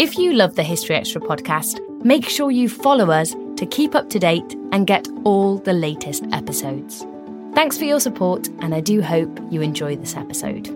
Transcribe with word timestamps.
If 0.00 0.16
you 0.16 0.32
love 0.32 0.54
the 0.54 0.62
History 0.62 0.94
Extra 0.94 1.20
podcast, 1.20 1.80
make 2.04 2.28
sure 2.28 2.52
you 2.52 2.68
follow 2.68 3.10
us 3.10 3.34
to 3.56 3.66
keep 3.66 3.96
up 3.96 4.08
to 4.10 4.20
date 4.20 4.54
and 4.70 4.86
get 4.86 5.08
all 5.24 5.58
the 5.58 5.72
latest 5.72 6.24
episodes. 6.30 7.04
Thanks 7.52 7.76
for 7.76 7.82
your 7.82 7.98
support, 7.98 8.46
and 8.60 8.76
I 8.76 8.80
do 8.80 9.02
hope 9.02 9.40
you 9.50 9.60
enjoy 9.60 9.96
this 9.96 10.14
episode. 10.14 10.68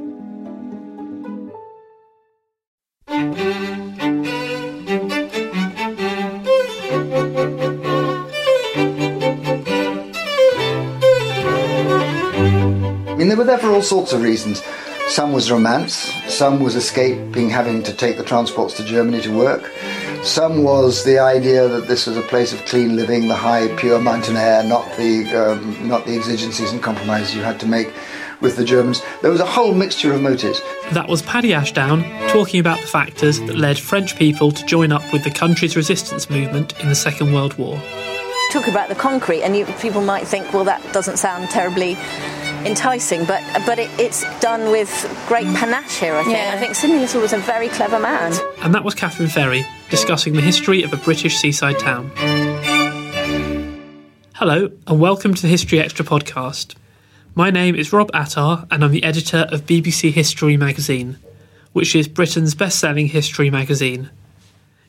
I 3.07 3.23
mean, 13.15 13.29
they 13.29 13.37
were 13.37 13.45
there 13.45 13.59
for 13.59 13.71
all 13.71 13.83
sorts 13.83 14.13
of 14.13 14.23
reasons. 14.23 14.61
Some 15.09 15.33
was 15.33 15.51
romance, 15.51 16.13
some 16.29 16.61
was 16.61 16.75
escaping 16.75 17.51
having 17.51 17.83
to 17.83 17.93
take 17.93 18.17
the 18.17 18.25
transports 18.25 18.75
to 18.79 18.85
Germany 18.85 19.21
to 19.23 19.37
work, 19.37 19.71
some 20.23 20.63
was 20.63 21.03
the 21.03 21.19
idea 21.19 21.67
that 21.67 21.89
this 21.89 22.07
was 22.07 22.17
a 22.17 22.23
place 22.23 22.53
of 22.53 22.65
clean 22.67 22.95
living, 22.95 23.27
the 23.27 23.35
high, 23.35 23.67
pure 23.77 24.01
mountain 24.01 24.37
air, 24.37 24.63
not 24.63 24.87
the, 24.97 25.27
um, 25.35 25.89
not 25.89 26.07
the 26.07 26.15
exigencies 26.15 26.71
and 26.71 26.81
compromises 26.81 27.35
you 27.35 27.43
had 27.43 27.59
to 27.59 27.67
make 27.67 27.93
with 28.41 28.57
the 28.57 28.65
Germans. 28.65 29.03
There 29.21 29.33
was 29.33 29.41
a 29.41 29.47
whole 29.47 29.75
mixture 29.75 30.13
of 30.15 30.23
motives. 30.23 30.63
That 30.93 31.09
was 31.09 31.23
Paddy 31.23 31.53
Ashdown 31.53 32.05
talking 32.29 32.61
about 32.61 32.81
the 32.81 32.87
factors 32.87 33.41
that 33.41 33.57
led 33.57 33.81
French 33.81 34.17
people 34.17 34.53
to 34.53 34.65
join 34.65 34.93
up 34.93 35.03
with 35.13 35.25
the 35.25 35.31
country's 35.31 35.75
resistance 35.75 36.31
movement 36.31 36.79
in 36.79 36.89
the 36.89 36.95
Second 36.95 37.33
World 37.33 37.59
War. 37.59 37.83
Talk 38.53 38.69
about 38.69 38.89
the 38.89 38.95
concrete, 38.95 39.43
and 39.43 39.57
you, 39.57 39.65
people 39.81 40.03
might 40.03 40.29
think, 40.29 40.53
well, 40.53 40.65
that 40.65 40.81
doesn't 40.93 41.17
sound 41.17 41.51
terribly 41.51 41.97
enticing, 42.67 43.25
but 43.25 43.43
but 43.67 43.79
it, 43.79 43.91
it's 43.99 44.23
done 44.41 44.71
with 44.71 44.91
great 45.29 45.47
panache 45.55 45.99
here. 45.99 46.15
I 46.15 46.23
think. 46.23 46.37
Yeah. 46.37 46.53
I 46.55 46.59
think 46.59 46.75
Sidney 46.75 46.99
Little 46.99 47.21
was 47.21 47.33
a 47.33 47.39
very 47.39 47.69
clever 47.69 47.99
man. 47.99 48.33
And 48.63 48.75
that 48.75 48.85
was 48.85 48.95
Kathryn 48.95 49.31
Ferry 49.31 49.67
discussing 49.91 50.35
the 50.35 50.41
history 50.41 50.83
of 50.83 50.93
a 50.93 50.97
British 50.97 51.37
seaside 51.37 51.79
town. 51.79 52.11
Hello, 54.35 54.71
and 54.87 55.01
welcome 55.01 55.35
to 55.35 55.43
the 55.43 55.49
History 55.49 55.79
Extra 55.79 56.05
podcast. 56.05 56.75
My 57.35 57.51
name 57.51 57.75
is 57.75 57.93
Rob 57.93 58.11
Attar, 58.13 58.67
and 58.71 58.85
I'm 58.85 58.91
the 58.91 59.05
editor 59.05 59.47
of 59.51 59.67
BBC 59.67 60.11
History 60.13 60.57
magazine, 60.57 61.19
which 61.73 61.95
is 61.95 62.09
Britain's 62.09 62.55
best 62.55 62.79
selling 62.79 63.07
history 63.07 63.51
magazine. 63.51 64.11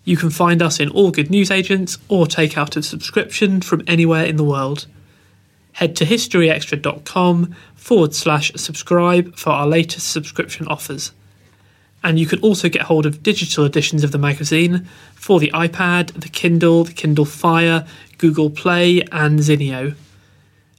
You 0.03 0.17
can 0.17 0.30
find 0.30 0.61
us 0.61 0.80
in 0.80 0.89
all 0.89 1.11
good 1.11 1.30
newsagents 1.30 1.97
or 2.09 2.27
take 2.27 2.58
out 2.58 2.75
a 2.75 2.83
subscription 2.83 3.61
from 3.61 3.83
anywhere 3.87 4.25
in 4.25 4.35
the 4.35 4.43
world. 4.43 4.87
Head 5.73 5.95
to 5.97 6.05
historyextra.com 6.05 7.55
forward 7.75 8.16
slash 8.16 8.52
subscribe 8.55 9.35
for 9.35 9.49
our 9.52 9.67
latest 9.67 10.11
subscription 10.11 10.67
offers. 10.67 11.11
And 12.03 12.19
you 12.19 12.25
can 12.25 12.39
also 12.39 12.69
get 12.69 12.83
hold 12.83 13.05
of 13.05 13.23
digital 13.23 13.65
editions 13.65 14.03
of 14.03 14.11
the 14.11 14.17
magazine 14.17 14.88
for 15.15 15.39
the 15.39 15.52
iPad, 15.53 16.19
the 16.19 16.30
Kindle, 16.30 16.83
the 16.83 16.93
Kindle 16.93 17.25
Fire, 17.25 17.88
Google 18.17 18.49
Play, 18.49 19.02
and 19.11 19.39
Zinio. 19.39 19.95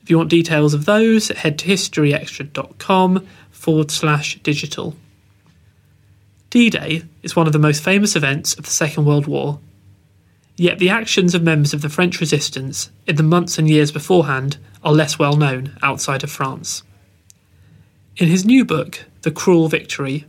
If 0.03 0.11
you 0.11 0.19
want 0.19 0.29
details 0.29 0.75
of 0.75 0.85
those, 0.85 1.29
head 1.29 1.59
to 1.61 1.67
historyextra.com 1.67 3.27
forward 3.51 3.91
slash 3.91 4.39
digital. 4.43 4.95
D 6.51 6.69
Day 6.69 7.03
is 7.23 7.35
one 7.35 7.47
of 7.47 7.55
the 7.55 7.59
most 7.59 7.83
famous 7.83 8.15
events 8.15 8.55
of 8.55 8.65
the 8.65 8.71
Second 8.71 9.07
World 9.07 9.27
War. 9.27 9.59
Yet 10.57 10.79
the 10.79 10.91
actions 10.91 11.35
of 11.35 11.43
members 11.43 11.75
of 11.75 11.83
the 11.83 11.89
French 11.89 12.21
resistance 12.21 12.91
in 13.07 13.17
the 13.17 13.23
months 13.23 13.59
and 13.59 13.69
years 13.69 13.91
beforehand 13.91 14.59
are 14.85 14.93
less 14.93 15.19
well 15.19 15.37
known 15.37 15.77
outside 15.83 16.23
of 16.23 16.31
France. 16.31 16.83
In 18.17 18.29
his 18.29 18.45
new 18.45 18.65
book, 18.65 19.05
The 19.23 19.31
Cruel 19.31 19.69
Victory, 19.69 20.25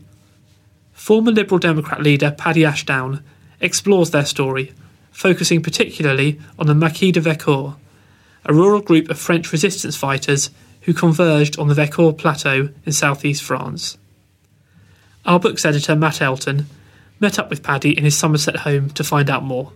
former 0.93 1.31
Liberal 1.31 1.59
Democrat 1.59 2.01
leader 2.01 2.31
Paddy 2.31 2.65
Ashdown 2.65 3.23
explores 3.61 4.11
their 4.11 4.25
story, 4.25 4.73
focusing 5.11 5.61
particularly 5.61 6.39
on 6.57 6.67
the 6.67 6.73
Maquis 6.73 7.11
de 7.11 7.21
Vercors, 7.21 7.75
a 8.45 8.53
rural 8.53 8.81
group 8.81 9.09
of 9.09 9.19
French 9.19 9.51
resistance 9.51 9.95
fighters 9.95 10.49
who 10.81 10.93
converged 10.93 11.59
on 11.59 11.67
the 11.67 11.73
Vercors 11.73 12.17
plateau 12.17 12.69
in 12.85 12.91
southeast 12.91 13.43
France. 13.43 13.97
Our 15.25 15.39
book's 15.39 15.65
editor, 15.65 15.95
Matt 15.95 16.21
Elton, 16.21 16.67
met 17.19 17.39
up 17.39 17.49
with 17.49 17.63
Paddy 17.63 17.97
in 17.97 18.03
his 18.03 18.17
Somerset 18.17 18.57
home 18.57 18.89
to 18.91 19.03
find 19.03 19.29
out 19.29 19.43
more. 19.43 19.73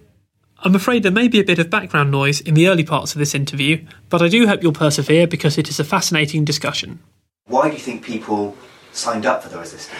I'm 0.62 0.75
afraid 0.75 1.03
there 1.03 1.12
may 1.12 1.30
be 1.30 1.40
a 1.40 1.46
bit 1.46 1.59
of 1.59 1.70
background 1.70 2.12
noise 2.12 2.42
in 2.42 2.53
the 2.53 2.68
early 2.68 2.84
parts 2.84 3.14
of 3.14 3.20
this 3.20 3.34
interview, 3.34 3.86
but 4.09 4.22
I 4.22 4.28
do 4.28 4.46
hope 4.46 4.62
you'll 4.62 4.74
persevere 4.74 5.25
because 5.25 5.58
it 5.58 5.70
is 5.70 5.80
a 5.80 5.86
fascinating 5.86 6.44
discussion. 6.44 7.00
Why 7.46 7.70
do 7.70 7.74
you 7.75 7.80
think 7.80 8.03
people 8.03 8.58
signed 8.92 9.25
up 9.25 9.42
for 9.42 9.50
the 9.50 9.58
resistance? 9.58 9.97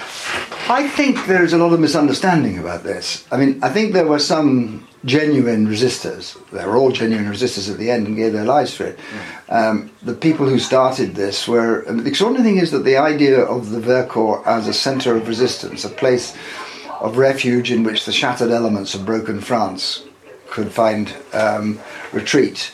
I 0.68 0.90
think 0.90 1.25
there's 1.28 1.53
a 1.53 1.58
lot 1.58 1.72
of 1.72 1.80
misunderstanding 1.80 2.59
about 2.59 2.84
this. 2.84 3.25
I 3.31 3.38
mean, 3.38 3.64
I 3.64 3.70
think 3.70 3.94
there 3.94 4.06
were 4.06 4.20
some 4.20 4.86
genuine 5.06 5.66
resistors. 5.66 6.38
They 6.50 6.66
were 6.66 6.76
all 6.76 6.91
genuine 6.91 7.26
resistors 7.26 7.72
at 7.72 7.78
the 7.78 7.90
end 7.90 8.08
and 8.08 8.18
gave 8.18 8.34
their 8.34 8.44
lives 8.44 8.74
for 8.74 8.84
it. 8.84 9.00
Um, 9.47 9.90
the 10.03 10.14
people 10.14 10.46
who 10.46 10.59
started 10.59 11.16
this 11.16 11.47
were. 11.47 11.86
the 11.86 12.06
extraordinary 12.06 12.50
thing 12.50 12.62
is 12.62 12.72
that 12.72 12.84
the 12.84 12.97
idea 12.97 13.40
of 13.40 13.70
the 13.70 13.80
Vercors 13.80 14.46
as 14.46 14.68
a 14.68 14.74
centre 14.74 15.16
of 15.16 15.30
resistance, 15.30 15.86
a 15.86 15.90
place 15.90 16.36
of 17.00 17.18
refuge 17.18 17.72
in 17.72 17.84
which 17.84 18.03
the 18.03 18.12
shattered 18.12 18.52
elements 18.52 18.94
of 18.94 19.06
broken 19.06 19.40
France 19.40 20.03
could 20.52 20.72
find 20.72 21.14
um, 21.34 21.80
retreat. 22.12 22.72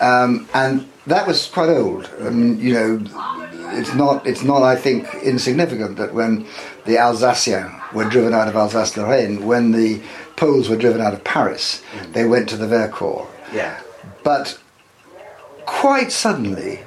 Um, 0.00 0.48
and 0.54 0.88
that 1.06 1.26
was 1.26 1.46
quite 1.46 1.68
old. 1.68 2.10
I 2.20 2.30
mean, 2.30 2.58
you 2.58 2.74
know, 2.74 3.04
it's 3.78 3.94
not, 3.94 4.26
it's 4.26 4.42
not, 4.42 4.62
I 4.62 4.76
think, 4.76 5.12
insignificant 5.22 5.96
that 5.96 6.14
when 6.14 6.46
the 6.84 6.98
Alsacians 6.98 7.72
were 7.92 8.08
driven 8.08 8.34
out 8.34 8.48
of 8.48 8.56
Alsace-Lorraine, 8.56 9.44
when 9.46 9.72
the 9.72 10.00
Poles 10.36 10.68
were 10.68 10.76
driven 10.76 11.00
out 11.00 11.12
of 11.12 11.22
Paris, 11.24 11.82
they 12.12 12.24
went 12.24 12.48
to 12.48 12.56
the 12.56 12.66
Vercors. 12.66 13.26
Yeah. 13.52 13.80
But 14.22 14.58
quite 15.66 16.12
suddenly, 16.12 16.80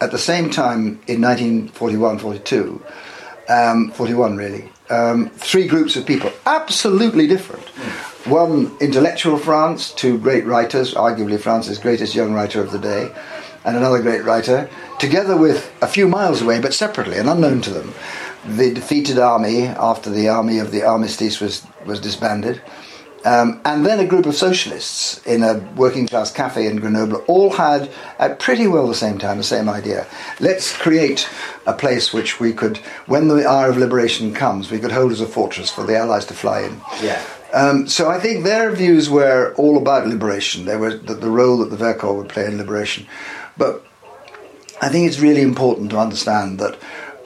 at 0.00 0.10
the 0.10 0.18
same 0.18 0.50
time 0.50 1.00
in 1.06 1.20
1941 1.20 2.18
42, 2.18 2.82
um, 3.48 3.90
41 3.92 4.36
really, 4.36 4.70
um, 4.90 5.30
three 5.30 5.66
groups 5.66 5.96
of 5.96 6.06
people, 6.06 6.32
absolutely 6.46 7.26
different. 7.26 7.64
One, 8.26 8.76
intellectual 8.80 9.38
France, 9.38 9.92
two 9.92 10.18
great 10.18 10.44
writers, 10.44 10.92
arguably 10.92 11.40
France's 11.40 11.78
greatest 11.78 12.14
young 12.14 12.34
writer 12.34 12.60
of 12.60 12.70
the 12.70 12.78
day, 12.78 13.10
and 13.64 13.76
another 13.76 14.02
great 14.02 14.24
writer, 14.24 14.68
together 14.98 15.38
with 15.38 15.72
a 15.80 15.86
few 15.86 16.06
miles 16.06 16.42
away, 16.42 16.60
but 16.60 16.74
separately 16.74 17.16
and 17.16 17.30
unknown 17.30 17.62
to 17.62 17.70
them, 17.70 17.94
the 18.46 18.74
defeated 18.74 19.18
army 19.18 19.66
after 19.66 20.10
the 20.10 20.28
army 20.28 20.58
of 20.58 20.70
the 20.70 20.82
armistice 20.82 21.40
was, 21.40 21.66
was 21.86 21.98
disbanded. 21.98 22.60
Um, 23.24 23.60
and 23.66 23.84
then 23.84 24.00
a 24.00 24.06
group 24.06 24.24
of 24.24 24.34
socialists 24.34 25.24
in 25.26 25.42
a 25.42 25.58
working 25.76 26.06
class 26.06 26.32
cafe 26.32 26.66
in 26.66 26.76
Grenoble 26.76 27.18
all 27.26 27.50
had 27.50 27.90
at 28.18 28.38
pretty 28.38 28.66
well 28.66 28.88
the 28.88 28.94
same 28.94 29.18
time 29.18 29.36
the 29.36 29.44
same 29.44 29.68
idea. 29.68 30.06
Let's 30.40 30.74
create 30.74 31.28
a 31.66 31.74
place 31.74 32.14
which 32.14 32.40
we 32.40 32.54
could, 32.54 32.78
when 33.06 33.28
the 33.28 33.46
hour 33.46 33.68
of 33.68 33.76
liberation 33.76 34.32
comes, 34.32 34.70
we 34.70 34.78
could 34.78 34.92
hold 34.92 35.12
as 35.12 35.20
a 35.20 35.26
fortress 35.26 35.70
for 35.70 35.84
the 35.84 35.96
Allies 35.96 36.24
to 36.26 36.34
fly 36.34 36.62
in. 36.62 36.80
Yeah. 37.02 37.22
Um, 37.52 37.88
so 37.88 38.08
I 38.08 38.18
think 38.18 38.44
their 38.44 38.70
views 38.70 39.10
were 39.10 39.54
all 39.56 39.76
about 39.76 40.06
liberation. 40.06 40.64
They 40.64 40.76
were 40.76 40.96
the, 40.96 41.14
the 41.14 41.30
role 41.30 41.58
that 41.58 41.70
the 41.70 41.76
Vercors 41.76 42.16
would 42.16 42.28
play 42.28 42.46
in 42.46 42.56
liberation. 42.56 43.06
But 43.58 43.84
I 44.80 44.88
think 44.88 45.06
it's 45.06 45.20
really 45.20 45.42
important 45.42 45.90
to 45.90 45.98
understand 45.98 46.58
that 46.60 46.78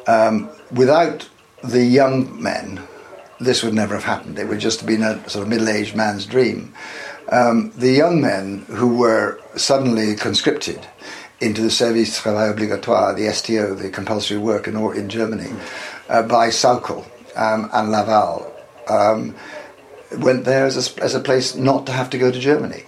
um, 0.09 0.49
without 0.73 1.29
the 1.63 1.85
young 1.85 2.43
men, 2.43 2.83
this 3.41 3.63
would 3.63 3.75
never 3.75 3.95
have 3.95 4.05
happened. 4.05 4.39
It 4.39 4.49
would 4.49 4.61
just 4.61 4.81
have 4.81 4.89
been 4.89 5.03
a 5.03 5.29
sort 5.29 5.43
of 5.43 5.49
middle-aged 5.49 5.95
man's 5.97 6.27
dream. 6.27 6.75
Um, 7.31 7.73
the 7.77 7.91
young 7.91 8.21
men 8.21 8.67
who 8.69 8.97
were 8.97 9.41
suddenly 9.57 10.15
conscripted 10.15 10.87
into 11.41 11.63
the 11.63 11.71
Service 11.71 12.21
Travail 12.21 12.55
Obligatoire, 12.55 13.17
the 13.17 13.33
STO, 13.33 13.75
the 13.75 13.91
compulsory 13.91 14.39
work 14.39 14.69
in, 14.69 14.77
in 14.77 15.09
Germany, 15.09 15.51
uh, 16.09 16.23
by 16.23 16.49
Sauckel 16.49 17.05
um, 17.37 17.69
and 17.73 17.91
Laval, 17.91 18.53
um, 18.89 19.35
went 20.19 20.45
there 20.45 20.67
as 20.67 20.77
a, 20.77 21.03
as 21.03 21.15
a 21.15 21.21
place 21.21 21.55
not 21.55 21.87
to 21.87 21.93
have 21.93 22.11
to 22.11 22.19
go 22.19 22.31
to 22.31 22.39
Germany. 22.39 22.85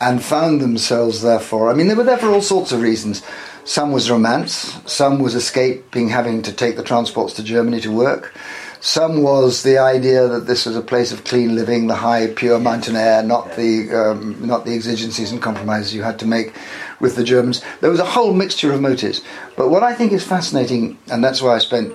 And 0.00 0.22
found 0.22 0.60
themselves, 0.60 1.22
therefore, 1.22 1.70
I 1.70 1.74
mean, 1.74 1.88
they 1.88 1.94
were 1.94 2.04
there 2.04 2.18
for 2.18 2.28
all 2.28 2.42
sorts 2.42 2.70
of 2.70 2.80
reasons. 2.80 3.22
Some 3.64 3.90
was 3.90 4.10
romance, 4.10 4.80
some 4.86 5.18
was 5.18 5.34
escaping 5.34 6.08
having 6.08 6.42
to 6.42 6.52
take 6.52 6.76
the 6.76 6.84
transports 6.84 7.34
to 7.34 7.42
Germany 7.42 7.80
to 7.80 7.90
work. 7.90 8.32
Some 8.80 9.22
was 9.22 9.62
the 9.64 9.78
idea 9.78 10.28
that 10.28 10.46
this 10.46 10.64
was 10.64 10.76
a 10.76 10.82
place 10.82 11.10
of 11.10 11.24
clean 11.24 11.56
living, 11.56 11.88
the 11.88 11.96
high, 11.96 12.28
pure 12.28 12.60
mountain 12.60 12.94
air, 12.94 13.22
not 13.22 13.56
the 13.56 13.90
um, 13.92 14.46
not 14.46 14.64
the 14.64 14.74
exigencies 14.74 15.32
and 15.32 15.42
compromises 15.42 15.94
you 15.94 16.02
had 16.02 16.18
to 16.20 16.26
make 16.26 16.54
with 17.00 17.16
the 17.16 17.24
Germans. 17.24 17.62
There 17.80 17.90
was 17.90 18.00
a 18.00 18.04
whole 18.04 18.32
mixture 18.32 18.72
of 18.72 18.80
motives. 18.80 19.22
But 19.56 19.70
what 19.70 19.82
I 19.82 19.94
think 19.94 20.12
is 20.12 20.24
fascinating, 20.24 20.98
and 21.10 21.24
that's 21.24 21.42
why 21.42 21.56
I 21.56 21.58
spent 21.58 21.94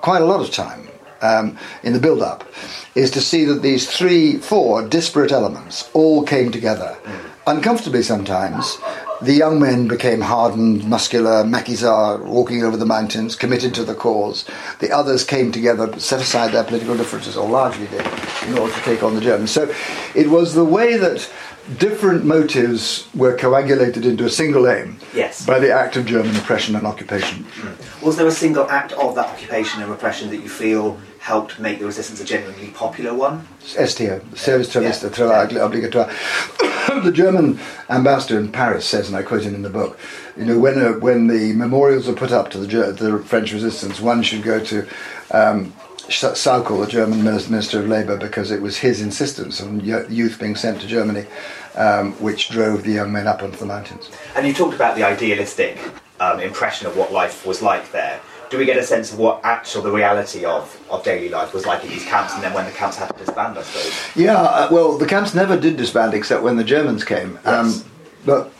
quite 0.00 0.22
a 0.22 0.26
lot 0.26 0.40
of 0.40 0.50
time 0.50 0.88
um, 1.22 1.56
in 1.82 1.92
the 1.92 2.00
build-up, 2.00 2.44
is 2.94 3.10
to 3.12 3.20
see 3.20 3.44
that 3.44 3.62
these 3.62 3.88
three, 3.90 4.36
four 4.38 4.86
disparate 4.86 5.32
elements 5.32 5.88
all 5.94 6.24
came 6.24 6.50
together, 6.50 6.96
uncomfortably 7.46 8.02
sometimes. 8.02 8.78
The 9.24 9.32
young 9.32 9.58
men 9.58 9.88
became 9.88 10.20
hardened, 10.20 10.84
muscular, 10.84 11.44
maquisards, 11.44 12.22
walking 12.24 12.62
over 12.62 12.76
the 12.76 12.84
mountains, 12.84 13.34
committed 13.34 13.72
to 13.76 13.82
the 13.82 13.94
cause. 13.94 14.44
The 14.80 14.92
others 14.92 15.24
came 15.24 15.50
together, 15.50 15.98
set 15.98 16.20
aside 16.20 16.52
their 16.52 16.62
political 16.62 16.94
differences, 16.94 17.34
or 17.34 17.48
largely 17.48 17.86
did, 17.86 18.06
in 18.46 18.58
order 18.58 18.74
to 18.74 18.80
take 18.82 19.02
on 19.02 19.14
the 19.14 19.22
Germans. 19.22 19.50
So 19.50 19.74
it 20.14 20.28
was 20.28 20.52
the 20.52 20.66
way 20.66 20.98
that 20.98 21.26
different 21.78 22.24
motives 22.24 23.08
were 23.14 23.36
coagulated 23.36 24.04
into 24.04 24.24
a 24.24 24.30
single 24.30 24.68
aim 24.68 24.98
Yes. 25.14 25.44
by 25.46 25.58
the 25.58 25.72
act 25.72 25.96
of 25.96 26.04
German 26.04 26.36
oppression 26.36 26.76
and 26.76 26.86
occupation. 26.86 27.46
Was 28.02 28.16
there 28.16 28.26
a 28.26 28.30
single 28.32 28.68
act 28.70 28.92
of 28.92 29.14
that 29.14 29.26
occupation 29.28 29.80
and 29.80 29.90
repression 29.90 30.28
that 30.30 30.36
you 30.38 30.48
feel 30.48 30.98
helped 31.20 31.58
make 31.58 31.78
the 31.78 31.86
resistance 31.86 32.20
a 32.20 32.24
genuinely 32.24 32.68
popular 32.68 33.14
one? 33.14 33.48
STO, 33.60 34.20
Service 34.34 34.70
Travail 34.70 34.92
Yeah. 35.50 35.60
Obligatoire. 35.66 36.10
the 37.02 37.10
German 37.12 37.58
ambassador 37.88 38.38
in 38.38 38.52
Paris 38.52 38.84
says, 38.84 39.08
and 39.08 39.16
I 39.16 39.22
quote 39.22 39.42
him 39.42 39.54
in 39.54 39.62
the 39.62 39.70
book, 39.70 39.98
you 40.36 40.44
know, 40.44 40.58
when, 40.58 40.78
uh, 40.78 40.92
when 40.92 41.28
the 41.28 41.54
memorials 41.54 42.08
are 42.08 42.12
put 42.14 42.30
up 42.30 42.50
to 42.50 42.58
the, 42.58 42.92
the 42.92 43.18
French 43.24 43.52
resistance, 43.54 44.00
one 44.00 44.22
should 44.22 44.42
go 44.42 44.62
to 44.64 44.86
um, 45.30 45.72
Sauckel, 46.08 46.84
the 46.84 46.90
German 46.90 47.22
Minister 47.22 47.80
of 47.80 47.88
Labour, 47.88 48.16
because 48.16 48.50
it 48.50 48.60
was 48.60 48.78
his 48.78 49.00
insistence 49.00 49.60
on 49.60 49.80
youth 49.80 50.38
being 50.38 50.56
sent 50.56 50.80
to 50.80 50.86
Germany, 50.86 51.26
um, 51.74 52.12
which 52.14 52.50
drove 52.50 52.84
the 52.84 52.92
young 52.92 53.12
men 53.12 53.26
up 53.26 53.42
onto 53.42 53.56
the 53.56 53.66
mountains. 53.66 54.10
And 54.36 54.46
you 54.46 54.52
talked 54.52 54.74
about 54.74 54.96
the 54.96 55.02
idealistic 55.02 55.78
um, 56.20 56.40
impression 56.40 56.86
of 56.86 56.96
what 56.96 57.12
life 57.12 57.46
was 57.46 57.62
like 57.62 57.90
there. 57.92 58.20
Do 58.50 58.58
we 58.58 58.66
get 58.66 58.76
a 58.76 58.82
sense 58.82 59.12
of 59.12 59.18
what 59.18 59.40
actual 59.42 59.82
the 59.82 59.90
reality 59.90 60.44
of, 60.44 60.80
of 60.90 61.02
daily 61.02 61.28
life 61.28 61.52
was 61.54 61.66
like 61.66 61.82
in 61.82 61.90
these 61.90 62.04
camps, 62.04 62.34
and 62.34 62.42
then 62.42 62.52
when 62.52 62.66
the 62.66 62.72
camps 62.72 62.96
had 62.96 63.08
to 63.08 63.18
disband? 63.24 63.58
I 63.58 63.62
suppose. 63.62 64.16
Yeah, 64.16 64.40
uh, 64.40 64.68
well, 64.70 64.96
the 64.96 65.06
camps 65.06 65.34
never 65.34 65.58
did 65.58 65.76
disband 65.76 66.14
except 66.14 66.42
when 66.42 66.56
the 66.56 66.64
Germans 66.64 67.04
came. 67.04 67.38
Um, 67.44 67.82
but 68.24 68.52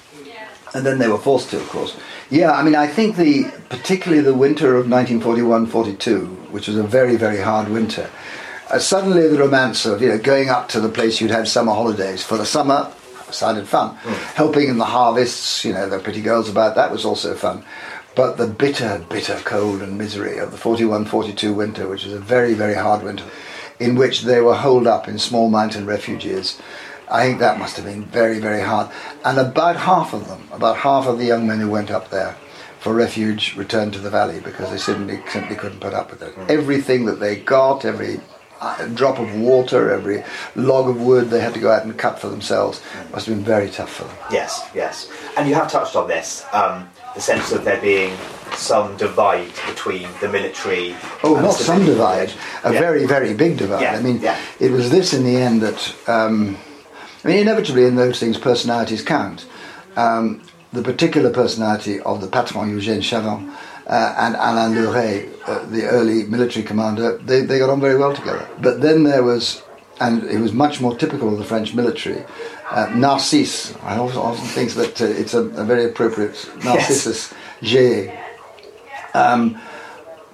and 0.74 0.84
then 0.84 0.98
they 0.98 1.08
were 1.08 1.18
forced 1.18 1.50
to, 1.50 1.56
of 1.56 1.68
course. 1.68 1.96
Yeah, 2.30 2.52
I 2.52 2.62
mean, 2.62 2.74
I 2.74 2.86
think 2.86 3.16
the 3.16 3.44
particularly 3.68 4.22
the 4.22 4.34
winter 4.34 4.76
of 4.76 4.86
1941-42, 4.86 6.50
which 6.50 6.68
was 6.68 6.76
a 6.76 6.82
very 6.82 7.16
very 7.16 7.40
hard 7.40 7.68
winter. 7.68 8.10
Uh, 8.70 8.78
suddenly, 8.78 9.28
the 9.28 9.38
romance 9.38 9.84
of 9.84 10.00
you 10.00 10.08
know 10.08 10.18
going 10.18 10.48
up 10.48 10.68
to 10.70 10.80
the 10.80 10.88
place 10.88 11.20
you'd 11.20 11.30
have 11.30 11.48
summer 11.48 11.72
holidays 11.72 12.24
for 12.24 12.38
the 12.38 12.46
summer 12.46 12.92
sounded 13.30 13.68
fun. 13.68 13.96
Helping 14.34 14.68
in 14.68 14.78
the 14.78 14.84
harvests, 14.84 15.64
you 15.64 15.72
know, 15.72 15.88
the 15.88 15.98
pretty 15.98 16.20
girls 16.20 16.48
about 16.48 16.74
that 16.76 16.90
was 16.90 17.04
also 17.04 17.34
fun. 17.34 17.64
But 18.14 18.36
the 18.36 18.46
bitter, 18.46 19.04
bitter 19.08 19.40
cold 19.44 19.82
and 19.82 19.98
misery 19.98 20.38
of 20.38 20.52
the 20.52 20.56
41-42 20.56 21.54
winter, 21.54 21.88
which 21.88 22.04
was 22.04 22.14
a 22.14 22.20
very, 22.20 22.54
very 22.54 22.74
hard 22.74 23.02
winter, 23.02 23.24
in 23.80 23.96
which 23.96 24.22
they 24.22 24.40
were 24.40 24.54
holed 24.54 24.86
up 24.86 25.08
in 25.08 25.18
small 25.18 25.50
mountain 25.50 25.84
refuges. 25.84 26.60
I 27.10 27.26
think 27.26 27.38
that 27.40 27.58
must 27.58 27.76
have 27.76 27.84
been 27.84 28.04
very, 28.04 28.38
very 28.38 28.60
hard. 28.62 28.90
And 29.24 29.38
about 29.38 29.76
half 29.76 30.12
of 30.14 30.26
them, 30.28 30.48
about 30.52 30.76
half 30.76 31.06
of 31.06 31.18
the 31.18 31.24
young 31.24 31.46
men 31.46 31.60
who 31.60 31.70
went 31.70 31.90
up 31.90 32.10
there 32.10 32.36
for 32.80 32.92
refuge 32.94 33.56
returned 33.56 33.92
to 33.94 33.98
the 33.98 34.10
valley 34.10 34.40
because 34.40 34.70
they 34.70 34.76
simply, 34.78 35.20
simply 35.30 35.56
couldn't 35.56 35.80
put 35.80 35.94
up 35.94 36.10
with 36.10 36.22
it. 36.22 36.34
Everything 36.48 37.06
that 37.06 37.20
they 37.20 37.36
got, 37.36 37.84
every 37.84 38.20
uh, 38.60 38.86
drop 38.88 39.18
of 39.18 39.34
water, 39.38 39.90
every 39.90 40.22
log 40.54 40.88
of 40.88 41.00
wood 41.00 41.28
they 41.30 41.40
had 41.40 41.54
to 41.54 41.60
go 41.60 41.70
out 41.70 41.84
and 41.84 41.96
cut 41.98 42.18
for 42.18 42.28
themselves 42.28 42.82
must 43.12 43.26
have 43.26 43.34
been 43.34 43.44
very 43.44 43.70
tough 43.70 43.90
for 43.90 44.04
them. 44.04 44.16
Yes, 44.30 44.68
yes. 44.74 45.10
And 45.36 45.48
you 45.48 45.54
have 45.54 45.70
touched 45.70 45.96
on 45.96 46.08
this 46.08 46.44
um, 46.52 46.88
the 47.14 47.20
sense 47.20 47.52
of 47.52 47.64
there 47.64 47.80
being 47.80 48.16
some 48.54 48.96
divide 48.96 49.52
between 49.66 50.08
the 50.20 50.28
military. 50.28 50.94
Oh, 51.22 51.34
not 51.40 51.54
some 51.54 51.84
divide, 51.84 52.32
a 52.64 52.72
Yeah. 52.72 52.80
very, 52.80 53.06
very 53.06 53.34
big 53.34 53.56
divide. 53.56 53.82
Yeah, 53.82 53.96
I 53.96 54.00
mean, 54.00 54.20
yeah. 54.20 54.38
it 54.60 54.70
was 54.70 54.90
this 54.90 55.12
in 55.12 55.24
the 55.24 55.36
end 55.36 55.62
that, 55.62 55.94
um, 56.08 56.56
I 57.24 57.28
mean, 57.28 57.38
inevitably 57.38 57.86
in 57.86 57.96
those 57.96 58.20
things, 58.20 58.38
personalities 58.38 59.02
count. 59.02 59.46
Um, 59.96 60.42
the 60.72 60.82
particular 60.82 61.30
personality 61.30 62.00
of 62.00 62.20
the 62.20 62.26
patron 62.26 62.70
Eugène 62.70 62.98
Chavant 62.98 63.56
uh, 63.86 64.14
and 64.18 64.34
Alain 64.36 64.74
Le 64.74 64.92
Ray, 64.92 65.30
uh, 65.46 65.64
the 65.66 65.84
early 65.84 66.24
military 66.24 66.64
commander, 66.64 67.16
they, 67.18 67.42
they 67.42 67.58
got 67.58 67.70
on 67.70 67.80
very 67.80 67.96
well 67.96 68.14
together. 68.14 68.46
But 68.60 68.80
then 68.80 69.04
there 69.04 69.22
was, 69.22 69.62
and 70.00 70.24
it 70.24 70.40
was 70.40 70.52
much 70.52 70.80
more 70.80 70.96
typical 70.96 71.32
of 71.32 71.38
the 71.38 71.44
French 71.44 71.74
military, 71.74 72.24
uh, 72.70 72.92
Narcisse. 72.94 73.74
I 73.82 73.96
often, 73.96 74.18
often 74.18 74.46
think 74.48 74.72
that 74.72 75.00
uh, 75.00 75.06
it's 75.06 75.34
a, 75.34 75.42
a 75.42 75.64
very 75.64 75.84
appropriate 75.84 76.50
Narcissus 76.64 77.32
G 77.62 78.10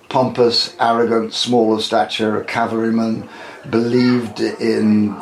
pompous, 0.09 0.75
arrogant, 0.81 1.33
small 1.33 1.75
of 1.75 1.83
stature, 1.83 2.41
a 2.41 2.45
cavalryman, 2.45 3.29
believed 3.71 4.41
in. 4.41 5.17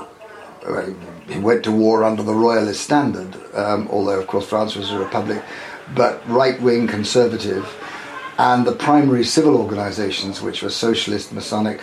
He 1.29 1.39
went 1.39 1.63
to 1.65 1.73
war 1.73 2.05
under 2.05 2.23
the 2.23 2.35
royalist 2.35 2.81
standard, 2.81 3.37
um, 3.55 3.89
although 3.91 4.19
of 4.19 4.27
course 4.27 4.47
France 4.47 4.75
was 4.77 4.91
a 4.91 4.99
republic, 4.99 5.43
but 5.95 6.27
right-wing 6.29 6.87
conservative, 6.87 7.67
and 8.39 8.67
the 8.67 8.73
primary 8.73 9.25
civil 9.25 9.57
organisations, 9.57 10.41
which 10.41 10.63
were 10.63 10.71
socialist, 10.71 11.33
Masonic, 11.33 11.81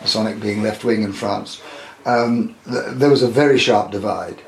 Masonic 0.00 0.40
being 0.40 0.62
left-wing 0.62 1.02
in 1.02 1.12
France, 1.12 1.60
um, 2.04 2.54
th- 2.64 2.84
there 2.92 3.10
was 3.10 3.22
a 3.22 3.28
very 3.28 3.58
sharp 3.58 3.90
divide, 3.90 4.40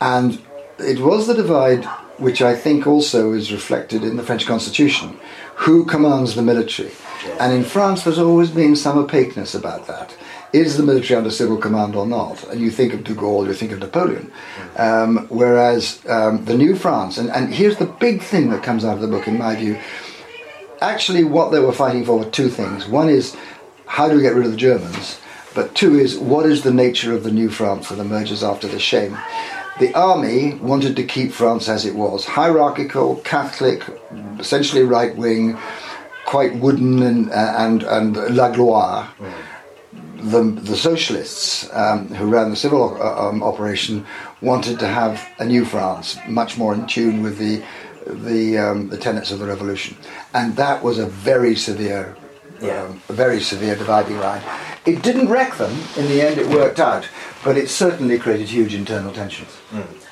and 0.00 0.40
it 0.78 1.00
was 1.00 1.26
the 1.26 1.34
divide 1.34 1.84
which 2.18 2.40
I 2.40 2.54
think 2.54 2.86
also 2.86 3.32
is 3.32 3.52
reflected 3.52 4.02
in 4.02 4.16
the 4.16 4.22
French 4.22 4.46
Constitution. 4.46 5.18
Who 5.56 5.84
commands 5.84 6.34
the 6.34 6.42
military? 6.42 6.92
And 7.38 7.52
in 7.52 7.64
France, 7.64 8.04
there's 8.04 8.18
always 8.18 8.50
been 8.50 8.74
some 8.74 8.98
opaqueness 8.98 9.54
about 9.54 9.86
that. 9.86 10.16
Is 10.52 10.76
the 10.76 10.82
military 10.82 11.16
under 11.18 11.30
civil 11.30 11.56
command 11.56 11.96
or 11.96 12.06
not? 12.06 12.44
And 12.44 12.60
you 12.60 12.70
think 12.70 12.94
of 12.94 13.04
de 13.04 13.14
Gaulle, 13.14 13.46
you 13.46 13.54
think 13.54 13.72
of 13.72 13.80
Napoleon. 13.80 14.30
Um, 14.76 15.26
whereas 15.28 16.00
um, 16.08 16.44
the 16.44 16.56
new 16.56 16.76
France, 16.76 17.18
and, 17.18 17.30
and 17.30 17.52
here's 17.52 17.76
the 17.78 17.86
big 17.86 18.22
thing 18.22 18.50
that 18.50 18.62
comes 18.62 18.84
out 18.84 18.94
of 18.94 19.00
the 19.00 19.08
book, 19.08 19.26
in 19.26 19.38
my 19.38 19.56
view. 19.56 19.78
Actually, 20.80 21.24
what 21.24 21.50
they 21.50 21.58
were 21.60 21.72
fighting 21.72 22.04
for 22.04 22.18
were 22.18 22.30
two 22.30 22.48
things. 22.48 22.86
One 22.86 23.08
is 23.08 23.36
how 23.86 24.08
do 24.08 24.16
we 24.16 24.22
get 24.22 24.34
rid 24.34 24.46
of 24.46 24.52
the 24.52 24.58
Germans? 24.58 25.20
But 25.54 25.74
two 25.74 25.98
is 25.98 26.18
what 26.18 26.46
is 26.46 26.62
the 26.62 26.72
nature 26.72 27.14
of 27.14 27.24
the 27.24 27.30
new 27.30 27.48
France 27.48 27.88
that 27.88 27.98
emerges 27.98 28.44
after 28.44 28.68
the 28.68 28.78
shame? 28.78 29.16
The 29.78 29.94
army 29.94 30.54
wanted 30.54 30.96
to 30.96 31.04
keep 31.04 31.32
France 31.32 31.68
as 31.68 31.84
it 31.84 31.94
was 31.94 32.24
hierarchical, 32.24 33.16
Catholic, 33.16 33.82
essentially 34.38 34.82
right 34.82 35.14
wing, 35.16 35.58
quite 36.26 36.56
wooden 36.56 37.02
and, 37.02 37.30
and, 37.32 37.82
and 37.82 38.36
la 38.36 38.50
gloire. 38.50 39.08
The, 40.32 40.42
the 40.42 40.76
socialists 40.76 41.68
um, 41.72 42.08
who 42.08 42.26
ran 42.26 42.50
the 42.50 42.56
civil 42.56 43.00
uh, 43.00 43.28
um, 43.28 43.44
operation 43.44 44.04
wanted 44.40 44.80
to 44.80 44.88
have 44.88 45.24
a 45.38 45.44
new 45.44 45.64
France, 45.64 46.18
much 46.26 46.58
more 46.58 46.74
in 46.74 46.86
tune 46.86 47.22
with 47.22 47.38
the 47.38 47.62
the, 48.06 48.56
um, 48.58 48.88
the 48.88 48.96
tenets 48.98 49.30
of 49.32 49.38
the 49.40 49.46
revolution, 49.46 49.96
and 50.32 50.54
that 50.56 50.82
was 50.82 50.98
a 50.98 51.06
very 51.06 51.54
severe, 51.56 52.16
Yeah. 52.60 52.82
um, 52.84 53.02
a 53.08 53.12
very 53.12 53.40
severe 53.40 53.74
dividing 53.76 54.18
line. 54.18 54.42
It 54.84 55.02
didn't 55.02 55.28
wreck 55.28 55.56
them 55.56 55.72
in 55.96 56.06
the 56.06 56.22
end; 56.22 56.38
it 56.38 56.46
worked 56.48 56.80
out, 56.80 57.08
but 57.44 57.56
it 57.56 57.68
certainly 57.68 58.18
created 58.18 58.48
huge 58.48 58.74
internal 58.74 59.12
tensions. 59.12 59.52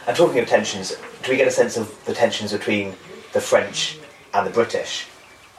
And 0.07 0.17
talking 0.17 0.39
of 0.43 0.49
tensions, 0.49 0.97
do 1.23 1.31
we 1.33 1.37
get 1.37 1.49
a 1.49 1.53
sense 1.63 1.77
of 1.77 1.87
the 2.05 2.15
tensions 2.15 2.53
between 2.53 2.95
the 3.33 3.41
French 3.41 3.99
and 4.35 4.47
the 4.47 4.55
British 4.61 5.07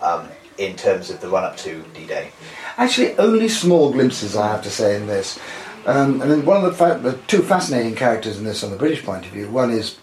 um, 0.02 0.28
in 0.58 0.76
terms 0.76 1.10
of 1.10 1.22
the 1.22 1.28
run 1.28 1.44
up 1.44 1.58
to 1.58 1.84
D 1.94 2.06
Day? 2.06 2.32
Actually, 2.78 3.18
only 3.18 3.50
small 3.50 3.92
glimpses, 3.92 4.36
I 4.36 4.50
have 4.50 4.64
to 4.64 4.70
say, 4.70 4.96
in 4.96 5.08
this. 5.08 5.40
Um, 5.86 6.22
and 6.22 6.32
then 6.32 6.46
one 6.46 6.64
of 6.64 6.64
the, 6.64 6.74
fa- 6.74 7.00
the 7.02 7.14
two 7.28 7.44
fascinating 7.44 7.96
characters 7.96 8.38
in 8.38 8.44
this, 8.44 8.62
from 8.62 8.72
the 8.72 8.78
British 8.78 9.04
point 9.04 9.26
of 9.26 9.32
view, 9.32 9.50
one 9.50 9.72
is 9.72 9.98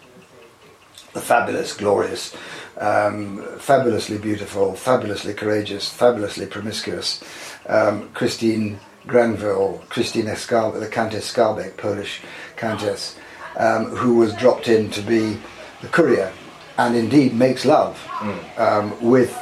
the 1.13 1.21
fabulous, 1.21 1.75
glorious, 1.75 2.35
um, 2.77 3.43
fabulously 3.59 4.17
beautiful, 4.17 4.75
fabulously 4.75 5.33
courageous, 5.33 5.89
fabulously 5.89 6.45
promiscuous 6.45 7.23
um, 7.67 8.09
Christine 8.13 8.79
Granville, 9.05 9.83
Christine 9.89 10.25
Escarbe, 10.25 10.79
the 10.79 10.87
Countess 10.87 11.31
Skarbek, 11.31 11.77
Polish 11.77 12.21
countess, 12.55 13.17
um, 13.57 13.87
who 13.87 14.15
was 14.15 14.33
dropped 14.35 14.67
in 14.67 14.89
to 14.91 15.01
be 15.01 15.37
the 15.81 15.87
courier 15.89 16.31
and 16.77 16.95
indeed 16.95 17.33
makes 17.33 17.65
love 17.65 18.01
um, 18.57 18.99
with 19.01 19.37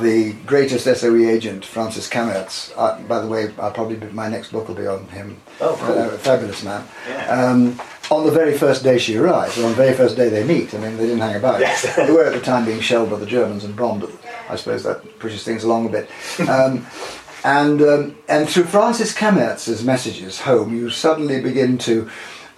the 0.00 0.32
greatest 0.46 0.84
SOE 0.84 1.28
agent, 1.28 1.64
Francis 1.64 2.08
Cammaerts. 2.08 2.72
Uh, 2.76 3.00
by 3.02 3.20
the 3.20 3.28
way, 3.28 3.52
I'll 3.58 3.72
probably 3.72 3.96
be, 3.96 4.06
my 4.08 4.28
next 4.28 4.52
book 4.52 4.68
will 4.68 4.74
be 4.74 4.86
on 4.86 5.06
him. 5.08 5.36
Oh, 5.60 5.76
cool. 5.80 5.98
Uh, 5.98 6.10
fabulous 6.18 6.62
man. 6.62 6.86
Yeah. 7.08 7.26
Um, 7.26 7.80
on 8.10 8.26
the 8.26 8.32
very 8.32 8.56
first 8.56 8.82
day 8.82 8.98
she 8.98 9.16
arrives, 9.16 9.58
or 9.58 9.64
on 9.64 9.70
the 9.70 9.76
very 9.76 9.94
first 9.94 10.16
day 10.16 10.28
they 10.28 10.44
meet, 10.44 10.74
I 10.74 10.78
mean, 10.78 10.96
they 10.96 11.06
didn't 11.06 11.20
hang 11.20 11.36
about. 11.36 11.60
Yes. 11.60 11.94
they 11.96 12.10
were 12.10 12.24
at 12.24 12.34
the 12.34 12.40
time 12.40 12.64
being 12.64 12.80
shelled 12.80 13.10
by 13.10 13.18
the 13.18 13.26
Germans 13.26 13.64
and 13.64 13.76
bombed. 13.76 14.02
But 14.02 14.10
I 14.48 14.56
suppose 14.56 14.82
that 14.84 15.18
pushes 15.18 15.44
things 15.44 15.64
along 15.64 15.86
a 15.86 15.90
bit. 15.90 16.10
Um, 16.48 16.86
and 17.44 17.82
um, 17.82 18.16
and 18.28 18.48
through 18.48 18.64
Francis 18.64 19.14
Cammaerts's 19.14 19.84
messages 19.84 20.40
home, 20.40 20.74
you 20.74 20.90
suddenly 20.90 21.40
begin 21.40 21.78
to 21.78 22.10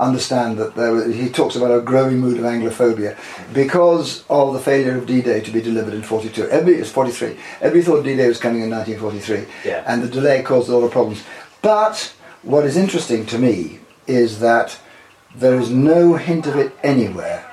understand 0.04 0.58
that 0.58 0.74
there, 0.74 1.10
he 1.10 1.28
talks 1.28 1.56
about 1.56 1.76
a 1.76 1.80
growing 1.80 2.18
mood 2.18 2.38
of 2.38 2.44
Anglophobia 2.44 3.16
because 3.52 4.24
of 4.28 4.52
the 4.52 4.60
failure 4.60 4.96
of 4.96 5.06
D-Day 5.06 5.40
to 5.40 5.50
be 5.50 5.60
delivered 5.60 5.94
in 5.94 6.02
42. 6.02 6.48
Every, 6.48 6.74
it's 6.76 6.90
43. 6.90 7.36
Everybody 7.60 7.82
thought 7.82 8.04
D-Day 8.04 8.28
was 8.28 8.38
coming 8.38 8.62
in 8.62 8.70
1943, 8.70 9.70
Yeah. 9.70 9.82
and 9.86 10.02
the 10.02 10.08
delay 10.08 10.42
caused 10.42 10.68
a 10.68 10.76
lot 10.76 10.84
of 10.84 10.92
problems. 10.92 11.22
But 11.62 12.14
what 12.42 12.64
is 12.64 12.76
interesting 12.76 13.26
to 13.26 13.38
me 13.38 13.80
is 14.06 14.40
that 14.40 14.78
there 15.34 15.58
is 15.58 15.70
no 15.70 16.14
hint 16.14 16.46
of 16.46 16.56
it 16.56 16.72
anywhere 16.82 17.44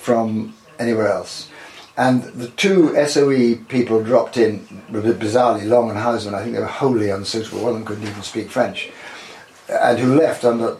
from 0.00 0.54
anywhere 0.78 1.08
else. 1.08 1.48
And 1.96 2.22
the 2.22 2.48
two 2.48 2.94
SOE 3.06 3.56
people 3.68 4.02
dropped 4.02 4.36
in, 4.38 4.60
bizarrely, 4.90 5.68
Long 5.68 5.90
and 5.90 5.98
Houseman, 5.98 6.34
I 6.34 6.42
think 6.42 6.54
they 6.54 6.60
were 6.60 6.66
wholly 6.66 7.10
unsuitable. 7.10 7.60
One 7.60 7.72
of 7.72 7.74
them 7.74 7.84
couldn't 7.84 8.08
even 8.08 8.22
speak 8.22 8.50
French, 8.50 8.90
and 9.68 9.98
who 9.98 10.14
left 10.14 10.44
under 10.44 10.78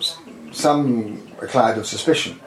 some 0.52 1.26
cloud 1.48 1.78
of 1.78 1.86
suspicion. 1.86 2.40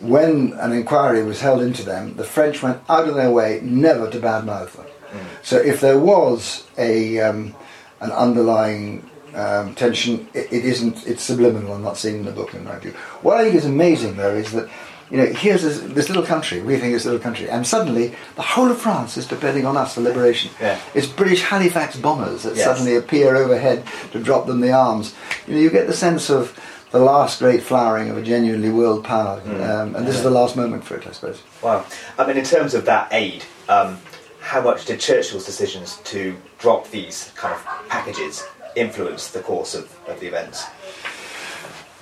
When 0.00 0.52
an 0.54 0.72
inquiry 0.72 1.22
was 1.22 1.40
held 1.40 1.62
into 1.62 1.84
them, 1.84 2.16
the 2.16 2.24
French 2.24 2.62
went 2.62 2.80
out 2.88 3.08
of 3.08 3.14
their 3.14 3.30
way 3.30 3.60
never 3.62 4.10
to 4.10 4.18
badmouth 4.18 4.72
them. 4.72 4.86
Mm. 5.12 5.26
So 5.42 5.58
if 5.58 5.80
there 5.80 5.98
was 5.98 6.66
a 6.76 7.20
um, 7.20 7.54
an 8.00 8.10
underlying 8.10 9.08
um, 9.34 9.74
tension, 9.74 10.28
it, 10.34 10.52
it 10.52 10.64
isn't. 10.64 11.06
It's 11.06 11.22
subliminal. 11.22 11.74
I'm 11.74 11.82
not 11.82 11.96
seeing 11.96 12.16
in 12.16 12.24
the 12.24 12.32
book, 12.32 12.54
in 12.54 12.64
my 12.64 12.78
view. 12.78 12.90
What 13.22 13.38
I 13.38 13.44
think 13.44 13.54
is 13.54 13.64
amazing, 13.64 14.16
though, 14.16 14.34
is 14.34 14.50
that 14.52 14.68
you 15.12 15.18
know, 15.18 15.26
here's 15.26 15.62
this, 15.62 15.78
this, 15.78 16.08
little 16.08 16.22
country, 16.22 16.62
we 16.62 16.78
think 16.78 16.94
it's 16.94 17.04
a 17.04 17.08
little 17.08 17.22
country, 17.22 17.46
and 17.50 17.66
suddenly 17.66 18.14
the 18.34 18.40
whole 18.40 18.70
of 18.70 18.80
France 18.80 19.18
is 19.18 19.26
depending 19.26 19.66
on 19.66 19.76
us 19.76 19.94
for 19.94 20.00
liberation. 20.00 20.50
Yeah. 20.58 20.80
It's 20.94 21.06
British 21.06 21.42
Halifax 21.42 21.98
bombers 21.98 22.44
that 22.44 22.56
yes. 22.56 22.64
suddenly 22.64 22.96
appear 22.96 23.36
overhead 23.36 23.84
to 24.12 24.18
drop 24.18 24.46
them 24.46 24.60
the 24.60 24.72
arms. 24.72 25.14
You 25.46 25.54
know, 25.54 25.60
you 25.60 25.68
get 25.68 25.86
the 25.86 25.92
sense 25.92 26.30
of 26.30 26.58
the 26.92 26.98
last 26.98 27.38
great 27.38 27.62
flowering 27.62 28.10
of 28.10 28.18
a 28.18 28.22
genuinely 28.22 28.70
world 28.70 29.02
power, 29.02 29.40
mm. 29.40 29.68
um, 29.68 29.96
and 29.96 30.06
this 30.06 30.14
yeah. 30.14 30.18
is 30.18 30.22
the 30.22 30.30
last 30.30 30.56
moment 30.56 30.84
for 30.84 30.96
it, 30.96 31.06
I 31.06 31.12
suppose. 31.12 31.42
Wow. 31.62 31.84
I 32.18 32.26
mean, 32.26 32.36
in 32.36 32.44
terms 32.44 32.74
of 32.74 32.84
that 32.84 33.12
aid, 33.12 33.44
um, 33.68 33.98
how 34.40 34.60
much 34.60 34.84
did 34.84 35.00
Churchill's 35.00 35.46
decisions 35.46 35.96
to 36.04 36.36
drop 36.58 36.88
these 36.90 37.32
kind 37.34 37.54
of 37.54 37.64
packages 37.88 38.44
influence 38.76 39.30
the 39.30 39.40
course 39.40 39.74
of, 39.74 39.98
of 40.06 40.20
the 40.20 40.26
events? 40.26 40.66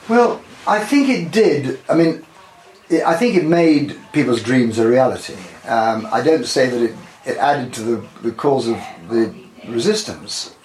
Well, 0.08 0.42
I 0.66 0.80
think 0.80 1.08
it 1.08 1.30
did. 1.30 1.78
I 1.88 1.94
mean, 1.94 2.26
I 3.06 3.14
think 3.14 3.36
it 3.36 3.44
made 3.44 3.96
people's 4.12 4.42
dreams 4.42 4.78
a 4.78 4.88
reality. 4.88 5.36
Um, 5.68 6.08
I 6.10 6.20
don't 6.20 6.44
say 6.44 6.68
that 6.68 6.82
it, 6.82 6.96
it 7.24 7.36
added 7.36 7.72
to 7.74 7.82
the, 7.82 8.08
the 8.22 8.32
cause 8.32 8.66
of 8.66 8.78
the 9.08 9.32
resistance. 9.68 10.56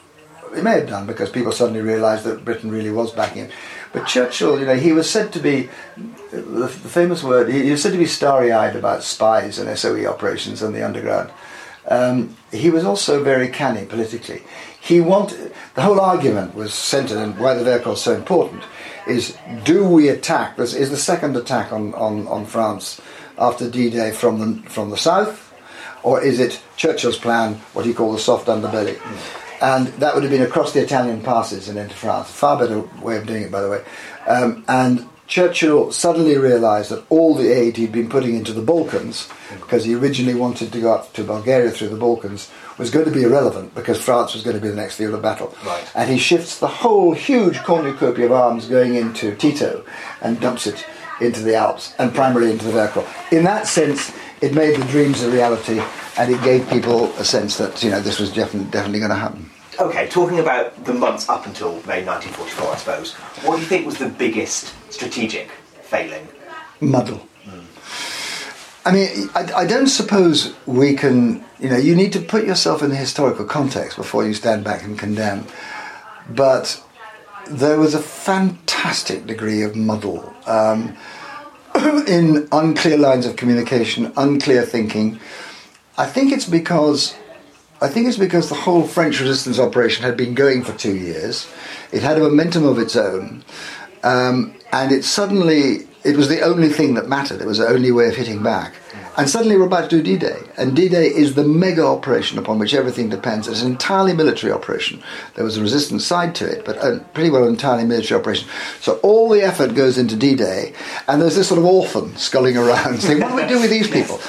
It 0.55 0.63
may 0.63 0.79
have 0.79 0.89
done 0.89 1.05
because 1.05 1.29
people 1.29 1.51
suddenly 1.51 1.81
realised 1.81 2.23
that 2.25 2.45
Britain 2.45 2.71
really 2.71 2.91
was 2.91 3.11
backing 3.11 3.45
him. 3.45 3.51
But 3.93 4.07
Churchill, 4.07 4.59
you 4.59 4.65
know, 4.65 4.75
he 4.75 4.91
was 4.91 5.09
said 5.09 5.31
to 5.33 5.39
be 5.39 5.69
the, 6.31 6.67
famous 6.67 7.23
word. 7.23 7.49
He, 7.49 7.63
he, 7.63 7.71
was 7.71 7.81
said 7.81 7.93
to 7.93 7.97
be 7.97 8.05
starry-eyed 8.05 8.75
about 8.75 9.03
spies 9.03 9.59
and 9.59 9.77
SOE 9.77 10.05
operations 10.05 10.61
and 10.61 10.75
the 10.75 10.85
underground. 10.85 11.31
Um, 11.87 12.35
he 12.51 12.69
was 12.69 12.83
also 12.83 13.23
very 13.23 13.47
canny 13.47 13.85
politically. 13.85 14.41
He 14.81 15.01
wanted 15.01 15.53
the 15.75 15.81
whole 15.81 15.99
argument 15.99 16.55
was 16.55 16.73
centred 16.73 17.17
on 17.17 17.37
why 17.37 17.53
the 17.53 17.63
Vercors 17.63 17.85
was 17.85 18.01
so 18.01 18.13
important 18.13 18.63
is 19.07 19.37
do 19.63 19.87
we 19.87 20.09
attack? 20.09 20.57
This 20.57 20.73
is 20.73 20.89
the 20.89 20.97
second 20.97 21.35
attack 21.37 21.71
on, 21.71 21.93
on, 21.93 22.27
on 22.27 22.45
France 22.45 22.99
after 23.37 23.69
D-Day 23.69 24.11
from 24.11 24.39
the 24.39 24.69
from 24.69 24.89
the 24.89 24.97
south, 24.97 25.53
or 26.03 26.21
is 26.21 26.39
it 26.39 26.61
Churchill's 26.77 27.17
plan, 27.17 27.55
what 27.73 27.85
he 27.85 27.93
called 27.93 28.15
the 28.15 28.19
soft 28.19 28.47
underbelly? 28.47 28.95
Mm. 28.95 29.44
And 29.65 29.87
that 29.87 30.13
would 30.13 30.21
have 30.21 30.31
been 30.31 30.43
across 30.43 30.73
the 30.73 30.83
Italian 30.83 31.23
passes 31.23 31.69
and 31.69 31.79
into 31.79 31.95
France. 31.95 32.29
Far 32.29 32.59
better 32.59 32.81
way 33.01 33.17
of 33.17 33.25
doing 33.25 33.41
it, 33.41 33.51
by 33.51 33.61
the 33.61 33.69
way. 33.71 33.83
Um, 34.27 34.63
and 34.67 35.09
Churchill 35.25 35.91
suddenly 35.91 36.37
realised 36.37 36.91
that 36.91 37.03
all 37.09 37.33
the 37.33 37.51
aid 37.51 37.75
he'd 37.75 37.91
been 37.91 38.07
putting 38.07 38.35
into 38.35 38.53
the 38.53 38.61
Balkans, 38.61 39.27
because 39.59 39.83
he 39.83 39.95
originally 39.95 40.35
wanted 40.35 40.71
to 40.71 40.79
go 40.79 40.93
up 40.93 41.13
to 41.13 41.23
Bulgaria 41.23 41.71
through 41.71 41.89
the 41.89 41.97
Balkans, 41.97 42.51
was 42.77 42.91
going 42.91 43.05
to 43.05 43.11
be 43.11 43.23
irrelevant 43.23 43.73
because 43.73 43.99
France 43.99 44.35
was 44.35 44.43
going 44.43 44.55
to 44.55 44.61
be 44.61 44.67
the 44.67 44.75
next 44.75 44.97
field 44.97 45.15
of 45.15 45.23
battle. 45.23 45.55
Right. 45.65 45.91
And 45.95 46.11
he 46.11 46.19
shifts 46.19 46.59
the 46.59 46.67
whole 46.67 47.15
huge 47.15 47.57
cornucopia 47.63 48.27
of 48.27 48.33
arms 48.33 48.67
going 48.67 48.93
into 48.93 49.33
Tito 49.33 49.83
and 50.21 50.39
dumps 50.39 50.67
it 50.67 50.85
into 51.19 51.41
the 51.41 51.55
Alps 51.55 51.95
and 51.97 52.13
primarily 52.13 52.51
into 52.51 52.65
the 52.65 52.71
Vercors. 52.71 53.07
In 53.33 53.45
that 53.45 53.65
sense, 53.65 54.13
it 54.41 54.53
made 54.53 54.79
the 54.79 54.85
dreams 54.85 55.23
a 55.23 55.31
reality 55.31 55.81
and 56.19 56.31
it 56.31 56.43
gave 56.43 56.69
people 56.69 57.05
a 57.13 57.25
sense 57.25 57.57
that 57.57 57.81
you 57.83 57.89
know 57.89 57.99
this 57.99 58.19
was 58.19 58.31
definitely, 58.31 58.69
definitely 58.69 58.99
going 58.99 59.09
to 59.09 59.15
happen. 59.15 59.49
Okay, 59.79 60.07
talking 60.07 60.39
about 60.39 60.85
the 60.85 60.93
months 60.93 61.27
up 61.27 61.45
until 61.45 61.73
May 61.85 62.05
1944, 62.05 62.71
I 62.71 62.75
suppose, 62.77 63.13
what 63.43 63.55
do 63.55 63.61
you 63.61 63.67
think 63.67 63.85
was 63.85 63.97
the 63.97 64.09
biggest 64.09 64.73
strategic 64.89 65.51
failing? 65.81 66.27
Muddle. 66.79 67.27
I 68.85 68.91
mean, 68.91 69.29
I, 69.33 69.51
I, 69.53 69.65
don't 69.65 69.87
suppose 69.87 70.53
we 70.67 70.95
can, 70.95 71.43
you 71.59 71.69
know, 71.69 71.77
you 71.77 71.95
need 71.95 72.13
to 72.13 72.19
put 72.19 72.45
yourself 72.45 72.83
in 72.83 72.91
the 72.91 72.95
historical 72.95 73.43
context 73.43 73.97
before 73.97 74.27
you 74.27 74.35
stand 74.35 74.63
back 74.63 74.83
and 74.83 74.97
condemn. 74.97 75.47
But 76.29 76.83
there 77.49 77.79
was 77.79 77.95
a 77.95 77.99
fantastic 77.99 79.25
degree 79.25 79.63
of 79.63 79.75
muddle 79.75 80.31
um, 80.45 80.95
in 82.07 82.47
unclear 82.51 82.99
lines 82.99 83.25
of 83.25 83.35
communication, 83.35 84.13
unclear 84.17 84.61
thinking. 84.61 85.19
I 85.97 86.05
think 86.05 86.31
it's 86.31 86.45
because. 86.45 87.15
I 87.85 87.87
think 87.87 88.07
it's 88.07 88.17
because 88.17 88.49
the 88.49 88.55
whole 88.55 88.87
French 88.87 89.19
resistance 89.19 89.59
operation 89.59 90.03
had 90.03 90.17
been 90.17 90.33
going 90.33 90.63
for 90.63 90.75
two 90.75 90.95
years. 90.95 91.47
It 91.91 92.01
had 92.01 92.17
a 92.17 92.19
momentum 92.19 92.65
of 92.65 92.79
its 92.79 92.95
own, 92.95 93.43
um, 94.01 94.55
and 94.71 94.91
it 94.91 95.03
suddenly 95.03 95.87
it 96.03 96.17
was 96.17 96.27
the 96.27 96.41
only 96.41 96.69
thing 96.69 96.95
that 96.95 97.07
mattered. 97.07 97.41
It 97.41 97.45
was 97.45 97.59
the 97.59 97.67
only 97.67 97.91
way 97.91 98.07
of 98.07 98.15
hitting 98.15 98.41
back. 98.41 98.73
And 99.17 99.29
suddenly 99.29 99.55
we're 99.55 99.65
about 99.65 99.89
to 99.89 99.97
do 99.97 100.03
D-Day. 100.03 100.37
And 100.57 100.75
D-Day 100.75 101.07
is 101.07 101.35
the 101.35 101.43
mega 101.43 101.85
operation 101.85 102.37
upon 102.37 102.59
which 102.59 102.73
everything 102.73 103.09
depends. 103.09 103.47
It's 103.47 103.61
an 103.61 103.71
entirely 103.71 104.13
military 104.13 104.51
operation. 104.51 105.01
There 105.35 105.45
was 105.45 105.57
a 105.57 105.61
resistance 105.61 106.05
side 106.05 106.35
to 106.35 106.45
it, 106.45 106.65
but 106.65 106.77
a 106.77 106.99
pretty 107.13 107.29
well 107.29 107.47
entirely 107.47 107.85
military 107.85 108.19
operation. 108.19 108.47
So 108.81 108.97
all 109.03 109.29
the 109.29 109.41
effort 109.41 109.73
goes 109.73 109.97
into 109.97 110.15
D-Day, 110.15 110.73
and 111.07 111.21
there's 111.21 111.35
this 111.35 111.47
sort 111.47 111.59
of 111.59 111.65
orphan 111.65 112.15
sculling 112.17 112.57
around 112.57 113.01
saying, 113.01 113.21
what 113.21 113.29
do 113.29 113.35
we 113.35 113.47
do 113.47 113.59
with 113.59 113.69
these 113.69 113.89
people? 113.99 114.19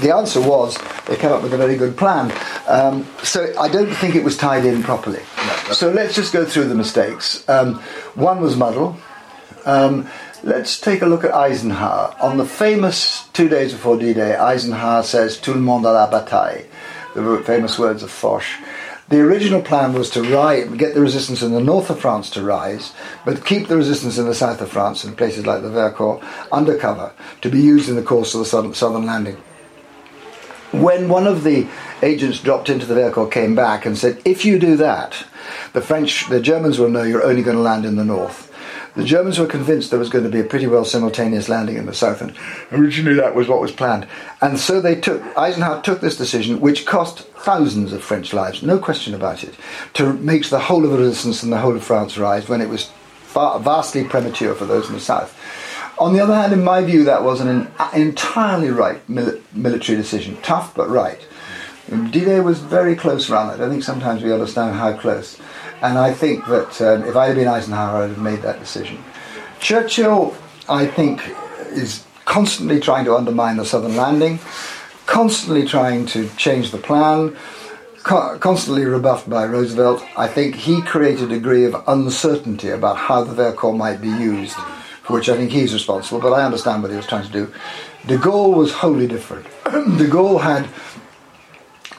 The 0.00 0.14
answer 0.14 0.40
was 0.40 0.76
they 1.06 1.16
came 1.16 1.32
up 1.32 1.42
with 1.42 1.52
a 1.52 1.58
very 1.58 1.76
good 1.76 1.96
plan. 1.96 2.32
Um, 2.66 3.06
so 3.22 3.52
I 3.58 3.68
don't 3.68 3.92
think 3.94 4.14
it 4.14 4.24
was 4.24 4.36
tied 4.36 4.64
in 4.64 4.82
properly. 4.82 5.22
So 5.72 5.90
let's 5.90 6.14
just 6.14 6.32
go 6.32 6.44
through 6.44 6.68
the 6.68 6.74
mistakes. 6.74 7.48
Um, 7.48 7.74
one 8.14 8.40
was 8.40 8.56
muddle. 8.56 8.96
Um, 9.64 10.08
Let's 10.42 10.80
take 10.80 11.02
a 11.02 11.06
look 11.06 11.22
at 11.22 11.34
Eisenhower. 11.34 12.16
On 12.18 12.38
the 12.38 12.46
famous 12.46 13.28
two 13.34 13.46
days 13.46 13.74
before 13.74 13.98
D-Day, 13.98 14.36
Eisenhower 14.36 15.02
says, 15.02 15.38
Tout 15.38 15.52
le 15.52 15.60
monde 15.60 15.84
à 15.84 15.92
la 15.92 16.06
bataille, 16.10 16.64
the 17.14 17.42
famous 17.44 17.78
words 17.78 18.02
of 18.02 18.10
Foch. 18.10 18.46
The 19.10 19.20
original 19.20 19.60
plan 19.60 19.92
was 19.92 20.08
to 20.10 20.22
rise, 20.22 20.66
get 20.78 20.94
the 20.94 21.02
resistance 21.02 21.42
in 21.42 21.52
the 21.52 21.60
north 21.60 21.90
of 21.90 22.00
France 22.00 22.30
to 22.30 22.42
rise, 22.42 22.94
but 23.26 23.44
keep 23.44 23.68
the 23.68 23.76
resistance 23.76 24.16
in 24.16 24.24
the 24.24 24.34
south 24.34 24.62
of 24.62 24.70
France, 24.70 25.04
in 25.04 25.14
places 25.14 25.46
like 25.46 25.60
the 25.60 25.68
Vercors, 25.68 26.24
undercover, 26.50 27.12
to 27.42 27.50
be 27.50 27.60
used 27.60 27.90
in 27.90 27.96
the 27.96 28.02
course 28.02 28.32
of 28.32 28.38
the 28.38 28.46
southern, 28.46 28.72
southern 28.72 29.04
landing. 29.04 29.36
When 30.72 31.08
one 31.08 31.26
of 31.26 31.42
the 31.42 31.66
agents 32.02 32.40
dropped 32.40 32.70
into 32.70 32.86
the 32.86 32.94
vehicle, 32.94 33.26
came 33.26 33.54
back 33.54 33.84
and 33.86 33.98
said, 33.98 34.22
if 34.24 34.44
you 34.44 34.58
do 34.58 34.76
that, 34.76 35.26
the 35.72 35.80
French, 35.80 36.28
the 36.28 36.40
Germans 36.40 36.78
will 36.78 36.88
know 36.88 37.02
you're 37.02 37.24
only 37.24 37.42
going 37.42 37.56
to 37.56 37.62
land 37.62 37.84
in 37.84 37.96
the 37.96 38.04
north. 38.04 38.46
The 38.94 39.04
Germans 39.04 39.38
were 39.38 39.46
convinced 39.46 39.90
there 39.90 39.98
was 39.98 40.10
going 40.10 40.24
to 40.24 40.30
be 40.30 40.40
a 40.40 40.44
pretty 40.44 40.66
well 40.66 40.84
simultaneous 40.84 41.48
landing 41.48 41.76
in 41.76 41.86
the 41.86 41.94
south, 41.94 42.20
and 42.20 42.34
originally 42.72 43.16
that 43.16 43.36
was 43.36 43.46
what 43.46 43.60
was 43.60 43.70
planned. 43.70 44.06
And 44.40 44.58
so 44.58 44.80
they 44.80 44.96
took 44.96 45.22
Eisenhower 45.38 45.80
took 45.82 46.00
this 46.00 46.16
decision, 46.16 46.60
which 46.60 46.86
cost 46.86 47.20
thousands 47.20 47.92
of 47.92 48.02
French 48.02 48.32
lives, 48.32 48.62
no 48.62 48.78
question 48.78 49.14
about 49.14 49.44
it, 49.44 49.54
to 49.94 50.12
make 50.14 50.48
the 50.48 50.58
whole 50.58 50.84
of 50.84 50.90
the 50.90 50.98
resistance 50.98 51.42
and 51.42 51.52
the 51.52 51.58
whole 51.58 51.76
of 51.76 51.84
France 51.84 52.18
rise 52.18 52.48
when 52.48 52.60
it 52.60 52.68
was 52.68 52.90
far, 53.22 53.60
vastly 53.60 54.04
premature 54.04 54.56
for 54.56 54.66
those 54.66 54.88
in 54.88 54.94
the 54.94 55.00
south. 55.00 55.36
On 56.00 56.14
the 56.14 56.20
other 56.20 56.34
hand, 56.34 56.54
in 56.54 56.64
my 56.64 56.82
view, 56.82 57.04
that 57.04 57.22
was 57.22 57.42
an 57.42 57.70
entirely 57.94 58.70
right 58.70 59.06
mil- 59.06 59.38
military 59.52 59.98
decision, 59.98 60.38
tough 60.42 60.74
but 60.74 60.88
right. 60.88 61.20
D-Day 62.10 62.40
was 62.40 62.60
very 62.60 62.96
close 62.96 63.28
around 63.28 63.48
that. 63.48 63.60
I 63.60 63.68
think 63.68 63.82
sometimes 63.82 64.22
we 64.22 64.32
understand 64.32 64.76
how 64.76 64.94
close. 64.94 65.38
And 65.82 65.98
I 65.98 66.14
think 66.14 66.46
that 66.46 66.80
um, 66.80 67.04
if 67.04 67.16
I 67.16 67.26
had 67.26 67.36
been 67.36 67.48
Eisenhower, 67.48 68.04
I'd 68.04 68.10
have 68.10 68.18
made 68.18 68.40
that 68.42 68.60
decision. 68.60 69.02
Churchill, 69.60 70.34
I 70.68 70.86
think, 70.86 71.20
is 71.68 72.04
constantly 72.24 72.80
trying 72.80 73.04
to 73.04 73.14
undermine 73.14 73.58
the 73.58 73.64
southern 73.66 73.96
landing, 73.96 74.38
constantly 75.06 75.66
trying 75.66 76.06
to 76.06 76.28
change 76.36 76.70
the 76.70 76.78
plan, 76.78 77.36
co- 78.04 78.38
constantly 78.38 78.84
rebuffed 78.84 79.28
by 79.28 79.44
Roosevelt. 79.44 80.02
I 80.16 80.28
think 80.28 80.54
he 80.54 80.80
created 80.80 81.24
a 81.30 81.34
degree 81.34 81.64
of 81.64 81.74
uncertainty 81.86 82.70
about 82.70 82.96
how 82.96 83.24
the 83.24 83.34
Vercors 83.34 83.76
might 83.76 84.00
be 84.00 84.08
used, 84.08 84.56
for 85.10 85.16
which 85.16 85.28
I 85.28 85.36
think 85.36 85.50
he's 85.50 85.74
responsible, 85.74 86.20
but 86.20 86.32
I 86.32 86.44
understand 86.44 86.82
what 86.82 86.90
he 86.92 86.96
was 86.96 87.06
trying 87.06 87.26
to 87.26 87.32
do. 87.32 87.52
De 88.06 88.16
Gaulle 88.16 88.54
was 88.54 88.72
wholly 88.72 89.08
different. 89.08 89.44
de 89.64 90.06
Gaulle 90.06 90.40
had 90.40 90.68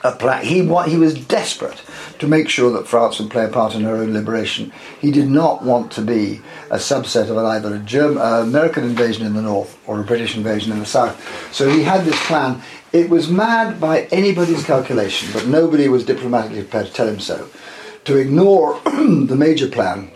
a 0.04 0.14
plan. 0.16 0.46
He, 0.46 0.60
he 0.90 0.98
was 0.98 1.14
desperate 1.26 1.82
to 2.20 2.28
make 2.28 2.48
sure 2.48 2.72
that 2.72 2.88
France 2.88 3.20
would 3.20 3.30
play 3.30 3.46
a 3.46 3.50
part 3.50 3.76
in 3.76 3.82
her 3.82 3.98
own 3.98 4.14
liberation. 4.14 4.72
He 5.00 5.12
did 5.12 5.30
not 5.30 5.62
want 5.62 5.92
to 5.94 6.02
be 6.02 6.42
a 6.70 6.78
subset 6.78 7.30
of 7.30 7.38
either 7.38 7.76
a 7.76 7.80
German, 7.80 8.18
uh, 8.18 8.42
American 8.42 8.86
invasion 8.86 9.26
in 9.26 9.34
the 9.34 9.42
north 9.42 9.78
or 9.88 10.00
a 10.00 10.04
British 10.04 10.36
invasion 10.38 10.72
in 10.72 10.80
the 10.80 10.86
south. 10.86 11.54
So 11.54 11.70
he 11.70 11.84
had 11.84 12.06
this 12.06 12.20
plan. 12.28 12.62
It 12.94 13.10
was 13.10 13.30
mad 13.30 13.80
by 13.82 14.04
anybody's 14.06 14.64
calculation, 14.64 15.30
but 15.34 15.48
nobody 15.48 15.90
was 15.90 16.06
diplomatically 16.06 16.62
prepared 16.62 16.88
to 16.88 16.94
tell 16.94 17.08
him 17.08 17.20
so. 17.20 17.50
To 18.06 18.16
ignore 18.16 18.80
the 18.86 19.36
major 19.38 19.68
plan 19.68 20.12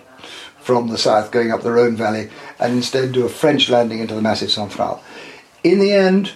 from 0.65 0.87
the 0.87 0.97
south 0.97 1.31
going 1.31 1.51
up 1.51 1.61
the 1.61 1.71
Rhone 1.71 1.95
Valley 1.95 2.29
and 2.59 2.73
instead 2.73 3.11
do 3.11 3.25
a 3.25 3.29
French 3.29 3.69
landing 3.69 3.99
into 3.99 4.15
the 4.15 4.21
Massif 4.21 4.49
Central. 4.49 5.01
In 5.63 5.79
the 5.79 5.93
end, 5.93 6.33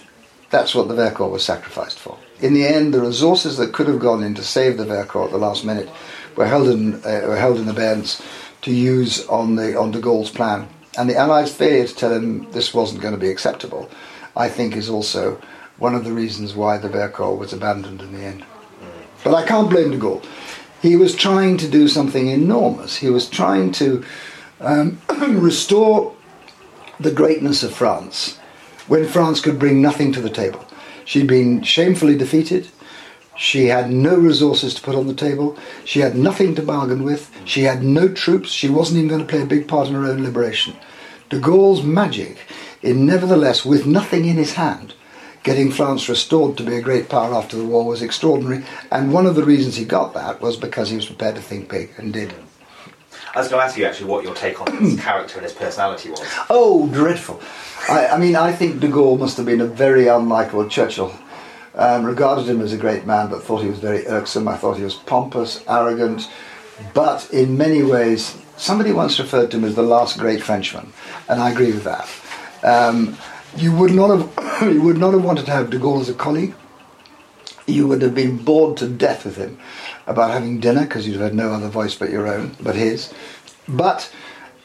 That's 0.50 0.74
what 0.74 0.88
the 0.88 0.94
Vercors 0.94 1.30
was 1.30 1.44
sacrificed 1.44 1.98
for. 1.98 2.18
In 2.40 2.54
the 2.54 2.66
end, 2.66 2.92
the 2.92 3.00
resources 3.00 3.56
that 3.58 3.72
could 3.72 3.86
have 3.86 4.00
gone 4.00 4.22
in 4.22 4.34
to 4.34 4.42
save 4.42 4.76
the 4.76 4.84
Vercors 4.84 5.26
at 5.26 5.30
the 5.30 5.38
last 5.38 5.64
minute 5.64 5.88
were 6.36 6.46
held 6.46 6.68
in, 6.68 6.94
uh, 7.04 7.22
were 7.26 7.36
held 7.36 7.58
in 7.58 7.68
abeyance 7.68 8.20
to 8.62 8.72
use 8.72 9.26
on, 9.28 9.56
the, 9.56 9.78
on 9.78 9.92
de 9.92 10.00
Gaulle's 10.00 10.30
plan. 10.30 10.68
And 10.98 11.08
the 11.08 11.16
Allies' 11.16 11.54
failure 11.54 11.86
to 11.86 11.94
tell 11.94 12.12
him 12.12 12.50
this 12.50 12.74
wasn't 12.74 13.00
going 13.00 13.14
to 13.14 13.20
be 13.20 13.30
acceptable, 13.30 13.88
I 14.36 14.48
think, 14.48 14.76
is 14.76 14.90
also 14.90 15.40
one 15.78 15.94
of 15.94 16.04
the 16.04 16.12
reasons 16.12 16.54
why 16.54 16.78
the 16.78 16.88
Vercors 16.88 17.38
was 17.38 17.52
abandoned 17.52 18.02
in 18.02 18.12
the 18.12 18.24
end. 18.24 18.44
But 19.22 19.34
I 19.34 19.46
can't 19.46 19.70
blame 19.70 19.92
de 19.92 19.98
Gaulle. 19.98 20.24
He 20.80 20.96
was 20.96 21.14
trying 21.14 21.56
to 21.58 21.68
do 21.68 21.88
something 21.88 22.28
enormous. 22.28 22.96
He 22.96 23.10
was 23.10 23.28
trying 23.28 23.72
to 23.72 24.04
um, 24.60 25.00
restore 25.28 26.14
the 26.98 27.12
greatness 27.12 27.62
of 27.62 27.74
France 27.74 28.38
when 28.86 29.06
France 29.06 29.40
could 29.40 29.58
bring 29.58 29.80
nothing 29.82 30.12
to 30.12 30.20
the 30.20 30.30
table. 30.30 30.64
She'd 31.04 31.26
been 31.26 31.62
shamefully 31.62 32.16
defeated. 32.16 32.68
She 33.36 33.66
had 33.66 33.90
no 33.90 34.16
resources 34.16 34.74
to 34.74 34.82
put 34.82 34.94
on 34.94 35.06
the 35.06 35.14
table. 35.14 35.56
She 35.84 36.00
had 36.00 36.14
nothing 36.14 36.54
to 36.56 36.62
bargain 36.62 37.04
with. 37.04 37.30
She 37.44 37.62
had 37.62 37.82
no 37.82 38.08
troops. 38.08 38.50
She 38.50 38.68
wasn't 38.68 38.98
even 38.98 39.08
going 39.08 39.20
to 39.20 39.26
play 39.26 39.42
a 39.42 39.46
big 39.46 39.66
part 39.66 39.88
in 39.88 39.94
her 39.94 40.06
own 40.06 40.22
liberation. 40.22 40.76
De 41.30 41.38
Gaulle's 41.38 41.82
magic 41.82 42.38
in 42.82 43.04
nevertheless, 43.06 43.64
with 43.64 43.86
nothing 43.86 44.24
in 44.24 44.36
his 44.36 44.54
hand, 44.54 44.94
getting 45.42 45.70
France 45.70 46.08
restored 46.08 46.56
to 46.58 46.62
be 46.62 46.76
a 46.76 46.82
great 46.82 47.08
power 47.08 47.34
after 47.34 47.56
the 47.56 47.64
war 47.64 47.84
was 47.84 48.02
extraordinary. 48.02 48.64
And 48.90 49.12
one 49.12 49.26
of 49.26 49.34
the 49.34 49.44
reasons 49.44 49.76
he 49.76 49.84
got 49.84 50.14
that 50.14 50.40
was 50.40 50.56
because 50.56 50.90
he 50.90 50.96
was 50.96 51.06
prepared 51.06 51.36
to 51.36 51.42
think 51.42 51.68
big 51.70 51.90
and 51.96 52.12
did. 52.12 52.34
I 53.34 53.38
was 53.38 53.48
going 53.48 53.60
to 53.60 53.64
ask 53.64 53.78
you 53.78 53.84
actually 53.84 54.10
what 54.10 54.24
your 54.24 54.34
take 54.34 54.60
on 54.60 54.76
his 54.76 55.00
character 55.00 55.36
and 55.36 55.44
his 55.44 55.52
personality 55.52 56.10
was. 56.10 56.20
Oh, 56.50 56.88
dreadful. 56.88 57.40
I, 57.88 58.08
I 58.08 58.18
mean, 58.18 58.34
I 58.34 58.52
think 58.52 58.80
de 58.80 58.88
Gaulle 58.88 59.18
must 59.18 59.36
have 59.36 59.46
been 59.46 59.60
a 59.60 59.66
very 59.66 60.04
unlikable 60.04 60.68
Churchill. 60.68 61.14
Um, 61.72 62.04
regarded 62.04 62.48
him 62.48 62.60
as 62.62 62.72
a 62.72 62.76
great 62.76 63.06
man, 63.06 63.30
but 63.30 63.44
thought 63.44 63.62
he 63.62 63.68
was 63.68 63.78
very 63.78 64.04
irksome. 64.08 64.48
I 64.48 64.56
thought 64.56 64.76
he 64.76 64.82
was 64.82 64.96
pompous, 64.96 65.62
arrogant, 65.68 66.28
but 66.94 67.32
in 67.32 67.56
many 67.56 67.84
ways, 67.84 68.36
somebody 68.56 68.90
once 68.90 69.20
referred 69.20 69.52
to 69.52 69.56
him 69.56 69.64
as 69.64 69.76
the 69.76 69.82
last 69.82 70.18
great 70.18 70.42
Frenchman, 70.42 70.92
and 71.28 71.40
I 71.40 71.50
agree 71.52 71.70
with 71.70 71.84
that. 71.84 72.08
Um, 72.64 73.16
you 73.56 73.74
would 73.74 73.92
not 73.92 74.10
have 74.10 74.62
you 74.74 74.82
would 74.82 74.98
not 74.98 75.12
have 75.12 75.24
wanted 75.24 75.46
to 75.46 75.52
have 75.52 75.70
de 75.70 75.78
Gaulle 75.78 76.00
as 76.00 76.08
a 76.08 76.14
colleague. 76.14 76.54
You 77.66 77.86
would 77.86 78.02
have 78.02 78.14
been 78.14 78.36
bored 78.36 78.76
to 78.78 78.88
death 78.88 79.24
with 79.24 79.36
him 79.36 79.58
about 80.06 80.32
having 80.32 80.60
dinner 80.60 80.82
because 80.82 81.06
you'd 81.06 81.14
have 81.14 81.30
had 81.30 81.34
no 81.34 81.52
other 81.52 81.68
voice 81.68 81.94
but 81.94 82.10
your 82.10 82.26
own, 82.26 82.56
but 82.60 82.74
his. 82.74 83.12
But 83.68 84.12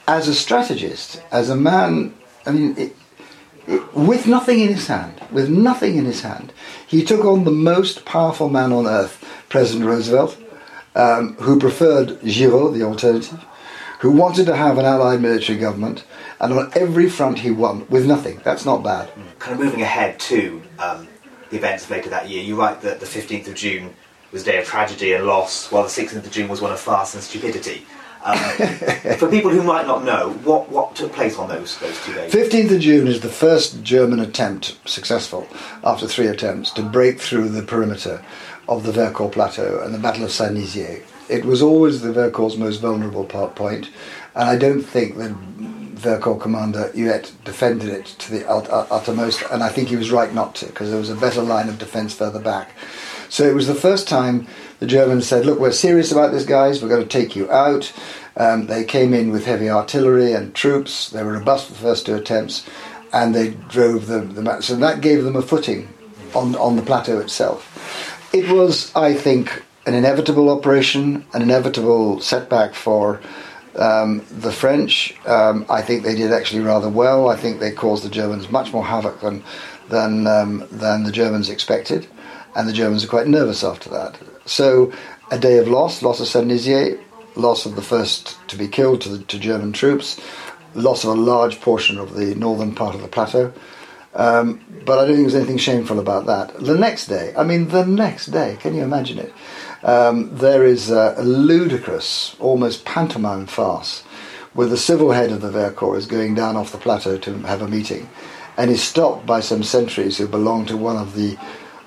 as 0.07 0.27
a 0.27 0.33
strategist, 0.33 1.21
as 1.31 1.49
a 1.49 1.55
man, 1.55 2.13
I 2.45 2.51
mean, 2.51 2.75
it, 2.77 2.95
it, 3.67 3.95
with 3.95 4.27
nothing 4.27 4.59
in 4.59 4.69
his 4.69 4.87
hand, 4.87 5.21
with 5.31 5.49
nothing 5.49 5.97
in 5.97 6.05
his 6.05 6.21
hand, 6.21 6.51
he 6.87 7.03
took 7.03 7.25
on 7.25 7.43
the 7.43 7.51
most 7.51 8.05
powerful 8.05 8.49
man 8.49 8.71
on 8.71 8.87
earth, 8.87 9.23
President 9.49 9.85
Roosevelt, 9.85 10.37
um, 10.95 11.35
who 11.35 11.59
preferred 11.59 12.19
Giraud, 12.21 12.73
the 12.73 12.83
alternative, 12.83 13.43
who 14.05 14.11
wanted 14.11 14.45
to 14.45 14.55
have 14.55 14.77
an 14.77 14.85
allied 14.85 15.19
military 15.19 15.57
government, 15.57 16.03
and 16.39 16.53
on 16.53 16.71
every 16.75 17.09
front 17.09 17.39
he 17.39 17.49
won 17.49 17.87
with 17.89 18.05
nothing. 18.05 18.39
That's 18.43 18.63
not 18.63 18.83
bad. 18.83 19.11
Kind 19.39 19.59
of 19.59 19.65
moving 19.65 19.81
ahead 19.81 20.19
to 20.19 20.61
um, 20.77 21.07
the 21.49 21.57
events 21.57 21.89
later 21.89 22.11
that 22.11 22.29
year, 22.29 22.43
you 22.43 22.55
write 22.55 22.81
that 22.81 22.99
the 22.99 23.07
15th 23.07 23.47
of 23.47 23.55
June 23.55 23.95
was 24.31 24.43
a 24.43 24.45
day 24.45 24.59
of 24.59 24.65
tragedy 24.65 25.13
and 25.13 25.25
loss, 25.25 25.71
while 25.71 25.81
the 25.81 25.89
16th 25.89 26.17
of 26.17 26.29
June 26.29 26.47
was 26.47 26.61
one 26.61 26.71
of 26.71 26.79
farce 26.79 27.15
and 27.15 27.23
stupidity. 27.23 27.83
Um, 28.23 28.37
for 29.17 29.27
people 29.27 29.49
who 29.49 29.63
might 29.63 29.87
not 29.87 30.03
know, 30.03 30.33
what, 30.43 30.69
what 30.69 30.95
took 30.95 31.11
place 31.11 31.39
on 31.39 31.49
those, 31.49 31.75
those 31.79 31.99
two 32.05 32.13
days? 32.13 32.31
15th 32.31 32.75
of 32.75 32.81
June 32.81 33.07
is 33.07 33.21
the 33.21 33.29
first 33.29 33.81
German 33.81 34.19
attempt, 34.19 34.77
successful, 34.87 35.47
after 35.83 36.05
three 36.05 36.27
attempts, 36.27 36.69
to 36.73 36.83
break 36.83 37.19
through 37.19 37.49
the 37.49 37.63
perimeter 37.63 38.23
of 38.69 38.83
the 38.83 38.91
Vercors 38.91 39.31
Plateau 39.31 39.81
and 39.83 39.95
the 39.95 39.99
Battle 39.99 40.25
of 40.25 40.31
Saint-Nizier. 40.31 41.01
It 41.27 41.45
was 41.45 41.61
always 41.61 42.01
the 42.01 42.13
Vercors' 42.13 42.57
most 42.57 42.77
vulnerable 42.77 43.25
part 43.25 43.55
point, 43.55 43.89
and 44.35 44.49
I 44.49 44.57
don't 44.57 44.83
think 44.83 45.17
the 45.17 45.35
Vercors 45.95 46.39
commander 46.39 46.91
Huet 46.93 47.31
defended 47.43 47.89
it 47.89 48.05
to 48.05 48.31
the 48.31 48.47
uttermost, 48.47 49.43
and 49.51 49.63
I 49.63 49.69
think 49.69 49.89
he 49.89 49.95
was 49.95 50.11
right 50.11 50.33
not 50.33 50.55
to, 50.55 50.67
because 50.67 50.89
there 50.89 50.99
was 50.99 51.09
a 51.09 51.15
better 51.15 51.41
line 51.41 51.69
of 51.69 51.79
defence 51.79 52.13
further 52.13 52.39
back. 52.39 52.71
So 53.29 53.43
it 53.43 53.55
was 53.55 53.67
the 53.67 53.75
first 53.75 54.07
time 54.07 54.47
the 54.79 54.85
Germans 54.85 55.25
said, 55.25 55.45
Look, 55.45 55.59
we're 55.59 55.71
serious 55.71 56.11
about 56.11 56.31
this, 56.31 56.45
guys, 56.45 56.81
we're 56.81 56.89
going 56.89 57.01
to 57.01 57.07
take 57.07 57.35
you 57.35 57.49
out. 57.49 57.91
Um, 58.37 58.67
they 58.67 58.83
came 58.83 59.13
in 59.13 59.31
with 59.31 59.45
heavy 59.45 59.69
artillery 59.69 60.33
and 60.33 60.53
troops, 60.53 61.09
they 61.09 61.23
were 61.23 61.33
robust 61.33 61.67
for 61.67 61.73
the 61.73 61.79
first 61.79 62.05
two 62.05 62.15
attempts, 62.15 62.67
and 63.13 63.33
they 63.33 63.51
drove 63.69 64.07
the, 64.07 64.19
the 64.19 64.61
so 64.61 64.75
that 64.75 65.01
gave 65.01 65.23
them 65.23 65.35
a 65.35 65.41
footing 65.41 65.87
on, 66.35 66.55
on 66.57 66.75
the 66.75 66.81
plateau 66.81 67.19
itself. 67.19 67.71
It 68.33 68.51
was, 68.51 68.93
I 68.95 69.13
think, 69.13 69.63
an 69.85 69.93
inevitable 69.93 70.49
operation, 70.49 71.25
an 71.33 71.41
inevitable 71.41 72.19
setback 72.19 72.73
for 72.73 73.21
um, 73.75 74.25
the 74.31 74.51
French. 74.51 75.15
Um, 75.25 75.65
I 75.69 75.81
think 75.81 76.03
they 76.03 76.15
did 76.15 76.31
actually 76.31 76.61
rather 76.61 76.89
well. 76.89 77.29
I 77.29 77.35
think 77.35 77.59
they 77.59 77.71
caused 77.71 78.03
the 78.03 78.09
Germans 78.09 78.49
much 78.49 78.73
more 78.73 78.85
havoc 78.85 79.19
than 79.21 79.43
than 79.89 80.27
um, 80.27 80.67
than 80.71 81.03
the 81.03 81.11
Germans 81.11 81.49
expected, 81.49 82.07
and 82.55 82.67
the 82.67 82.73
Germans 82.73 83.03
are 83.03 83.09
quite 83.09 83.27
nervous 83.27 83.63
after 83.63 83.89
that. 83.89 84.17
So, 84.45 84.91
a 85.31 85.37
day 85.37 85.57
of 85.57 85.67
loss, 85.67 86.01
loss 86.01 86.19
of 86.19 86.27
Saint-Nizier, 86.27 86.99
loss 87.35 87.65
of 87.65 87.75
the 87.75 87.81
first 87.81 88.37
to 88.47 88.57
be 88.57 88.67
killed 88.67 89.01
to, 89.01 89.09
the, 89.09 89.23
to 89.25 89.39
German 89.39 89.73
troops, 89.73 90.19
loss 90.73 91.03
of 91.03 91.11
a 91.11 91.21
large 91.21 91.61
portion 91.61 91.97
of 91.97 92.15
the 92.15 92.35
northern 92.35 92.73
part 92.73 92.95
of 92.95 93.01
the 93.01 93.07
plateau. 93.07 93.51
Um, 94.13 94.61
but 94.85 94.97
I 94.97 95.05
don't 95.05 95.15
think 95.15 95.27
there's 95.27 95.35
anything 95.35 95.57
shameful 95.57 95.99
about 95.99 96.25
that. 96.27 96.57
The 96.57 96.77
next 96.77 97.07
day, 97.07 97.33
I 97.37 97.43
mean, 97.43 97.67
the 97.67 97.85
next 97.85 98.27
day, 98.27 98.57
can 98.61 98.73
you 98.73 98.83
imagine 98.83 99.19
it? 99.19 99.33
Um, 99.85 100.35
there 100.35 100.65
is 100.65 100.89
a, 100.89 101.15
ludicrous, 101.21 102.35
almost 102.39 102.85
pantomime 102.85 103.45
farce 103.45 104.01
where 104.53 104.67
the 104.67 104.77
civil 104.77 105.11
head 105.11 105.31
of 105.31 105.41
the 105.41 105.51
Vercors 105.51 105.97
is 105.97 106.07
going 106.07 106.33
down 106.33 106.55
off 106.55 106.71
the 106.71 106.79
plateau 106.79 107.19
to 107.19 107.37
have 107.41 107.61
a 107.61 107.67
meeting 107.67 108.09
and 108.57 108.71
is 108.71 108.81
stopped 108.81 109.27
by 109.27 109.41
some 109.41 109.61
sentries 109.61 110.17
who 110.17 110.27
belong 110.27 110.65
to 110.65 110.75
one 110.75 110.97
of 110.97 111.13
the 111.13 111.37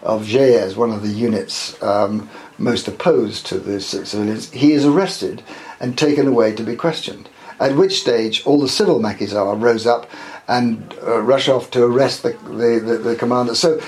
of 0.05 0.27
Geyer's, 0.27 0.77
one 0.77 0.93
of 0.93 1.03
the 1.03 1.09
units 1.09 1.83
um, 1.83 2.31
most 2.57 2.87
opposed 2.87 3.47
to 3.47 3.59
the 3.59 3.81
civilians. 3.81 4.49
He 4.53 4.71
is 4.71 4.85
arrested 4.87 5.43
and 5.81 5.99
taken 5.99 6.29
away 6.29 6.55
to 6.55 6.63
be 6.63 6.77
questioned. 6.77 7.29
At 7.59 7.75
which 7.75 8.01
stage, 8.01 8.47
all 8.47 8.61
the 8.61 8.69
civil 8.69 9.01
maquisards 9.01 9.61
rose 9.61 9.89
up 9.89 10.09
and 10.47 10.95
uh, 11.03 11.21
rush 11.21 11.49
off 11.49 11.73
to 11.73 11.83
arrest 11.83 12.23
the, 12.23 12.31
the, 12.45 12.81
the, 12.81 12.99
the 12.99 13.17
commander. 13.17 13.57
So 13.57 13.81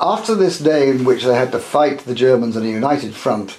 after 0.00 0.34
this 0.34 0.58
day 0.58 0.90
in 0.90 1.04
which 1.04 1.24
they 1.24 1.34
had 1.34 1.52
to 1.52 1.58
fight 1.58 2.00
the 2.00 2.14
Germans 2.14 2.56
on 2.56 2.64
a 2.64 2.68
united 2.68 3.14
front 3.14 3.56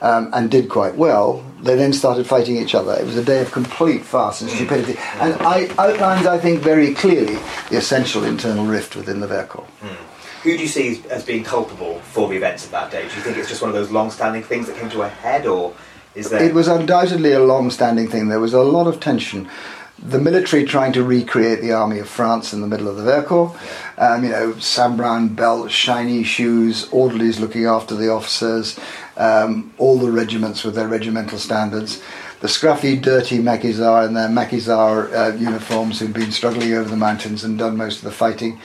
um, 0.00 0.30
and 0.34 0.50
did 0.50 0.68
quite 0.68 0.96
well, 0.96 1.44
they 1.62 1.76
then 1.76 1.92
started 1.92 2.26
fighting 2.26 2.56
each 2.56 2.74
other. 2.74 2.94
It 2.94 3.06
was 3.06 3.16
a 3.16 3.24
day 3.24 3.40
of 3.40 3.50
complete 3.50 4.02
farce 4.02 4.42
and 4.42 4.50
stupidity. 4.50 4.98
And 5.14 5.34
I 5.40 5.68
outlines, 5.78 6.26
I 6.26 6.38
think, 6.38 6.60
very 6.60 6.94
clearly 6.94 7.38
the 7.70 7.76
essential 7.76 8.24
internal 8.24 8.66
rift 8.66 8.96
within 8.96 9.20
the 9.20 9.26
Vercors. 9.26 9.66
Mm. 9.80 9.96
Who 10.42 10.56
do 10.58 10.62
you 10.62 10.68
see 10.68 11.02
as 11.08 11.24
being 11.24 11.42
culpable 11.42 12.00
for 12.00 12.28
the 12.28 12.36
events 12.36 12.66
of 12.66 12.70
that 12.72 12.90
day? 12.90 13.08
Do 13.08 13.14
you 13.14 13.22
think 13.22 13.38
it's 13.38 13.48
just 13.48 13.62
one 13.62 13.70
of 13.70 13.74
those 13.74 13.90
long-standing 13.90 14.42
things 14.42 14.66
that 14.66 14.76
came 14.76 14.90
to 14.90 15.00
a 15.00 15.08
head, 15.08 15.46
or 15.46 15.74
is 16.14 16.28
there? 16.28 16.42
It 16.42 16.52
was 16.52 16.68
undoubtedly 16.68 17.32
a 17.32 17.40
long-standing 17.40 18.08
thing. 18.08 18.28
There 18.28 18.40
was 18.40 18.52
a 18.52 18.60
lot 18.60 18.86
of 18.86 19.00
tension 19.00 19.48
the 19.98 20.20
military 20.20 20.64
trying 20.64 20.92
to 20.92 21.04
recreate 21.04 21.60
the 21.60 21.72
army 21.72 21.98
of 21.98 22.08
France 22.08 22.52
in 22.52 22.60
the 22.60 22.66
middle 22.66 22.88
of 22.88 22.96
the 22.96 23.02
Vercors. 23.02 23.56
Um, 23.96 24.24
you 24.24 24.30
know, 24.30 24.58
Sam 24.58 24.96
Browne 24.96 25.28
belt, 25.28 25.70
shiny 25.70 26.24
shoes, 26.24 26.88
orderlies 26.90 27.40
looking 27.40 27.66
after 27.66 27.94
the 27.94 28.10
officers, 28.10 28.78
um, 29.16 29.72
all 29.78 29.98
the 29.98 30.10
regiments 30.10 30.64
with 30.64 30.74
their 30.74 30.88
regimental 30.88 31.38
standards. 31.38 32.02
The 32.40 32.48
scruffy, 32.48 33.00
dirty 33.00 33.38
Maquisards 33.38 34.08
in 34.08 34.14
their 34.14 34.28
Maquisard 34.28 35.12
uh, 35.14 35.36
uniforms 35.36 36.00
who'd 36.00 36.12
been 36.12 36.32
struggling 36.32 36.74
over 36.74 36.90
the 36.90 36.96
mountains 36.96 37.44
and 37.44 37.56
done 37.56 37.76
most 37.76 37.98
of 37.98 38.04
the 38.04 38.10
fighting. 38.10 38.60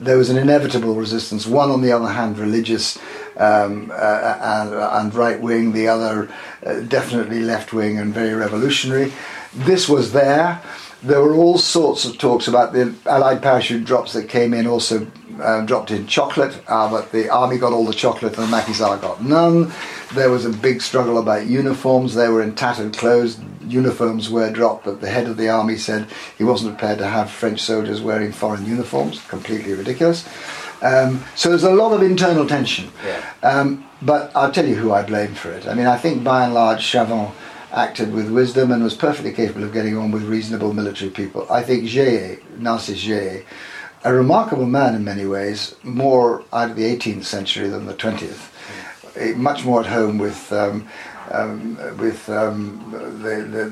There 0.00 0.16
was 0.16 0.30
an 0.30 0.38
inevitable 0.38 0.94
resistance. 0.94 1.46
One, 1.46 1.70
on 1.70 1.82
the 1.82 1.92
other 1.92 2.08
hand, 2.08 2.38
religious 2.38 2.98
um, 3.36 3.92
uh, 3.94 4.38
and, 4.42 4.74
and 4.74 5.14
right 5.14 5.38
wing, 5.40 5.72
the 5.72 5.88
other 5.88 6.30
uh, 6.64 6.80
definitely 6.80 7.40
left 7.40 7.72
wing 7.72 7.98
and 7.98 8.12
very 8.12 8.34
revolutionary. 8.34 9.12
This 9.54 9.88
was 9.88 10.12
there. 10.12 10.62
There 11.02 11.20
were 11.20 11.34
all 11.34 11.58
sorts 11.58 12.04
of 12.04 12.18
talks 12.18 12.46
about 12.46 12.72
the 12.72 12.94
Allied 13.06 13.42
parachute 13.42 13.84
drops 13.84 14.12
that 14.12 14.28
came 14.28 14.52
in, 14.52 14.66
also 14.66 15.06
uh, 15.40 15.62
dropped 15.64 15.90
in 15.90 16.06
chocolate, 16.06 16.60
uh, 16.68 16.90
but 16.90 17.10
the 17.12 17.30
army 17.30 17.56
got 17.56 17.72
all 17.72 17.86
the 17.86 17.94
chocolate 17.94 18.36
and 18.36 18.46
the 18.46 18.50
Maquisards 18.50 19.00
got 19.00 19.24
none. 19.24 19.72
There 20.14 20.30
was 20.30 20.44
a 20.44 20.50
big 20.50 20.82
struggle 20.82 21.18
about 21.18 21.46
uniforms. 21.46 22.14
They 22.14 22.28
were 22.28 22.42
in 22.42 22.54
tattered 22.54 22.96
clothes. 22.96 23.40
Uniforms 23.66 24.28
were 24.28 24.50
dropped, 24.50 24.84
but 24.84 25.00
the 25.00 25.08
head 25.08 25.26
of 25.26 25.36
the 25.36 25.48
army 25.48 25.76
said 25.76 26.06
he 26.36 26.44
wasn't 26.44 26.76
prepared 26.76 26.98
to 26.98 27.06
have 27.06 27.30
French 27.30 27.60
soldiers 27.60 28.02
wearing 28.02 28.32
foreign 28.32 28.66
uniforms. 28.66 29.24
Completely 29.28 29.72
ridiculous. 29.72 30.28
Um, 30.82 31.24
so 31.34 31.50
there's 31.50 31.62
a 31.62 31.70
lot 31.70 31.92
of 31.92 32.02
internal 32.02 32.46
tension. 32.46 32.90
Yeah. 33.04 33.32
Um, 33.42 33.86
but 34.02 34.32
I'll 34.34 34.52
tell 34.52 34.66
you 34.66 34.74
who 34.74 34.92
I 34.92 35.02
blame 35.02 35.34
for 35.34 35.50
it. 35.50 35.66
I 35.66 35.74
mean, 35.74 35.86
I 35.86 35.96
think 35.96 36.24
by 36.24 36.44
and 36.44 36.54
large, 36.54 36.80
Chavant 36.80 37.32
acted 37.72 38.12
with 38.12 38.30
wisdom 38.30 38.72
and 38.72 38.82
was 38.82 38.94
perfectly 38.94 39.32
capable 39.32 39.64
of 39.64 39.72
getting 39.72 39.96
on 39.96 40.10
with 40.10 40.24
reasonable 40.24 40.72
military 40.72 41.10
people. 41.10 41.46
I 41.50 41.62
think 41.62 41.88
Geyer, 41.88 42.38
Narcisse 42.58 43.04
Geyer, 43.04 43.44
a 44.04 44.14
remarkable 44.14 44.66
man 44.66 44.94
in 44.94 45.04
many 45.04 45.26
ways, 45.26 45.74
more 45.82 46.42
out 46.52 46.70
of 46.70 46.76
the 46.76 46.84
18th 46.84 47.24
century 47.24 47.68
than 47.68 47.86
the 47.86 47.94
20th. 47.94 48.50
Eh, 49.16 49.34
Much 49.34 49.64
more 49.64 49.80
at 49.80 49.86
home 49.86 50.18
with 50.18 50.52
um, 50.52 50.86
um, 51.30 51.76
with 51.98 52.28
um, 52.28 52.90
the, 53.22 53.36
the, 53.36 53.64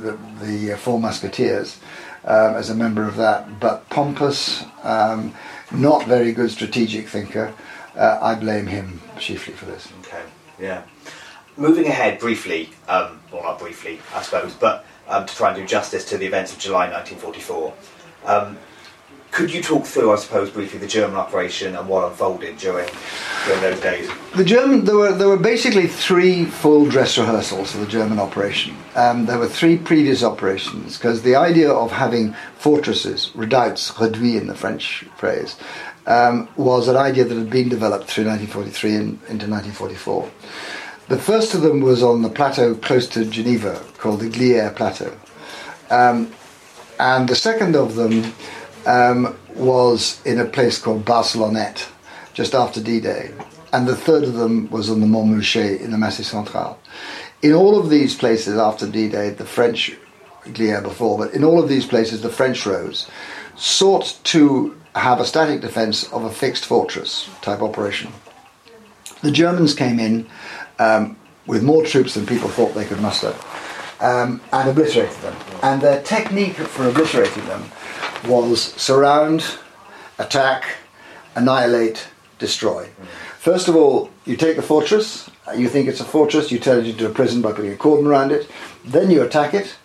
the, 0.45 0.69
the 0.69 0.77
Four 0.77 1.01
Musketeers 1.01 1.79
um, 2.25 2.55
as 2.55 2.71
a 2.71 2.75
member 2.75 3.05
of 3.05 3.17
that, 3.17 3.59
but 3.59 3.89
pompous, 3.89 4.65
um, 4.83 5.35
not 5.73 6.07
very 6.07 6.33
good 6.33 6.51
strategic 6.51 7.09
thinker. 7.09 7.53
Uh, 7.97 8.19
I 8.21 8.35
blame 8.35 8.67
him 8.67 9.01
chiefly 9.19 9.55
for 9.55 9.67
this. 9.67 9.89
Okay, 10.03 10.23
yeah. 10.61 10.83
Moving 11.59 11.87
ahead 11.87 12.21
briefly, 12.21 12.71
um, 12.89 13.21
well, 13.33 13.43
not 13.43 13.59
briefly, 13.59 13.99
I 14.15 14.23
suppose, 14.23 14.55
but 14.55 14.87
um, 15.09 15.27
to 15.27 15.35
try 15.35 15.49
and 15.49 15.57
do 15.57 15.67
justice 15.67 16.05
to 16.11 16.17
the 16.17 16.25
events 16.25 16.53
of 16.53 16.61
July 16.61 16.89
1944. 16.89 17.75
Um, 18.27 18.57
could 19.33 19.53
you 19.53 19.61
talk 19.63 19.85
through, 19.85 20.13
I 20.13 20.17
suppose, 20.17 20.51
briefly 20.51 20.79
the 20.79 20.87
German 20.87 21.17
operation 21.17 21.77
and 21.77 21.89
what 21.89 22.11
unfolded 22.11 22.59
during 22.59 22.89
during 23.45 23.61
those 23.61 23.81
days? 23.81 24.09
The 24.37 24.45
German 24.45 24.85
there 24.85 24.97
were 24.97 25.13
there 25.13 25.29
were 25.29 25.37
basically 25.37 25.87
three 25.87 26.45
full 26.45 26.87
dress 26.87 27.19
rehearsals 27.19 27.73
for 27.73 27.79
the 27.79 27.87
German 27.87 28.19
operation. 28.19 28.77
Um, 28.95 29.27
there 29.27 29.39
were 29.39 29.49
three 29.49 29.77
previous 29.77 30.23
operations 30.23 30.97
because 30.97 31.23
the 31.23 31.37
idea 31.37 31.71
of 31.71 31.91
having 31.91 32.35
fortresses, 32.57 33.31
redoubts, 33.35 33.91
reduits 33.91 34.41
in 34.41 34.47
the 34.47 34.55
French 34.55 35.05
phrase, 35.17 35.57
um, 36.07 36.49
was 36.57 36.89
an 36.89 36.97
idea 36.97 37.25
that 37.25 37.37
had 37.37 37.51
been 37.51 37.69
developed 37.69 38.07
through 38.07 38.25
1943 38.25 38.95
and 38.95 39.07
into 39.29 39.47
1944. 39.47 40.31
The 41.09 41.19
first 41.19 41.55
of 41.55 41.63
them 41.63 41.81
was 41.81 42.03
on 42.03 42.21
the 42.21 42.29
plateau 42.29 42.75
close 42.75 43.07
to 43.09 43.25
Geneva 43.25 43.83
called 43.97 44.21
the 44.21 44.29
Glières 44.29 44.77
Plateau. 44.77 45.11
Um, 45.89 46.31
and 47.01 47.27
the 47.27 47.35
second 47.35 47.77
of 47.77 47.95
them 47.95 48.35
um, 48.85 49.35
was 49.55 50.21
in 50.27 50.39
a 50.39 50.45
place 50.45 50.79
called 50.79 51.07
Barcelonnette, 51.07 51.89
just 52.35 52.55
after 52.55 52.83
D-Day. 52.83 53.33
And 53.73 53.89
the 53.89 53.97
third 53.97 54.25
of 54.25 54.35
them 54.35 54.69
was 54.71 54.91
on 54.91 55.01
the 55.01 55.07
Montmouchet 55.07 55.81
in 55.81 55.93
the 55.93 55.99
Massif 55.99 56.27
Central. 56.27 56.79
In 57.41 57.55
all 57.55 57.79
of 57.79 57.89
these 57.89 58.15
places 58.15 58.59
after 58.59 58.87
D-Day, 58.87 59.31
the 59.31 59.47
French, 59.47 59.97
Glières 60.45 60.83
before, 60.83 61.17
but 61.17 61.33
in 61.33 61.43
all 61.43 61.59
of 61.63 61.71
these 61.71 61.87
places, 61.87 62.21
the 62.21 62.29
French 62.29 62.67
rose, 62.67 63.09
sought 63.57 64.19
to 64.25 64.77
have 64.95 65.21
a 65.21 65.25
static 65.25 65.63
defence 65.63 66.13
of 66.13 66.25
a 66.25 66.31
fixed 66.31 66.67
fortress 66.67 67.31
type 67.41 67.63
operation. 67.63 68.13
The 69.23 69.31
Germans 69.31 69.75
came 69.75 69.99
in 69.99 70.27
um, 70.79 71.17
with 71.47 71.63
more 71.63 71.85
troops 71.85 72.15
than 72.15 72.27
people 72.27 72.49
thought 72.49 72.75
they 72.75 72.85
could 72.85 73.01
muster 73.01 73.35
um, 74.01 74.41
and 74.53 74.69
obliterated 74.69 75.17
them. 75.23 75.37
And 75.63 75.81
their 75.81 76.03
technique 76.03 76.57
for 76.57 76.89
obliterating 76.89 77.45
them 77.47 77.65
was 78.27 78.63
surround, 78.75 79.45
attack, 80.19 80.65
annihilate, 81.35 82.09
destroy. 82.39 82.89
First 83.39 83.69
of 83.69 83.77
all, 83.77 84.11
you 84.25 84.37
take 84.37 84.57
the 84.57 84.63
fortress, 84.63 85.31
uh, 85.47 85.53
you 85.53 85.69
think 85.69 85.89
it's 85.89 86.01
a 86.01 86.05
fortress, 86.05 86.53
you 86.53 86.59
turn 86.59 86.85
it 86.85 86.91
into 86.91 87.07
a 87.07 87.11
prison 87.11 87.41
by 87.41 87.53
putting 87.53 87.73
a 87.73 87.77
cordon 87.77 88.07
around 88.07 88.33
it, 88.33 88.51
then 88.85 89.11
you 89.11 89.23
attack 89.23 89.55
it, 89.55 89.77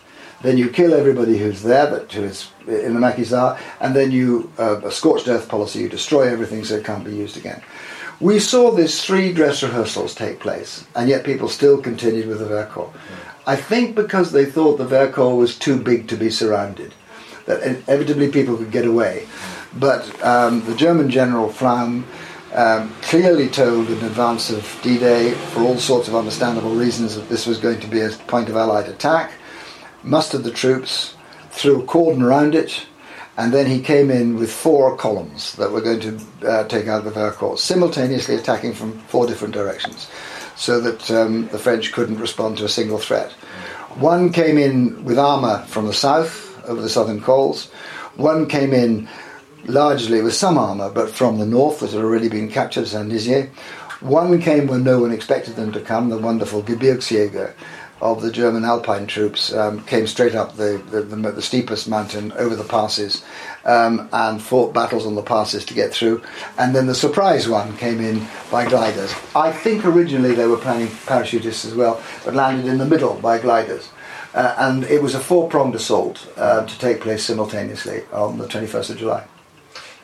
then 0.42 0.58
you 0.58 0.68
kill 0.68 0.92
everybody 0.92 1.38
who's 1.38 1.62
there, 1.62 1.86
that 1.86 2.12
who 2.12 2.22
is 2.24 2.50
in 2.66 2.94
the 2.94 3.00
maquisard, 3.00 3.58
and 3.80 3.96
then 3.96 4.10
you, 4.10 4.52
uh, 4.58 4.80
a 4.82 4.90
scorched 4.90 5.26
earth 5.28 5.48
policy, 5.48 5.80
you 5.80 5.88
destroy 5.88 6.30
everything 6.30 6.64
so 6.64 6.74
it 6.74 6.84
can't 6.84 7.04
be 7.04 7.14
used 7.14 7.36
again. 7.36 7.62
We 8.24 8.38
saw 8.38 8.70
these 8.70 9.04
three 9.04 9.34
dress 9.34 9.62
rehearsals 9.62 10.14
take 10.14 10.40
place, 10.40 10.86
and 10.96 11.10
yet 11.10 11.24
people 11.24 11.46
still 11.46 11.82
continued 11.82 12.26
with 12.26 12.38
the 12.38 12.46
Vercors. 12.46 12.90
I 13.46 13.54
think 13.54 13.94
because 13.94 14.32
they 14.32 14.46
thought 14.46 14.78
the 14.78 14.86
Vercors 14.86 15.36
was 15.36 15.58
too 15.58 15.78
big 15.78 16.08
to 16.08 16.16
be 16.16 16.30
surrounded, 16.30 16.94
that 17.44 17.62
inevitably 17.62 18.30
people 18.30 18.56
could 18.56 18.70
get 18.70 18.86
away. 18.86 19.26
But 19.74 20.08
um, 20.24 20.64
the 20.64 20.74
German 20.74 21.10
general 21.10 21.50
Pflaum 21.50 22.04
um, 22.54 22.94
clearly 23.02 23.46
told 23.46 23.90
in 23.90 24.02
advance 24.02 24.48
of 24.48 24.80
D-Day, 24.82 25.32
for 25.52 25.60
all 25.60 25.76
sorts 25.76 26.08
of 26.08 26.14
understandable 26.14 26.74
reasons, 26.74 27.16
that 27.16 27.28
this 27.28 27.46
was 27.46 27.58
going 27.58 27.80
to 27.80 27.88
be 27.88 28.00
a 28.00 28.08
point 28.08 28.48
of 28.48 28.56
Allied 28.56 28.88
attack, 28.88 29.32
mustered 30.02 30.44
the 30.44 30.50
troops, 30.50 31.14
threw 31.50 31.82
a 31.82 31.84
cordon 31.84 32.22
around 32.22 32.54
it, 32.54 32.86
and 33.36 33.52
then 33.52 33.66
he 33.66 33.80
came 33.80 34.10
in 34.10 34.36
with 34.36 34.52
four 34.52 34.96
columns 34.96 35.54
that 35.56 35.72
were 35.72 35.80
going 35.80 36.00
to 36.00 36.20
uh, 36.48 36.64
take 36.68 36.86
out 36.86 37.04
the 37.04 37.10
Vercors, 37.10 37.58
simultaneously 37.58 38.36
attacking 38.36 38.72
from 38.72 38.92
four 39.08 39.26
different 39.26 39.54
directions, 39.54 40.08
so 40.56 40.80
that 40.80 41.10
um, 41.10 41.48
the 41.48 41.58
French 41.58 41.92
couldn't 41.92 42.20
respond 42.20 42.58
to 42.58 42.64
a 42.64 42.68
single 42.68 42.98
threat. 42.98 43.32
One 43.96 44.32
came 44.32 44.58
in 44.58 45.04
with 45.04 45.18
armour 45.18 45.64
from 45.66 45.86
the 45.86 45.92
south, 45.92 46.42
over 46.68 46.80
the 46.80 46.88
southern 46.88 47.20
cols. 47.20 47.70
One 48.16 48.48
came 48.48 48.72
in 48.72 49.08
largely 49.66 50.22
with 50.22 50.34
some 50.34 50.58
armour, 50.58 50.90
but 50.90 51.10
from 51.10 51.38
the 51.38 51.46
north 51.46 51.80
that 51.80 51.90
had 51.90 52.04
already 52.04 52.28
been 52.28 52.50
captured, 52.50 52.82
at 52.82 52.88
Saint 52.88 53.12
Nizier. 53.12 53.50
One 54.00 54.40
came 54.40 54.66
when 54.66 54.84
no 54.84 55.00
one 55.00 55.12
expected 55.12 55.56
them 55.56 55.72
to 55.72 55.80
come, 55.80 56.10
the 56.10 56.18
wonderful 56.18 56.62
Gebirgsjäger 56.62 57.54
of 58.00 58.22
the 58.22 58.30
German 58.30 58.64
Alpine 58.64 59.06
troops 59.06 59.52
um, 59.52 59.82
came 59.84 60.06
straight 60.06 60.34
up 60.34 60.56
the, 60.56 60.82
the, 60.90 61.02
the, 61.02 61.16
the 61.32 61.42
steepest 61.42 61.88
mountain 61.88 62.32
over 62.32 62.54
the 62.54 62.64
passes 62.64 63.24
um, 63.64 64.08
and 64.12 64.42
fought 64.42 64.74
battles 64.74 65.06
on 65.06 65.14
the 65.14 65.22
passes 65.22 65.64
to 65.66 65.74
get 65.74 65.92
through. 65.92 66.22
And 66.58 66.74
then 66.74 66.86
the 66.86 66.94
surprise 66.94 67.48
one 67.48 67.76
came 67.76 68.00
in 68.00 68.26
by 68.50 68.68
gliders. 68.68 69.14
I 69.34 69.52
think 69.52 69.84
originally 69.84 70.34
they 70.34 70.46
were 70.46 70.56
planning 70.56 70.88
parachutists 70.88 71.64
as 71.64 71.74
well, 71.74 72.02
but 72.24 72.34
landed 72.34 72.66
in 72.66 72.78
the 72.78 72.86
middle 72.86 73.14
by 73.14 73.38
gliders. 73.38 73.88
Uh, 74.34 74.54
and 74.58 74.84
it 74.84 75.00
was 75.00 75.14
a 75.14 75.20
four 75.20 75.48
pronged 75.48 75.76
assault 75.76 76.28
uh, 76.36 76.66
to 76.66 76.78
take 76.78 77.00
place 77.00 77.24
simultaneously 77.24 78.02
on 78.12 78.36
the 78.36 78.46
21st 78.46 78.90
of 78.90 78.98
July. 78.98 79.26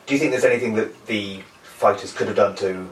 Do 0.05 0.13
you 0.13 0.19
think 0.19 0.31
there's 0.31 0.45
anything 0.45 0.73
that 0.75 1.05
the 1.05 1.41
fighters 1.63 2.13
could 2.13 2.27
have 2.27 2.35
done 2.37 2.55
to 2.57 2.89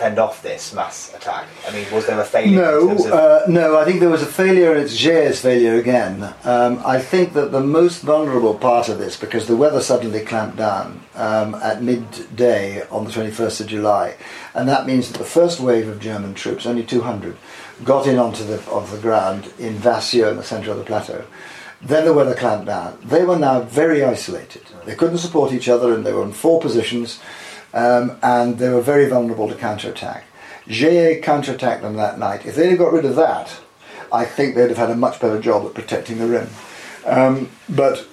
fend 0.00 0.18
off 0.18 0.42
this 0.42 0.72
mass 0.72 1.12
attack? 1.14 1.46
I 1.68 1.72
mean, 1.72 1.86
was 1.92 2.06
there 2.06 2.18
a 2.18 2.24
failure? 2.24 2.56
No, 2.56 2.96
uh, 3.12 3.44
no. 3.46 3.78
I 3.78 3.84
think 3.84 4.00
there 4.00 4.08
was 4.08 4.22
a 4.22 4.32
failure, 4.42 4.74
it's 4.74 4.96
Geyer's 4.96 5.40
failure 5.40 5.74
again. 5.74 6.34
Um, 6.42 6.80
I 6.86 6.98
think 6.98 7.34
that 7.34 7.52
the 7.52 7.60
most 7.60 8.00
vulnerable 8.00 8.54
part 8.54 8.88
of 8.88 8.98
this, 8.98 9.18
because 9.18 9.46
the 9.46 9.58
weather 9.58 9.82
suddenly 9.82 10.24
clamped 10.24 10.56
down 10.56 11.02
um, 11.14 11.54
at 11.56 11.82
midday 11.82 12.82
on 12.88 13.04
the 13.04 13.10
21st 13.10 13.60
of 13.60 13.66
July, 13.66 14.16
and 14.54 14.66
that 14.70 14.86
means 14.86 15.12
that 15.12 15.18
the 15.18 15.24
first 15.24 15.60
wave 15.60 15.86
of 15.86 16.00
German 16.00 16.32
troops, 16.32 16.64
only 16.64 16.82
200, 16.82 17.36
got 17.84 18.06
in 18.06 18.18
onto 18.18 18.42
the 18.44 18.58
of 18.70 18.90
the 18.90 18.98
ground 18.98 19.52
in 19.58 19.74
Vassieux 19.74 20.28
in 20.28 20.38
the 20.38 20.42
centre 20.42 20.70
of 20.70 20.78
the 20.78 20.84
plateau. 20.84 21.24
Then 21.82 22.06
the 22.06 22.12
weather 22.12 22.34
clamped 22.34 22.66
down. 22.66 22.98
They 23.04 23.24
were 23.24 23.38
now 23.38 23.60
very 23.60 24.02
isolated. 24.04 24.62
They 24.84 24.94
couldn't 24.94 25.18
support 25.18 25.52
each 25.52 25.68
other, 25.68 25.94
and 25.94 26.04
they 26.04 26.12
were 26.12 26.24
in 26.24 26.32
four 26.32 26.60
positions, 26.60 27.20
um, 27.74 28.16
and 28.22 28.58
they 28.58 28.68
were 28.68 28.80
very 28.80 29.08
vulnerable 29.08 29.48
to 29.48 29.54
counterattack. 29.54 30.24
Geyer 30.68 31.20
counterattacked 31.20 31.82
them 31.82 31.96
that 31.96 32.18
night. 32.18 32.46
If 32.46 32.54
they'd 32.56 32.70
have 32.70 32.78
got 32.78 32.92
rid 32.92 33.04
of 33.04 33.16
that, 33.16 33.58
I 34.12 34.24
think 34.24 34.54
they'd 34.54 34.68
have 34.68 34.78
had 34.78 34.90
a 34.90 34.96
much 34.96 35.20
better 35.20 35.40
job 35.40 35.66
at 35.66 35.74
protecting 35.74 36.18
the 36.18 36.26
rim. 36.26 36.48
Um, 37.06 37.48
but 37.68 38.06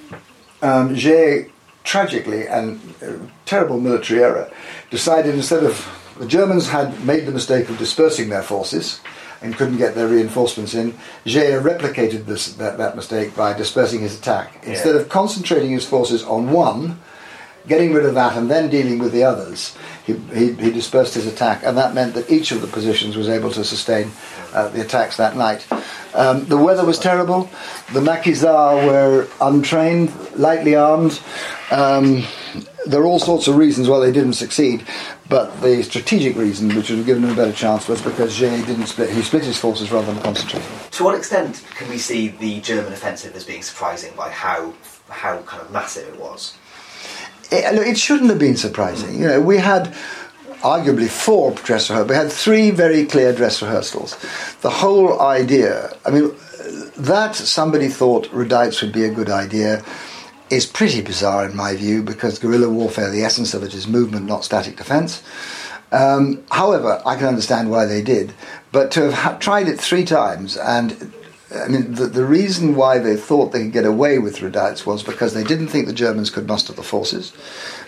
um, 0.62 0.96
Geyer, 0.96 1.48
tragically 1.84 2.48
and 2.48 2.80
uh, 3.04 3.14
terrible 3.46 3.80
military 3.80 4.24
error, 4.24 4.52
decided 4.90 5.36
instead 5.36 5.64
of 5.64 5.88
the 6.20 6.26
Germans 6.28 6.70
had 6.70 7.04
made 7.06 7.26
the 7.26 7.32
mistake 7.32 7.70
of 7.70 7.78
dispersing 7.78 8.30
their 8.30 8.44
forces 8.44 9.00
and 9.42 9.56
couldn't 9.56 9.78
get 9.78 9.94
their 9.94 10.08
reinforcements 10.08 10.74
in. 10.74 10.96
Geyer 11.26 11.62
replicated 11.62 12.26
this, 12.26 12.54
that, 12.54 12.80
that 12.80 12.96
mistake 12.96 13.36
by 13.36 13.54
dispersing 13.54 14.02
his 14.02 14.18
attack. 14.18 14.64
Instead 14.64 14.96
Yeah. 14.96 15.02
of 15.02 15.10
concentrating 15.10 15.70
his 15.70 15.86
forces 15.86 16.24
on 16.24 16.52
one, 16.52 17.00
getting 17.68 17.94
rid 17.94 18.06
of 18.06 18.16
that 18.16 18.38
and 18.38 18.50
then 18.50 18.70
dealing 18.70 19.00
with 19.00 19.12
the 19.12 19.24
others, 19.24 19.76
he, 20.06 20.14
he, 20.34 20.54
he 20.54 20.72
dispersed 20.72 21.14
his 21.14 21.28
attack, 21.28 21.64
and 21.64 21.78
that 21.78 21.94
meant 21.94 22.14
that 22.14 22.30
each 22.30 22.52
of 22.52 22.62
the 22.62 22.68
positions 22.68 23.16
was 23.18 23.28
able 23.28 23.52
to 23.52 23.64
sustain 23.64 24.12
uh, 24.54 24.70
the 24.70 24.82
attacks 24.82 25.18
that 25.18 25.36
night. 25.36 25.68
Um, 26.14 26.46
the 26.46 26.58
weather 26.58 26.86
was 26.86 26.98
terrible. 26.98 27.50
The 27.94 28.02
Maquisards 28.02 28.86
were 28.86 29.28
untrained, 29.42 30.14
lightly 30.36 30.76
armed. 30.76 31.20
Um, 31.72 32.24
there 32.86 33.02
are 33.02 33.06
all 33.06 33.20
sorts 33.20 33.48
of 33.48 33.58
reasons 33.58 33.90
why 33.90 34.00
they 34.00 34.12
didn't 34.12 34.34
succeed, 34.34 34.86
but 35.28 35.62
the 35.62 35.84
strategic 35.84 36.38
reason, 36.38 36.70
which 36.70 36.90
would 36.90 37.00
have 37.00 37.06
given 37.06 37.24
them 37.24 37.32
a 37.32 37.36
better 37.36 37.52
chance, 37.52 37.88
was 37.88 38.02
because 38.02 38.40
Geyer 38.40 38.66
didn't 38.66 38.88
split. 38.88 39.10
He 39.10 39.22
split 39.22 39.44
his 39.44 39.58
forces 39.58 39.92
rather 39.92 40.14
than 40.14 40.24
concentrating. 40.24 40.70
To 40.92 41.04
what 41.04 41.16
extent 41.16 41.64
can 41.76 41.90
we 41.90 41.98
see 41.98 42.30
the 42.30 42.62
German 42.62 42.94
offensive 42.94 43.36
as 43.36 43.44
being 43.44 43.62
surprising 43.62 44.14
by 44.16 44.30
how 44.30 44.74
how 45.10 45.42
kind 45.42 45.62
of 45.62 45.72
massive 45.72 46.08
it 46.08 46.20
was? 46.20 46.58
It, 47.52 47.76
look, 47.76 47.88
it 47.88 47.98
shouldn't 47.98 48.30
have 48.30 48.40
been 48.40 48.58
surprising. 48.58 49.20
You 49.20 49.28
know, 49.28 49.42
we 49.42 49.58
had 49.58 49.94
arguably 50.62 51.08
four 51.08 51.52
dress 51.52 51.90
rehearsals. 51.90 52.10
We 52.10 52.16
had 52.16 52.32
three 52.32 52.72
very 52.72 53.06
clear 53.06 53.34
dress 53.34 53.62
rehearsals. 53.62 54.18
The 54.62 54.70
whole 54.70 55.22
idea, 55.22 55.96
I 56.06 56.10
mean, 56.10 56.32
that 56.98 57.36
somebody 57.36 57.88
thought 57.88 58.32
redoubts 58.34 58.82
would 58.82 58.92
be 58.92 59.04
a 59.04 59.12
good 59.12 59.30
idea 59.30 59.84
is 60.50 60.66
pretty 60.66 61.02
bizarre 61.02 61.46
in 61.46 61.56
my 61.56 61.76
view 61.76 62.02
because 62.02 62.40
guerrilla 62.40 62.70
warfare, 62.70 63.10
the 63.12 63.24
essence 63.24 63.54
of 63.54 63.64
it 63.64 63.74
is 63.74 63.88
movement, 63.88 64.26
not 64.26 64.44
static 64.46 64.78
defence. 64.78 65.22
Um, 65.92 66.44
however, 66.52 67.02
I 67.06 67.16
can 67.16 67.28
understand 67.28 67.70
why 67.70 67.86
they 67.86 68.02
did, 68.02 68.34
but 68.72 68.92
to 68.92 69.04
have 69.04 69.14
ha- 69.14 69.38
tried 69.38 69.68
it 69.68 69.80
three 69.80 70.04
times 70.04 70.58
and 70.58 71.14
I 71.54 71.70
mean, 71.70 71.94
the, 71.94 72.08
the 72.08 72.26
reason 72.26 72.76
why 72.76 73.00
they 73.00 73.16
thought 73.16 73.54
they 73.54 73.64
could 73.64 73.72
get 73.72 73.86
away 73.86 74.20
with 74.20 74.42
redoubts 74.42 74.86
was 74.86 75.02
because 75.02 75.34
they 75.34 75.46
didn't 75.46 75.70
think 75.70 75.88
the 75.88 75.94
Germans 75.94 76.30
could 76.30 76.46
muster 76.46 76.74
the 76.74 76.84
forces, 76.84 77.32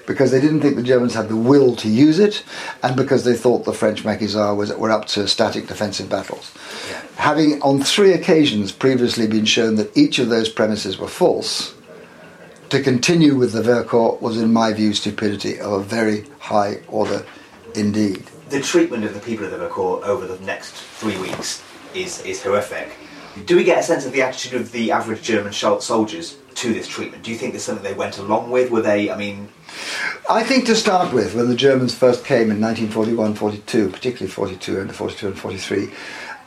because 0.07 0.31
they 0.31 0.39
didn't 0.39 0.61
think 0.61 0.77
the 0.77 0.83
Germans 0.83 1.13
had 1.13 1.27
the 1.27 1.35
will 1.35 1.75
to 1.75 1.89
use 1.89 2.19
it, 2.19 2.43
and 2.83 2.95
because 2.95 3.25
they 3.25 3.35
thought 3.35 3.65
the 3.65 3.73
French 3.73 4.05
maquisards 4.05 4.57
was, 4.57 4.73
were 4.75 4.91
up 4.91 5.05
to 5.07 5.27
static 5.27 5.67
defensive 5.67 6.09
battles. 6.09 6.53
Yeah. 6.89 7.01
Having 7.17 7.61
on 7.61 7.81
three 7.81 8.13
occasions 8.13 8.71
previously 8.71 9.27
been 9.27 9.45
shown 9.45 9.75
that 9.75 9.95
each 9.95 10.19
of 10.19 10.29
those 10.29 10.47
premises 10.47 10.97
were 10.97 11.09
false, 11.09 11.75
to 12.69 12.81
continue 12.81 13.35
with 13.35 13.51
the 13.51 13.61
Vercors 13.61 14.21
was, 14.21 14.39
in 14.39 14.53
my 14.53 14.71
view, 14.71 14.93
stupidity 14.93 15.59
of 15.59 15.73
a 15.73 15.83
very 15.83 16.25
high 16.39 16.79
order 16.87 17.25
indeed. 17.75 18.23
The 18.49 18.61
treatment 18.61 19.03
of 19.03 19.13
the 19.13 19.19
people 19.19 19.45
of 19.45 19.51
the 19.51 19.57
Vercors 19.57 20.03
over 20.03 20.25
the 20.25 20.39
next 20.45 20.71
three 20.71 21.17
weeks 21.17 21.61
is, 21.93 22.21
is 22.21 22.41
horrific. 22.41 22.95
Do 23.45 23.55
we 23.55 23.63
get 23.63 23.79
a 23.79 23.83
sense 23.83 24.05
of 24.05 24.11
the 24.11 24.21
attitude 24.21 24.59
of 24.59 24.71
the 24.71 24.91
average 24.91 25.21
German 25.21 25.53
soldiers 25.53 26.37
to 26.55 26.73
this 26.73 26.87
treatment? 26.87 27.23
Do 27.23 27.31
you 27.31 27.37
think 27.37 27.53
there's 27.53 27.63
something 27.63 27.83
they 27.83 27.93
went 27.93 28.17
along 28.17 28.51
with? 28.51 28.71
Were 28.71 28.81
they, 28.81 29.09
I 29.09 29.17
mean. 29.17 29.49
I 30.29 30.43
think 30.43 30.65
to 30.65 30.75
start 30.75 31.13
with, 31.13 31.35
when 31.35 31.47
the 31.47 31.55
Germans 31.55 31.95
first 31.95 32.25
came 32.25 32.51
in 32.51 32.61
1941 32.61 33.35
42, 33.35 33.89
particularly 33.89 34.31
42 34.31 34.79
and 34.79 34.95
42 34.95 35.27
and 35.27 35.39
43, 35.39 35.89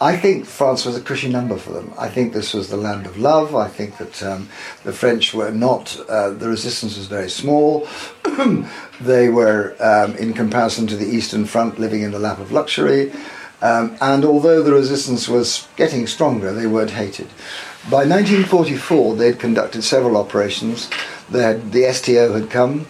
I 0.03 0.16
think 0.16 0.47
France 0.47 0.85
was 0.85 0.97
a 0.97 1.01
cushy 1.01 1.29
number 1.29 1.57
for 1.57 1.73
them. 1.73 1.95
I 1.97 2.09
think 2.09 2.33
this 2.33 2.53
was 2.53 2.68
the 2.68 2.77
land 2.77 3.07
of 3.07 3.18
love. 3.18 3.55
I 3.55 3.68
think 3.68 3.99
that 3.99 4.21
um, 4.25 4.49
the 4.83 4.92
French 4.92 5.33
were 5.33 5.53
not, 5.53 5.97
uh, 6.09 6.31
the 6.31 6.49
resistance 6.49 6.97
was 6.97 7.07
very 7.07 7.31
small. 7.31 7.87
they 9.01 9.29
were, 9.29 9.77
um, 9.79 10.16
in 10.16 10.33
comparison 10.33 10.88
to 10.88 10.97
the 10.97 11.07
Eastern 11.07 11.45
Front, 11.45 11.79
living 11.79 12.03
in 12.03 12.11
the 12.11 12.18
lap 12.18 12.40
of 12.40 12.51
luxury. 12.51 13.12
Um, 13.62 13.96
and 14.01 14.25
although 14.25 14.62
the 14.62 14.72
resistance 14.72 15.29
was 15.29 15.68
getting 15.77 16.07
stronger, 16.07 16.53
they 16.53 16.66
weren't 16.66 16.90
hated. 16.90 17.29
By 17.85 18.05
1944, 18.05 19.16
they'd 19.16 19.38
conducted 19.38 19.83
several 19.83 20.16
operations. 20.16 20.90
Had, 21.33 21.72
the 21.72 21.92
STO 21.92 22.33
had 22.33 22.51
come. 22.51 22.87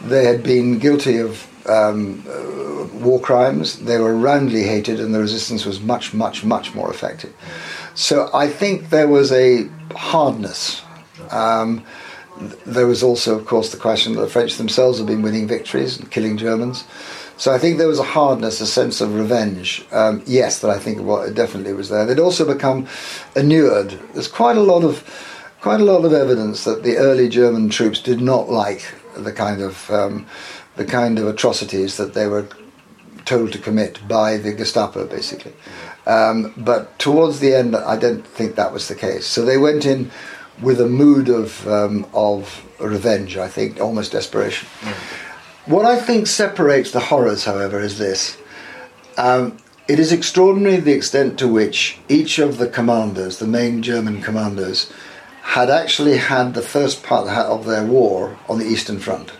They 0.00 0.24
had 0.24 0.42
been 0.42 0.78
guilty 0.78 1.18
of 1.18 1.46
um, 1.68 2.24
uh, 2.28 2.86
war 2.98 3.20
crimes. 3.20 3.80
They 3.80 3.98
were 3.98 4.16
roundly 4.16 4.62
hated, 4.62 5.00
and 5.00 5.14
the 5.14 5.20
resistance 5.20 5.64
was 5.64 5.80
much, 5.80 6.14
much, 6.14 6.44
much 6.44 6.74
more 6.74 6.90
effective. 6.90 7.34
So 7.94 8.30
I 8.32 8.48
think 8.48 8.90
there 8.90 9.08
was 9.08 9.32
a 9.32 9.68
hardness. 9.94 10.82
Um, 11.30 11.84
there 12.66 12.86
was 12.86 13.02
also, 13.02 13.38
of 13.38 13.46
course, 13.46 13.70
the 13.70 13.78
question 13.78 14.14
that 14.14 14.20
the 14.20 14.28
French 14.28 14.56
themselves 14.56 14.98
had 14.98 15.06
been 15.06 15.22
winning 15.22 15.46
victories 15.46 15.98
and 15.98 16.10
killing 16.10 16.36
Germans. 16.36 16.84
So 17.42 17.52
I 17.52 17.58
think 17.58 17.78
there 17.78 17.88
was 17.88 17.98
a 17.98 18.04
hardness, 18.04 18.60
a 18.60 18.68
sense 18.68 19.00
of 19.00 19.16
revenge. 19.16 19.84
Um, 19.90 20.22
yes, 20.26 20.60
that 20.60 20.70
I 20.70 20.78
think 20.78 20.98
definitely 21.34 21.72
was 21.72 21.88
there. 21.88 22.06
They'd 22.06 22.20
also 22.20 22.46
become 22.46 22.86
inured. 23.34 23.98
There's 24.14 24.28
quite 24.28 24.56
a 24.56 24.62
lot 24.62 24.84
of 24.84 25.02
quite 25.60 25.80
a 25.80 25.84
lot 25.84 26.04
of 26.04 26.12
evidence 26.12 26.62
that 26.62 26.84
the 26.84 26.98
early 26.98 27.28
German 27.28 27.68
troops 27.68 28.00
did 28.00 28.20
not 28.20 28.48
like 28.48 28.94
the 29.16 29.32
kind 29.32 29.60
of 29.60 29.90
um, 29.90 30.24
the 30.76 30.84
kind 30.84 31.18
of 31.18 31.26
atrocities 31.26 31.96
that 31.96 32.14
they 32.14 32.28
were 32.28 32.46
told 33.24 33.52
to 33.54 33.58
commit 33.58 34.06
by 34.06 34.36
the 34.36 34.52
Gestapo, 34.52 35.08
basically. 35.08 35.54
Um, 36.06 36.54
but 36.56 36.96
towards 37.00 37.40
the 37.40 37.56
end, 37.56 37.74
I 37.74 37.96
don't 37.96 38.24
think 38.24 38.54
that 38.54 38.72
was 38.72 38.86
the 38.86 38.94
case. 38.94 39.26
So 39.26 39.44
they 39.44 39.58
went 39.58 39.84
in 39.84 40.12
with 40.62 40.80
a 40.80 40.88
mood 40.88 41.28
of 41.28 41.66
um, 41.66 42.06
of 42.14 42.64
revenge. 42.78 43.36
I 43.36 43.48
think 43.48 43.80
almost 43.80 44.12
desperation. 44.12 44.68
Mm. 44.82 45.21
What 45.66 45.84
I 45.84 46.00
think 46.00 46.26
separates 46.26 46.90
the 46.90 47.00
horrors, 47.00 47.44
however, 47.44 47.80
is 47.80 47.98
this. 47.98 48.36
Um, 49.16 49.58
it 49.88 49.98
is 49.98 50.12
extraordinary 50.12 50.78
the 50.78 50.92
extent 50.92 51.38
to 51.38 51.48
which 51.48 51.98
each 52.08 52.38
of 52.38 52.58
the 52.58 52.68
commanders, 52.68 53.38
the 53.38 53.46
main 53.46 53.82
German 53.82 54.22
commanders, 54.22 54.92
had 55.42 55.70
actually 55.70 56.16
had 56.16 56.54
the 56.54 56.62
first 56.62 57.02
part 57.02 57.28
of 57.28 57.66
their 57.66 57.84
war 57.84 58.38
on 58.48 58.58
the 58.58 58.66
Eastern 58.66 58.98
Front 58.98 59.32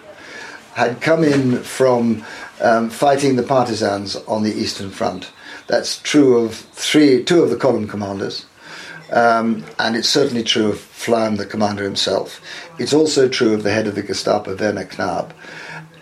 had 0.74 1.00
come 1.00 1.22
in 1.22 1.62
from 1.62 2.24
um, 2.60 2.88
fighting 2.88 3.36
the 3.36 3.42
partisans 3.42 4.16
on 4.16 4.42
the 4.42 4.52
Eastern 4.52 4.90
Front. 4.90 5.30
That's 5.66 6.00
true 6.00 6.38
of 6.38 6.54
three, 6.54 7.22
two 7.22 7.42
of 7.42 7.50
the 7.50 7.56
column 7.56 7.86
commanders, 7.86 8.46
um, 9.10 9.64
and 9.78 9.96
it's 9.96 10.08
certainly 10.08 10.42
true 10.42 10.70
of 10.70 10.76
Pflaum, 10.78 11.36
the 11.36 11.46
commander 11.46 11.84
himself. 11.84 12.40
It's 12.78 12.94
also 12.94 13.28
true 13.28 13.54
of 13.54 13.62
the 13.62 13.72
head 13.72 13.86
of 13.86 13.94
the 13.94 14.02
Gestapo, 14.02 14.56
Werner 14.56 14.86
Knabe. 14.86 15.32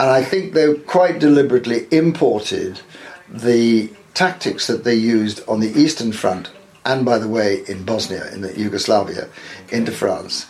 And 0.01 0.09
I 0.09 0.25
think 0.25 0.55
they 0.55 0.73
quite 0.73 1.19
deliberately 1.19 1.87
imported 1.91 2.81
the 3.29 3.93
tactics 4.15 4.67
that 4.67 4.83
they 4.83 4.95
used 4.95 5.47
on 5.47 5.61
the 5.61 5.79
Eastern 5.79 6.13
Front 6.13 6.51
and, 6.87 7.05
by 7.05 7.19
the 7.19 7.29
way, 7.29 7.63
in 7.69 7.85
Bosnia, 7.85 8.33
in 8.33 8.41
Yugoslavia, 8.57 9.29
into 9.69 9.93
France. 9.93 10.47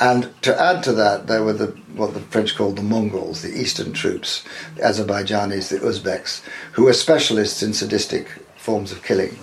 And 0.00 0.32
to 0.42 0.56
add 0.60 0.84
to 0.84 0.92
that, 0.92 1.26
there 1.26 1.42
were 1.42 1.52
the 1.52 1.66
what 1.96 2.14
the 2.14 2.20
French 2.20 2.54
called 2.54 2.76
the 2.76 2.82
Mongols, 2.82 3.42
the 3.42 3.60
eastern 3.60 3.92
troops, 3.92 4.44
the 4.76 4.82
Azerbaijanis, 4.82 5.70
the 5.70 5.84
Uzbeks, 5.84 6.40
who 6.70 6.84
were 6.84 6.92
specialists 6.92 7.60
in 7.60 7.74
sadistic 7.74 8.28
forms 8.56 8.92
of 8.92 9.02
killing. 9.02 9.36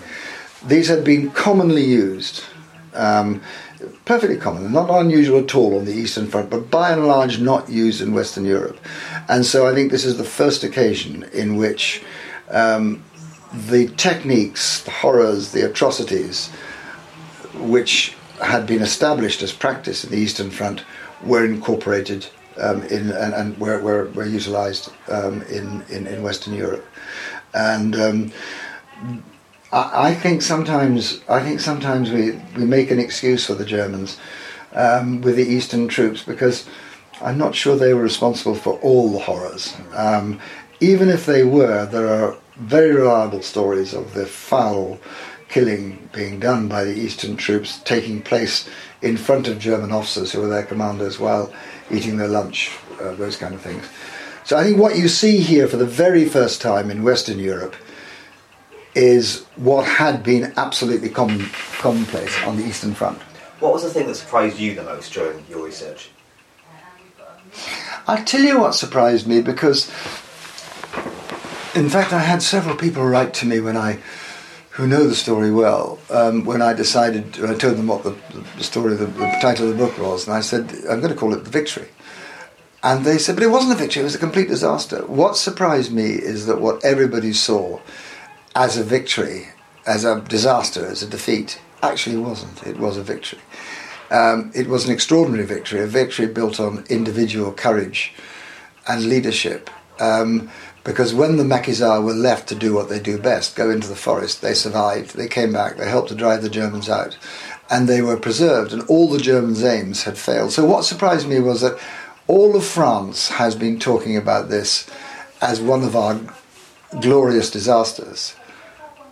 These 0.66 0.88
had 0.88 1.04
been 1.04 1.32
commonly 1.32 1.84
used, 1.84 2.44
um, 2.94 3.42
perfectly 4.04 4.36
common, 4.36 4.72
not 4.72 4.90
unusual 4.90 5.38
at 5.40 5.54
all 5.54 5.78
on 5.78 5.84
the 5.84 5.92
Eastern 5.92 6.26
Front, 6.26 6.50
but 6.50 6.70
by 6.70 6.92
and 6.92 7.06
large 7.06 7.40
not 7.40 7.68
used 7.68 8.00
in 8.00 8.12
Western 8.12 8.44
Europe. 8.44 8.78
And 9.28 9.44
so 9.44 9.66
I 9.66 9.74
think 9.74 9.90
this 9.90 10.04
is 10.04 10.18
the 10.18 10.24
first 10.24 10.64
occasion 10.64 11.24
in 11.32 11.56
which 11.56 12.02
um, 12.50 13.02
the 13.52 13.88
techniques, 13.96 14.82
the 14.82 14.90
horrors, 14.90 15.52
the 15.52 15.68
atrocities, 15.68 16.48
which 17.54 18.16
had 18.42 18.66
been 18.66 18.82
established 18.82 19.42
as 19.42 19.52
practice 19.52 20.04
in 20.04 20.10
the 20.10 20.16
Eastern 20.16 20.50
Front 20.50 20.84
were 21.22 21.44
incorporated 21.44 22.26
um, 22.58 22.82
in 22.84 23.10
and, 23.10 23.34
and 23.34 23.58
were, 23.58 23.80
were, 23.80 24.06
were 24.10 24.26
utilised 24.26 24.90
um, 25.08 25.42
in, 25.42 25.82
in, 25.88 26.06
in, 26.06 26.22
Western 26.22 26.54
Europe. 26.54 26.84
And 27.54 27.96
um, 27.96 28.32
I, 29.72 30.14
think 30.14 30.42
sometimes 30.42 31.20
I 31.28 31.42
think 31.42 31.60
sometimes 31.60 32.10
we, 32.10 32.32
we 32.56 32.64
make 32.64 32.90
an 32.90 32.98
excuse 32.98 33.46
for 33.46 33.54
the 33.54 33.64
Germans 33.64 34.18
um, 34.72 35.20
with 35.20 35.36
the 35.36 35.46
Eastern 35.46 35.86
troops 35.86 36.22
because 36.22 36.68
I'm 37.20 37.38
not 37.38 37.54
sure 37.54 37.76
they 37.76 37.94
were 37.94 38.02
responsible 38.02 38.54
for 38.54 38.78
all 38.80 39.10
the 39.10 39.20
horrors. 39.20 39.76
Um, 39.94 40.40
even 40.80 41.08
if 41.08 41.26
they 41.26 41.44
were, 41.44 41.86
there 41.86 42.08
are 42.08 42.36
very 42.56 42.92
reliable 42.92 43.42
stories 43.42 43.94
of 43.94 44.14
the 44.14 44.26
foul 44.26 44.98
killing 45.48 46.08
being 46.12 46.40
done 46.40 46.68
by 46.68 46.84
the 46.84 46.94
Eastern 46.94 47.36
troops 47.36 47.80
taking 47.84 48.22
place 48.22 48.68
in 49.02 49.16
front 49.16 49.48
of 49.48 49.58
German 49.58 49.92
officers 49.92 50.32
who 50.32 50.40
were 50.40 50.48
their 50.48 50.64
commanders 50.64 51.18
while 51.18 51.52
eating 51.90 52.16
their 52.16 52.28
lunch, 52.28 52.76
uh, 53.00 53.12
those 53.14 53.36
kind 53.36 53.54
of 53.54 53.60
things. 53.60 53.84
So 54.44 54.56
I 54.56 54.64
think 54.64 54.78
what 54.78 54.96
you 54.96 55.08
see 55.08 55.38
here 55.38 55.68
for 55.68 55.76
the 55.76 55.86
very 55.86 56.24
first 56.24 56.60
time 56.60 56.90
in 56.90 57.02
Western 57.02 57.38
Europe 57.38 57.76
is 58.94 59.44
what 59.56 59.86
had 59.86 60.22
been 60.22 60.52
absolutely 60.56 61.08
common, 61.08 61.46
commonplace 61.78 62.36
on 62.44 62.56
the 62.56 62.64
Eastern 62.64 62.94
Front. 62.94 63.18
What 63.60 63.72
was 63.72 63.82
the 63.82 63.90
thing 63.90 64.06
that 64.06 64.14
surprised 64.14 64.58
you 64.58 64.74
the 64.74 64.82
most 64.82 65.12
during 65.12 65.44
your 65.48 65.64
research? 65.64 66.10
I'll 68.06 68.24
tell 68.24 68.40
you 68.40 68.60
what 68.60 68.74
surprised 68.74 69.26
me 69.26 69.42
because, 69.42 69.88
in 71.74 71.88
fact, 71.88 72.12
I 72.12 72.20
had 72.20 72.42
several 72.42 72.76
people 72.76 73.04
write 73.04 73.34
to 73.34 73.46
me 73.46 73.60
when 73.60 73.76
I 73.76 73.98
who 74.70 74.86
know 74.86 75.06
the 75.06 75.14
story 75.14 75.50
well, 75.50 75.98
um, 76.10 76.44
when 76.44 76.62
I 76.62 76.72
decided, 76.72 77.44
I 77.44 77.54
told 77.54 77.76
them 77.76 77.88
what 77.88 78.02
the, 78.04 78.16
the 78.56 78.64
story, 78.64 78.94
the, 78.94 79.06
the, 79.06 79.26
title 79.42 79.68
of 79.68 79.76
the 79.76 79.84
book 79.84 79.98
was, 79.98 80.26
and 80.26 80.34
I 80.34 80.40
said, 80.40 80.72
I'm 80.88 81.00
going 81.00 81.12
to 81.12 81.18
call 81.18 81.34
it 81.34 81.44
The 81.44 81.50
Victory. 81.50 81.88
And 82.82 83.04
they 83.04 83.18
said, 83.18 83.34
but 83.34 83.44
it 83.44 83.48
wasn't 83.48 83.74
a 83.74 83.76
victory, 83.76 84.00
it 84.00 84.04
was 84.04 84.14
a 84.14 84.18
complete 84.18 84.48
disaster. 84.48 85.04
What 85.06 85.36
surprised 85.36 85.92
me 85.92 86.12
is 86.12 86.46
that 86.46 86.62
what 86.62 86.82
everybody 86.82 87.34
saw 87.34 87.80
as 88.54 88.76
a 88.76 88.84
victory, 88.84 89.48
as 89.86 90.04
a 90.04 90.20
disaster, 90.22 90.86
as 90.86 91.02
a 91.02 91.08
defeat, 91.08 91.60
actually 91.82 92.16
wasn't. 92.16 92.62
It 92.66 92.78
was 92.78 92.96
a 92.96 93.02
victory. 93.02 93.40
Um, 94.10 94.50
it 94.54 94.66
was 94.66 94.86
an 94.86 94.92
extraordinary 94.92 95.46
victory, 95.46 95.80
a 95.80 95.86
victory 95.86 96.26
built 96.26 96.58
on 96.58 96.84
individual 96.88 97.52
courage 97.52 98.12
and 98.88 99.04
leadership. 99.04 99.70
Um, 100.00 100.50
because 100.82 101.14
when 101.14 101.36
the 101.36 101.44
Maquisards 101.44 102.04
were 102.04 102.14
left 102.14 102.48
to 102.48 102.54
do 102.54 102.74
what 102.74 102.88
they 102.88 102.98
do 102.98 103.18
best, 103.18 103.54
go 103.54 103.70
into 103.70 103.86
the 103.86 103.94
forest, 103.94 104.40
they 104.40 104.54
survived, 104.54 105.14
they 105.14 105.28
came 105.28 105.52
back, 105.52 105.76
they 105.76 105.88
helped 105.88 106.08
to 106.08 106.14
drive 106.14 106.42
the 106.42 106.48
Germans 106.48 106.88
out, 106.88 107.18
and 107.68 107.86
they 107.86 108.02
were 108.02 108.16
preserved, 108.16 108.72
and 108.72 108.82
all 108.88 109.08
the 109.08 109.18
Germans' 109.18 109.62
aims 109.62 110.04
had 110.04 110.16
failed. 110.16 110.52
So 110.52 110.64
what 110.64 110.84
surprised 110.84 111.28
me 111.28 111.38
was 111.38 111.60
that 111.60 111.78
all 112.26 112.56
of 112.56 112.64
France 112.64 113.28
has 113.28 113.54
been 113.54 113.78
talking 113.78 114.16
about 114.16 114.48
this 114.48 114.88
as 115.42 115.60
one 115.60 115.84
of 115.84 115.94
our 115.94 116.18
glorious 117.00 117.50
disasters. 117.50 118.34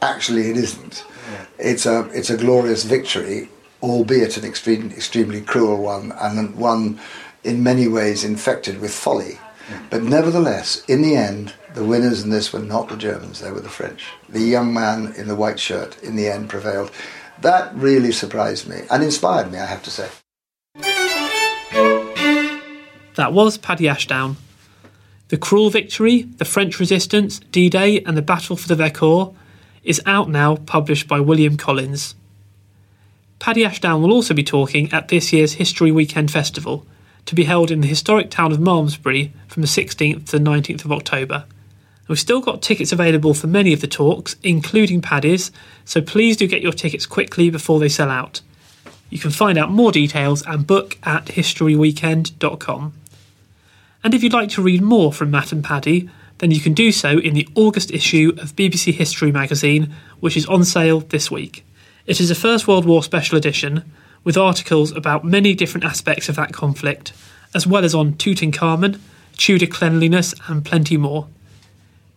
Actually, 0.03 0.51
it 0.51 0.57
isn't. 0.57 1.05
It's 1.59 1.87
a 1.87 2.09
it's 2.13 2.31
a 2.31 2.37
glorious 2.37 2.85
victory, 2.85 3.49
albeit 3.83 4.37
an 4.37 4.45
extreme, 4.45 4.91
extremely 4.91 5.41
cruel 5.41 5.83
one, 5.83 6.13
and 6.21 6.57
one 6.57 7.01
in 7.45 7.63
many 7.63 7.89
ways 7.89 8.25
infected 8.25 8.81
with 8.81 8.95
folly. 8.95 9.39
But 9.91 10.03
nevertheless, 10.03 10.83
in 10.87 11.03
the 11.03 11.15
end, 11.15 11.55
the 11.75 11.85
winners 11.85 12.23
in 12.23 12.31
this 12.31 12.53
were 12.53 12.59
not 12.59 12.89
the 12.89 12.97
Germans, 12.97 13.41
they 13.41 13.51
were 13.51 13.61
the 13.61 13.69
French. 13.69 14.07
The 14.29 14.41
young 14.41 14.73
man 14.73 15.13
in 15.17 15.29
the 15.29 15.37
white 15.37 15.61
shirt, 15.61 16.03
in 16.03 16.17
the 16.17 16.29
end, 16.29 16.49
prevailed. 16.49 16.91
that 17.43 17.75
really 17.75 18.11
surprised 18.11 18.67
me 18.67 18.83
and 18.91 19.03
inspired 19.03 19.53
me, 19.53 19.59
I 19.59 19.67
have 19.67 19.83
to 19.85 19.91
say. 19.91 20.09
That 23.15 23.33
was 23.33 23.59
Paddy 23.59 23.89
Ashdown. 23.89 24.37
The 25.29 25.37
Cruel 25.37 25.69
Victory, 25.69 26.23
The 26.23 26.47
French 26.47 26.81
Resistance, 26.81 27.41
D 27.53 27.69
Day, 27.69 28.01
and 28.01 28.17
the 28.17 28.23
Battle 28.23 28.57
for 28.57 28.67
the 28.67 28.83
Vercors 28.83 29.35
is 29.85 30.01
out 30.07 30.31
now, 30.31 30.57
published 30.57 31.07
by 31.07 31.21
William 31.21 31.59
Collins. 31.59 32.15
Paddy 33.39 33.65
Ashdown 33.65 34.03
will 34.03 34.13
also 34.13 34.33
be 34.33 34.43
talking 34.43 34.91
at 34.93 35.09
this 35.09 35.33
year's 35.33 35.55
History 35.55 35.93
Weekend 35.93 36.31
Festival, 36.31 36.87
to 37.27 37.35
be 37.35 37.45
held 37.45 37.71
in 37.71 37.83
the 37.83 37.87
historic 37.87 38.31
town 38.31 38.53
of 38.53 38.59
Malmesbury 38.59 39.33
from 39.49 39.61
the 39.61 39.69
16th 39.69 40.27
to 40.31 40.39
the 40.39 40.45
19th 40.45 40.87
of 40.87 40.93
October. 40.93 41.45
We've 42.09 42.19
still 42.19 42.41
got 42.41 42.63
tickets 42.63 42.91
available 42.91 43.35
for 43.35 43.49
many 43.49 43.75
of 43.75 43.83
the 43.83 43.87
talks, 43.87 44.37
including 44.43 45.03
Paddy's, 45.03 45.53
so 45.85 46.01
please 46.01 46.39
do 46.39 46.47
get 46.47 46.63
your 46.63 46.73
tickets 46.73 47.05
quickly 47.05 47.51
before 47.51 47.81
they 47.81 47.91
sell 47.91 48.09
out. 48.09 48.41
You 49.11 49.19
can 49.19 49.31
find 49.31 49.59
out 49.59 49.71
more 49.71 49.93
details 49.93 50.43
and 50.47 50.67
book 50.67 50.97
at 51.03 51.27
historyweekend.com. 51.27 52.95
And 54.05 54.15
if 54.15 54.23
you'd 54.23 54.33
like 54.33 54.51
to 54.51 54.63
read 54.63 54.83
more 54.83 55.13
from 55.13 55.31
Matt 55.31 55.53
and 55.53 55.65
Paddy, 55.65 56.09
then 56.39 56.51
you 56.51 56.61
can 56.61 56.73
do 56.73 56.93
so 56.93 57.19
in 57.19 57.35
the 57.35 57.49
August 57.55 57.91
issue 57.91 58.33
of 58.39 58.55
BBC 58.55 58.95
History 58.95 59.33
magazine, 59.33 59.95
which 60.21 60.37
is 60.37 60.47
on 60.47 60.65
sale 60.65 61.01
this 61.01 61.31
week. 61.31 61.65
It 62.07 62.21
is 62.21 62.31
a 62.31 62.35
First 62.35 62.69
World 62.69 62.85
War 62.85 63.03
special 63.03 63.37
edition 63.37 63.91
with 64.25 64.37
articles 64.37 64.93
about 64.93 65.25
many 65.25 65.55
different 65.55 65.85
aspects 65.85 66.29
of 66.29 66.37
that 66.37 66.53
conflict, 66.53 67.13
as 67.55 67.67
well 67.67 67.85
as 67.85 67.95
on 67.95 68.15
Tutankhamun, 68.15 69.01
Tudor 69.37 69.67
cleanliness, 69.67 70.35
and 70.49 70.65
plenty 70.65 70.97
more. 70.97 71.29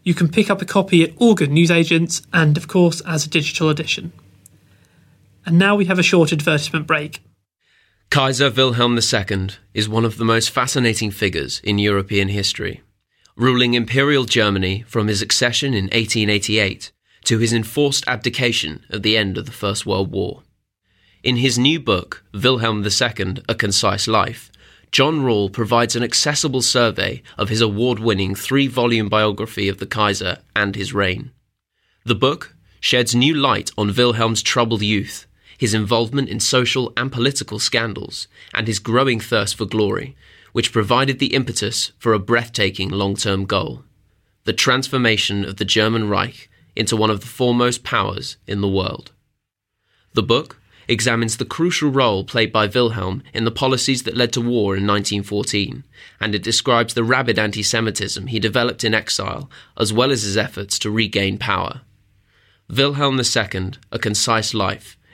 You 0.03 0.13
can 0.13 0.29
pick 0.29 0.49
up 0.49 0.61
a 0.61 0.65
copy 0.65 1.03
at 1.03 1.13
all 1.17 1.35
good 1.35 1.51
newsagents 1.51 2.21
and, 2.33 2.57
of 2.57 2.67
course, 2.67 3.01
as 3.01 3.25
a 3.25 3.29
digital 3.29 3.69
edition. 3.69 4.11
And 5.45 5.59
now 5.59 5.75
we 5.75 5.85
have 5.85 5.99
a 5.99 6.03
short 6.03 6.31
advertisement 6.31 6.87
break. 6.87 7.21
Kaiser 8.11 8.51
Wilhelm 8.51 8.99
II 8.99 9.47
is 9.73 9.87
one 9.87 10.03
of 10.03 10.17
the 10.17 10.25
most 10.25 10.49
fascinating 10.49 11.11
figures 11.11 11.61
in 11.63 11.79
European 11.79 12.27
history, 12.27 12.81
ruling 13.37 13.73
Imperial 13.73 14.25
Germany 14.25 14.83
from 14.85 15.07
his 15.07 15.21
accession 15.21 15.73
in 15.73 15.85
1888 15.85 16.91
to 17.23 17.37
his 17.37 17.53
enforced 17.53 18.03
abdication 18.09 18.83
at 18.89 19.03
the 19.03 19.15
end 19.15 19.37
of 19.37 19.45
the 19.45 19.53
First 19.53 19.85
World 19.85 20.11
War. 20.11 20.43
In 21.23 21.37
his 21.37 21.57
new 21.57 21.79
book, 21.79 22.21
Wilhelm 22.33 22.83
II 22.83 23.37
A 23.47 23.55
Concise 23.55 24.09
Life, 24.09 24.51
John 24.91 25.21
Röhl 25.21 25.49
provides 25.49 25.95
an 25.95 26.03
accessible 26.03 26.61
survey 26.61 27.23
of 27.37 27.47
his 27.47 27.61
award 27.61 27.99
winning 27.99 28.35
three 28.35 28.67
volume 28.67 29.07
biography 29.07 29.69
of 29.69 29.77
the 29.77 29.87
Kaiser 29.87 30.39
and 30.53 30.75
his 30.75 30.93
reign. 30.93 31.31
The 32.03 32.15
book 32.15 32.57
sheds 32.81 33.15
new 33.15 33.35
light 33.35 33.71
on 33.77 33.95
Wilhelm's 33.95 34.43
troubled 34.43 34.81
youth 34.81 35.27
his 35.61 35.75
involvement 35.75 36.27
in 36.27 36.39
social 36.39 36.91
and 36.97 37.11
political 37.11 37.59
scandals, 37.59 38.27
and 38.51 38.65
his 38.65 38.79
growing 38.79 39.19
thirst 39.19 39.55
for 39.55 39.67
glory, 39.67 40.15
which 40.53 40.71
provided 40.71 41.19
the 41.19 41.35
impetus 41.35 41.91
for 41.99 42.13
a 42.13 42.19
breathtaking 42.19 42.89
long 42.89 43.15
term 43.15 43.45
goal 43.45 43.83
the 44.43 44.53
transformation 44.53 45.45
of 45.45 45.57
the 45.57 45.65
German 45.65 46.09
Reich 46.09 46.49
into 46.75 46.97
one 46.97 47.11
of 47.11 47.19
the 47.19 47.27
foremost 47.27 47.83
powers 47.83 48.37
in 48.47 48.59
the 48.61 48.67
world. 48.67 49.11
The 50.15 50.23
book 50.23 50.59
examines 50.87 51.37
the 51.37 51.45
crucial 51.45 51.91
role 51.91 52.23
played 52.23 52.51
by 52.51 52.65
Wilhelm 52.65 53.21
in 53.31 53.45
the 53.45 53.51
policies 53.51 54.01
that 54.01 54.17
led 54.17 54.33
to 54.33 54.41
war 54.41 54.75
in 54.75 54.87
1914, 54.87 55.83
and 56.19 56.33
it 56.33 56.41
describes 56.41 56.95
the 56.95 57.03
rabid 57.03 57.37
anti 57.37 57.61
Semitism 57.61 58.25
he 58.25 58.39
developed 58.39 58.83
in 58.83 58.95
exile, 58.95 59.47
as 59.77 59.93
well 59.93 60.09
as 60.11 60.23
his 60.23 60.37
efforts 60.37 60.79
to 60.79 60.89
regain 60.89 61.37
power. 61.37 61.81
Wilhelm 62.67 63.19
II, 63.19 63.73
A 63.91 63.99
Concise 63.99 64.55
Life, 64.55 64.97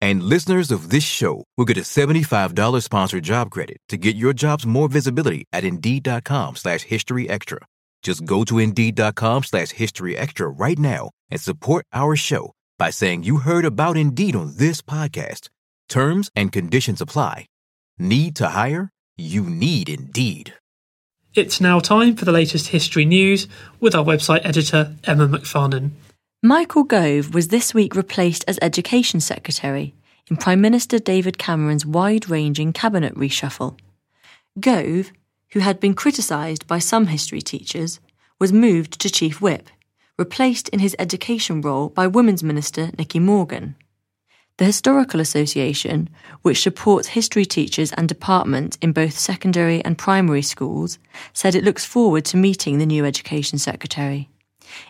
And 0.00 0.22
listeners 0.22 0.70
of 0.70 0.90
this 0.90 1.04
show 1.04 1.44
will 1.56 1.64
get 1.64 1.76
a 1.76 1.80
$75 1.80 2.82
sponsored 2.82 3.24
job 3.24 3.50
credit 3.50 3.78
to 3.88 3.96
get 3.96 4.16
your 4.16 4.32
jobs 4.32 4.64
more 4.66 4.88
visibility 4.88 5.44
at 5.52 5.64
Indeed.com 5.64 6.56
slash 6.56 6.82
History 6.82 7.28
Extra. 7.28 7.58
Just 8.02 8.24
go 8.24 8.44
to 8.44 8.58
Indeed.com 8.58 9.42
slash 9.44 9.70
History 9.70 10.16
Extra 10.16 10.48
right 10.48 10.78
now 10.78 11.10
and 11.30 11.40
support 11.40 11.84
our 11.92 12.14
show 12.16 12.52
by 12.78 12.90
saying 12.90 13.24
you 13.24 13.38
heard 13.38 13.64
about 13.64 13.96
Indeed 13.96 14.36
on 14.36 14.54
this 14.56 14.82
podcast. 14.82 15.48
Terms 15.88 16.30
and 16.36 16.52
conditions 16.52 17.00
apply. 17.00 17.46
Need 17.98 18.36
to 18.36 18.48
hire? 18.48 18.90
You 19.16 19.42
need 19.42 19.88
Indeed. 19.88 20.54
It's 21.34 21.60
now 21.60 21.80
time 21.80 22.14
for 22.14 22.24
the 22.24 22.32
latest 22.32 22.68
history 22.68 23.04
news 23.04 23.48
with 23.80 23.94
our 23.94 24.04
website 24.04 24.44
editor, 24.44 24.94
Emma 25.04 25.26
McFarnon. 25.26 25.90
Michael 26.42 26.84
Gove 26.84 27.34
was 27.34 27.48
this 27.48 27.74
week 27.74 27.96
replaced 27.96 28.44
as 28.46 28.60
Education 28.62 29.18
Secretary 29.18 29.92
in 30.30 30.36
Prime 30.36 30.60
Minister 30.60 31.00
David 31.00 31.36
Cameron's 31.36 31.84
wide 31.84 32.30
ranging 32.30 32.72
cabinet 32.72 33.12
reshuffle. 33.16 33.76
Gove, 34.60 35.10
who 35.50 35.58
had 35.58 35.80
been 35.80 35.94
criticised 35.94 36.64
by 36.68 36.78
some 36.78 37.08
history 37.08 37.40
teachers, 37.40 37.98
was 38.38 38.52
moved 38.52 39.00
to 39.00 39.10
Chief 39.10 39.40
Whip, 39.40 39.68
replaced 40.16 40.68
in 40.68 40.78
his 40.78 40.94
education 41.00 41.60
role 41.60 41.88
by 41.88 42.06
Women's 42.06 42.44
Minister 42.44 42.92
Nicky 42.96 43.18
Morgan. 43.18 43.74
The 44.58 44.64
Historical 44.64 45.18
Association, 45.18 46.08
which 46.42 46.62
supports 46.62 47.08
history 47.08 47.46
teachers 47.46 47.90
and 47.94 48.08
departments 48.08 48.78
in 48.80 48.92
both 48.92 49.18
secondary 49.18 49.84
and 49.84 49.98
primary 49.98 50.42
schools, 50.42 51.00
said 51.32 51.56
it 51.56 51.64
looks 51.64 51.84
forward 51.84 52.24
to 52.26 52.36
meeting 52.36 52.78
the 52.78 52.86
new 52.86 53.04
Education 53.04 53.58
Secretary. 53.58 54.28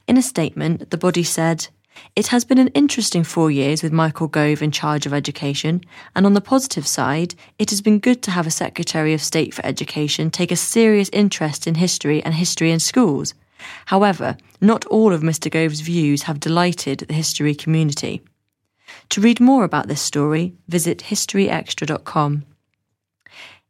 In 0.06 0.16
a 0.16 0.22
statement, 0.22 0.90
the 0.90 0.98
body 0.98 1.22
said, 1.22 1.68
It 2.14 2.28
has 2.28 2.44
been 2.44 2.58
an 2.58 2.68
interesting 2.68 3.24
four 3.24 3.50
years 3.50 3.82
with 3.82 3.92
Michael 3.92 4.28
Gove 4.28 4.62
in 4.62 4.70
charge 4.70 5.06
of 5.06 5.12
education, 5.12 5.82
and 6.14 6.26
on 6.26 6.34
the 6.34 6.40
positive 6.40 6.86
side, 6.86 7.34
it 7.58 7.70
has 7.70 7.80
been 7.80 7.98
good 7.98 8.22
to 8.22 8.30
have 8.30 8.46
a 8.46 8.50
Secretary 8.50 9.14
of 9.14 9.22
State 9.22 9.54
for 9.54 9.64
Education 9.64 10.30
take 10.30 10.52
a 10.52 10.56
serious 10.56 11.10
interest 11.12 11.66
in 11.66 11.74
history 11.76 12.22
and 12.22 12.34
history 12.34 12.70
in 12.70 12.80
schools. 12.80 13.34
However, 13.86 14.36
not 14.60 14.84
all 14.86 15.12
of 15.12 15.22
Mr. 15.22 15.50
Gove's 15.50 15.80
views 15.80 16.22
have 16.22 16.40
delighted 16.40 17.00
the 17.00 17.14
history 17.14 17.54
community. 17.54 18.22
To 19.10 19.20
read 19.20 19.40
more 19.40 19.64
about 19.64 19.88
this 19.88 20.00
story, 20.00 20.54
visit 20.68 20.98
historyextra.com. 20.98 22.44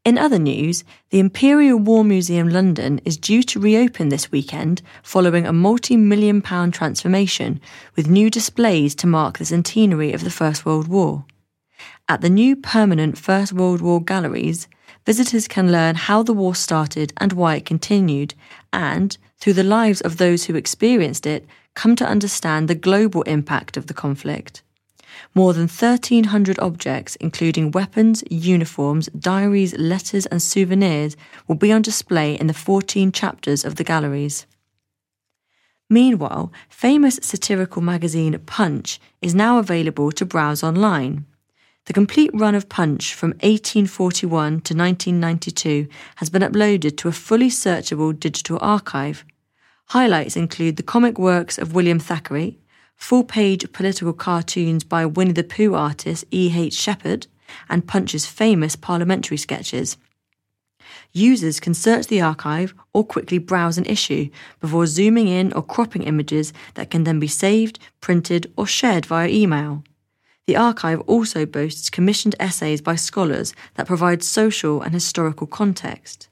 In 0.08 0.16
other 0.16 0.38
news, 0.38 0.84
the 1.10 1.18
Imperial 1.18 1.78
War 1.78 2.02
Museum 2.02 2.48
London 2.48 2.98
is 3.04 3.18
due 3.18 3.42
to 3.42 3.60
reopen 3.60 4.08
this 4.08 4.32
weekend 4.32 4.80
following 5.02 5.44
a 5.44 5.52
multi 5.52 5.98
million 5.98 6.40
pound 6.40 6.72
transformation 6.72 7.60
with 7.94 8.08
new 8.08 8.30
displays 8.30 8.94
to 8.94 9.06
mark 9.06 9.36
the 9.36 9.44
centenary 9.44 10.14
of 10.14 10.24
the 10.24 10.30
First 10.30 10.64
World 10.64 10.88
War. 10.88 11.26
At 12.08 12.22
the 12.22 12.30
new 12.30 12.56
permanent 12.56 13.18
First 13.18 13.52
World 13.52 13.82
War 13.82 14.02
galleries, 14.02 14.66
visitors 15.04 15.46
can 15.46 15.70
learn 15.70 15.94
how 15.94 16.22
the 16.22 16.32
war 16.32 16.54
started 16.54 17.12
and 17.18 17.34
why 17.34 17.56
it 17.56 17.66
continued, 17.66 18.32
and, 18.72 19.18
through 19.38 19.58
the 19.60 19.62
lives 19.62 20.00
of 20.00 20.16
those 20.16 20.46
who 20.46 20.54
experienced 20.54 21.26
it, 21.26 21.46
come 21.74 21.94
to 21.96 22.08
understand 22.08 22.66
the 22.66 22.74
global 22.74 23.20
impact 23.24 23.76
of 23.76 23.88
the 23.88 23.94
conflict. 24.02 24.62
More 25.34 25.52
than 25.52 25.62
1,300 25.62 26.58
objects, 26.58 27.16
including 27.16 27.70
weapons, 27.70 28.24
uniforms, 28.30 29.08
diaries, 29.08 29.76
letters, 29.76 30.26
and 30.26 30.42
souvenirs, 30.42 31.16
will 31.46 31.56
be 31.56 31.72
on 31.72 31.82
display 31.82 32.34
in 32.34 32.46
the 32.46 32.54
14 32.54 33.12
chapters 33.12 33.64
of 33.64 33.76
the 33.76 33.84
galleries. 33.84 34.46
Meanwhile, 35.90 36.52
famous 36.68 37.18
satirical 37.22 37.80
magazine 37.80 38.38
Punch 38.40 39.00
is 39.22 39.34
now 39.34 39.58
available 39.58 40.12
to 40.12 40.26
browse 40.26 40.62
online. 40.62 41.24
The 41.86 41.94
complete 41.94 42.30
run 42.34 42.54
of 42.54 42.68
Punch 42.68 43.14
from 43.14 43.30
1841 43.40 44.28
to 44.28 44.74
1992 44.74 45.88
has 46.16 46.28
been 46.28 46.42
uploaded 46.42 46.98
to 46.98 47.08
a 47.08 47.12
fully 47.12 47.48
searchable 47.48 48.18
digital 48.18 48.58
archive. 48.60 49.24
Highlights 49.86 50.36
include 50.36 50.76
the 50.76 50.82
comic 50.82 51.18
works 51.18 51.56
of 51.56 51.74
William 51.74 51.98
Thackeray, 51.98 52.58
full 52.98 53.24
page 53.24 53.72
political 53.72 54.12
cartoons 54.12 54.84
by 54.84 55.06
Winnie 55.06 55.32
the 55.32 55.44
Pooh 55.44 55.74
artist 55.74 56.26
E.H. 56.30 56.74
Shepard, 56.74 57.26
and 57.70 57.86
Punch's 57.86 58.26
famous 58.26 58.76
parliamentary 58.76 59.38
sketches. 59.38 59.96
Users 61.12 61.60
can 61.60 61.72
search 61.72 62.08
the 62.08 62.20
archive 62.20 62.74
or 62.92 63.04
quickly 63.04 63.38
browse 63.38 63.78
an 63.78 63.86
issue 63.86 64.28
before 64.60 64.86
zooming 64.86 65.28
in 65.28 65.52
or 65.54 65.62
cropping 65.62 66.02
images 66.02 66.52
that 66.74 66.90
can 66.90 67.04
then 67.04 67.18
be 67.18 67.28
saved, 67.28 67.78
printed, 68.00 68.52
or 68.56 68.66
shared 68.66 69.06
via 69.06 69.28
email. 69.28 69.84
The 70.46 70.56
archive 70.56 71.00
also 71.00 71.46
boasts 71.46 71.90
commissioned 71.90 72.34
essays 72.40 72.80
by 72.80 72.96
scholars 72.96 73.54
that 73.74 73.86
provide 73.86 74.22
social 74.22 74.82
and 74.82 74.92
historical 74.92 75.46
context. 75.46 76.28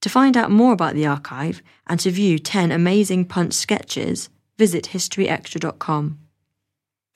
To 0.00 0.08
find 0.08 0.36
out 0.36 0.50
more 0.50 0.72
about 0.72 0.94
the 0.94 1.06
archive 1.06 1.62
and 1.86 1.98
to 2.00 2.10
view 2.10 2.38
10 2.38 2.72
amazing 2.72 3.24
Punch 3.26 3.52
sketches, 3.54 4.28
visit 4.62 4.90
historyextra.com. 4.92 6.20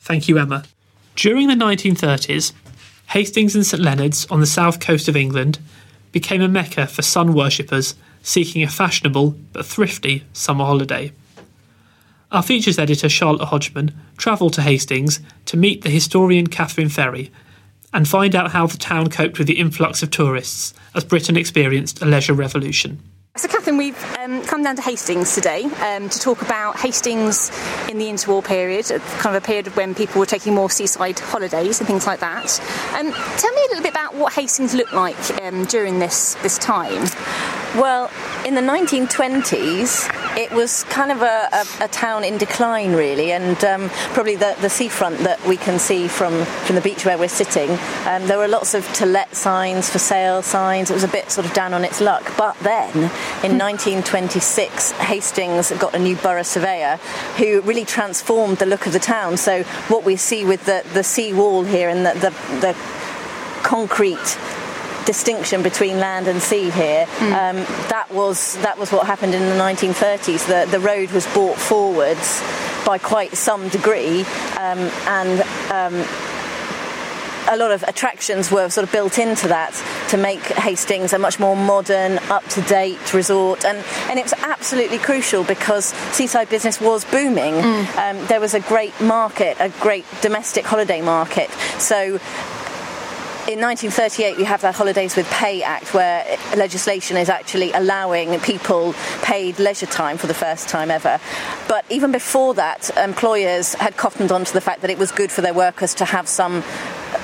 Thank 0.01 0.26
you, 0.26 0.36
Emma. 0.36 0.64
During 1.14 1.47
the 1.47 1.55
1930s, 1.55 2.53
Hastings 3.11 3.55
and 3.55 3.64
St 3.64 3.80
Leonards 3.80 4.26
on 4.32 4.40
the 4.40 4.47
south 4.47 4.80
coast 4.80 5.07
of 5.07 5.14
England 5.14 5.61
became 6.11 6.42
a 6.42 6.49
mecca 6.49 6.88
for 6.88 7.03
sun 7.03 7.34
worshippers 7.34 7.94
seeking 8.20 8.64
a 8.64 8.68
fashionable 8.68 9.36
but 9.53 9.64
thrifty 9.64 10.24
summer 10.32 10.64
holiday. 10.64 11.12
Our 12.32 12.42
features 12.42 12.80
editor 12.80 13.09
Charlotte 13.09 13.47
Hodgman 13.47 13.94
travelled 14.16 14.55
to 14.55 14.62
Hastings 14.62 15.20
to 15.44 15.57
meet 15.57 15.82
the 15.82 15.90
historian 15.90 16.49
Kathryn 16.49 16.90
Ferry 16.90 17.30
and 17.94 18.09
find 18.09 18.34
out 18.34 18.51
how 18.51 18.66
the 18.66 18.76
town 18.76 19.09
coped 19.09 19.38
with 19.38 19.47
the 19.47 19.61
influx 19.61 20.03
of 20.03 20.11
tourists 20.11 20.74
as 20.97 21.05
Britain 21.05 21.36
experienced 21.36 22.03
a 22.03 22.07
leisure 22.07 22.34
revolution. 22.34 23.01
So, 23.37 23.49
Kathryn, 23.49 23.76
we've 23.76 24.03
um, 24.18 24.43
come 24.45 24.62
down 24.62 24.76
to 24.76 24.82
Hastings 24.82 25.34
today 25.34 25.64
um, 25.64 26.09
to 26.09 26.18
talk 26.18 26.41
about 26.41 26.78
Hastings 26.80 27.51
in 27.87 27.99
the 27.99 28.07
interwar 28.07 28.43
period, 28.43 28.87
kind 29.18 29.37
of 29.37 29.43
a 29.43 29.47
period 29.47 29.66
when 29.76 29.95
people 29.95 30.20
were 30.20 30.26
taking 30.26 30.55
more 30.55 30.70
seaside 30.70 31.18
holidays 31.18 31.78
and 31.78 31.87
things 31.87 32.07
like 32.07 32.20
that. 32.20 32.59
Um, 32.95 33.12
tell 33.12 33.53
me 33.53 33.61
a 33.61 33.68
little 33.68 33.82
bit 33.82 33.91
about 33.91 34.14
what 34.14 34.32
Hastings 34.32 34.74
looked 34.74 34.95
like 34.95 35.18
um, 35.43 35.66
during 35.66 35.99
this, 35.99 36.32
this 36.37 36.57
time. 36.57 37.05
Well, 37.77 38.11
in 38.47 38.55
the 38.55 38.62
1920s, 38.62 40.39
it 40.39 40.51
was 40.51 40.85
kind 40.85 41.12
of 41.12 41.20
a, 41.20 41.49
a, 41.53 41.85
a 41.85 41.89
town 41.89 42.24
in 42.24 42.39
decline, 42.39 42.95
really, 42.95 43.33
and 43.33 43.62
um, 43.66 43.91
probably 44.14 44.35
the, 44.35 44.57
the 44.62 44.70
seafront 44.70 45.18
that 45.18 45.47
we 45.47 45.59
can 45.59 45.79
see 45.79 46.09
from, 46.09 46.47
from 46.47 46.74
the 46.74 46.81
beach 46.81 47.05
where 47.05 47.18
we're 47.18 47.29
sitting. 47.29 47.68
Um, 48.07 48.27
there 48.29 48.39
were 48.39 48.49
lots 48.49 48.72
of 48.72 48.91
to 48.95 49.05
let 49.05 49.37
signs, 49.37 49.91
for 49.91 49.99
sale 49.99 50.41
signs. 50.41 50.91
It 50.91 50.95
was 50.95 51.05
a 51.05 51.09
bit 51.09 51.31
sort 51.31 51.47
of 51.47 51.53
down 51.53 51.74
on 51.74 51.85
its 51.85 52.01
luck. 52.01 52.33
But 52.39 52.59
then, 52.61 52.97
in 53.45 53.59
1926, 53.59 54.93
Hastings 54.93 55.70
got 55.72 55.95
a 55.95 55.99
new 55.99 56.16
borough 56.16 56.45
surveyor 56.45 56.97
who 57.37 57.61
really 57.61 57.85
transformed 57.85 58.57
the 58.57 58.64
look 58.64 58.87
of 58.87 58.95
the 58.95 58.99
town. 58.99 59.37
So, 59.37 59.64
what 59.89 60.03
we 60.03 60.16
see 60.16 60.47
with 60.47 60.64
the, 60.64 60.83
the 60.95 61.05
sea 61.05 61.35
wall 61.35 61.62
here 61.62 61.91
and 61.91 62.07
the, 62.07 62.14
the, 62.14 62.31
the 62.61 62.72
concrete 63.62 64.39
distinction 65.07 65.63
between 65.63 65.99
land 65.99 66.29
and 66.29 66.43
sea 66.43 66.71
here. 66.71 67.07
Mm. 67.07 67.33
Um, 67.33 67.57
that 67.89 68.09
was 68.13 68.57
that 68.59 68.79
was 68.79 68.93
what 68.93 69.07
happened 69.07 69.35
in 69.35 69.43
the 69.43 69.57
1930s. 69.57 70.47
The 70.47 70.71
the 70.71 70.81
road 70.81 71.11
was 71.13 71.27
brought 71.33 71.57
forwards 71.57 72.43
by 72.85 72.99
quite 72.99 73.35
some 73.37 73.69
degree, 73.69 74.21
um, 74.59 74.91
and. 75.07 75.43
Um, 75.73 76.07
a 77.49 77.57
lot 77.57 77.71
of 77.71 77.85
attractions 77.85 78.51
were 78.51 78.69
sort 78.69 78.85
of 78.85 78.93
built 78.93 79.21
into 79.21 79.47
that 79.49 79.73
to 80.09 80.17
make 80.17 80.41
Hastings 80.41 81.13
a 81.13 81.19
much 81.19 81.39
more 81.39 81.57
modern, 81.57 82.19
up 82.31 82.45
to 82.49 82.61
date 82.63 83.15
resort. 83.15 83.65
And, 83.65 83.79
and 84.09 84.19
it 84.19 84.23
was 84.25 84.33
absolutely 84.43 84.99
crucial 84.99 85.45
because 85.45 85.87
seaside 86.13 86.49
business 86.49 86.81
was 86.81 87.05
booming. 87.05 87.55
Mm. 87.55 87.97
Um, 87.97 88.27
there 88.27 88.41
was 88.41 88.55
a 88.55 88.61
great 88.61 89.01
market, 89.01 89.57
a 89.61 89.69
great 89.81 90.05
domestic 90.23 90.65
holiday 90.65 91.01
market. 91.03 91.51
So 91.79 92.19
in 93.49 93.61
1938, 93.61 94.36
we 94.38 94.44
have 94.44 94.61
the 94.61 94.72
Holidays 94.72 95.14
with 95.14 95.24
Pay 95.30 95.62
Act, 95.62 95.94
where 95.94 96.36
legislation 96.57 97.16
is 97.16 97.28
actually 97.28 97.70
allowing 97.72 98.40
people 98.40 98.92
paid 99.22 99.61
leisure 99.61 99.86
time 99.86 100.18
for 100.18 100.26
the 100.26 100.34
first 100.34 100.68
time 100.68 100.90
ever. 100.90 101.20
But 101.68 101.84
even 101.88 102.11
before 102.11 102.55
that, 102.55 102.90
employers 102.97 103.74
had 103.74 103.97
cottoned 103.97 104.32
on 104.32 104.44
to 104.47 104.53
the 104.53 104.61
fact 104.61 104.80
that 104.80 104.90
it 104.90 104.99
was 104.99 105.12
good 105.12 105.30
for 105.30 105.42
their 105.42 105.55
workers 105.55 105.94
to 105.94 106.05
have 106.05 106.26
some 106.26 106.64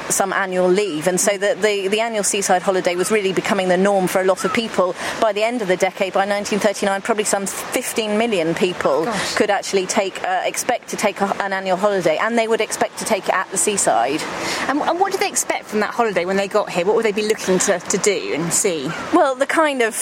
some 0.09 0.33
annual 0.33 0.68
leave, 0.68 1.07
and 1.07 1.20
so 1.20 1.37
the, 1.39 1.55
the, 1.55 1.89
the, 1.89 2.01
annual 2.01 2.24
seaside 2.24 2.62
holiday 2.62 2.97
was 2.97 3.11
really 3.11 3.33
becoming 3.33 3.68
the 3.68 3.76
norm 3.76 4.07
for 4.07 4.20
a 4.20 4.24
lot 4.24 4.45
of 4.45 4.53
people. 4.53 4.95
By 5.20 5.33
the 5.33 5.43
end 5.43 5.62
of 5.62 5.68
the 5.68 5.76
decade, 5.76 6.12
by 6.12 6.26
1939, 6.26 7.03
probably 7.03 7.24
some 7.24 7.47
15 7.47 8.18
million 8.18 8.55
people 8.55 9.05
Gosh. 9.05 9.35
could 9.37 9.51
actually 9.51 9.87
take 9.87 10.22
uh, 10.22 10.43
expect 10.45 10.89
to 10.89 10.97
take 10.97 11.20
a, 11.20 11.43
an 11.43 11.53
annual 11.53 11.76
holiday, 11.76 12.18
and 12.18 12.39
they 12.39 12.49
would 12.49 12.61
expect 12.61 12.99
to 12.99 13.05
take 13.05 13.28
it 13.28 13.35
at 13.35 13.51
the 13.51 13.57
seaside. 13.59 14.22
And, 14.68 14.80
and, 14.80 15.01
what 15.01 15.12
did 15.12 15.20
they 15.20 15.28
expect 15.28 15.66
from 15.66 15.80
that 15.80 15.91
holiday 15.91 16.24
when 16.24 16.37
they 16.37 16.49
got 16.49 16.70
here? 16.70 16.85
What 16.85 16.97
would 16.97 17.05
they 17.05 17.12
be 17.12 17.26
looking 17.26 17.59
to, 17.61 17.78
to 17.78 17.99
do 17.99 18.35
and 18.35 18.53
see? 18.53 18.89
Well, 19.12 19.35
the 19.35 19.47
kind 19.47 19.83
of 19.83 19.95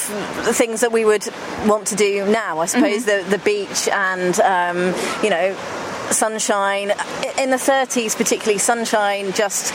the 0.44 0.54
things 0.54 0.80
that 0.80 0.92
we 0.92 1.04
would 1.04 1.26
want 1.66 1.86
to 1.88 1.96
do 1.96 2.26
now, 2.26 2.58
I 2.58 2.66
suppose, 2.66 3.06
mm-hmm. 3.06 3.30
the, 3.30 3.36
the 3.36 3.42
beach 3.44 3.88
and 3.88 4.38
um, 4.40 4.94
you 5.22 5.30
know 5.30 5.56
sunshine. 6.12 6.92
In 7.38 7.50
the 7.50 7.56
30s, 7.56 8.16
particularly, 8.16 8.58
sunshine 8.58 9.32
just 9.32 9.72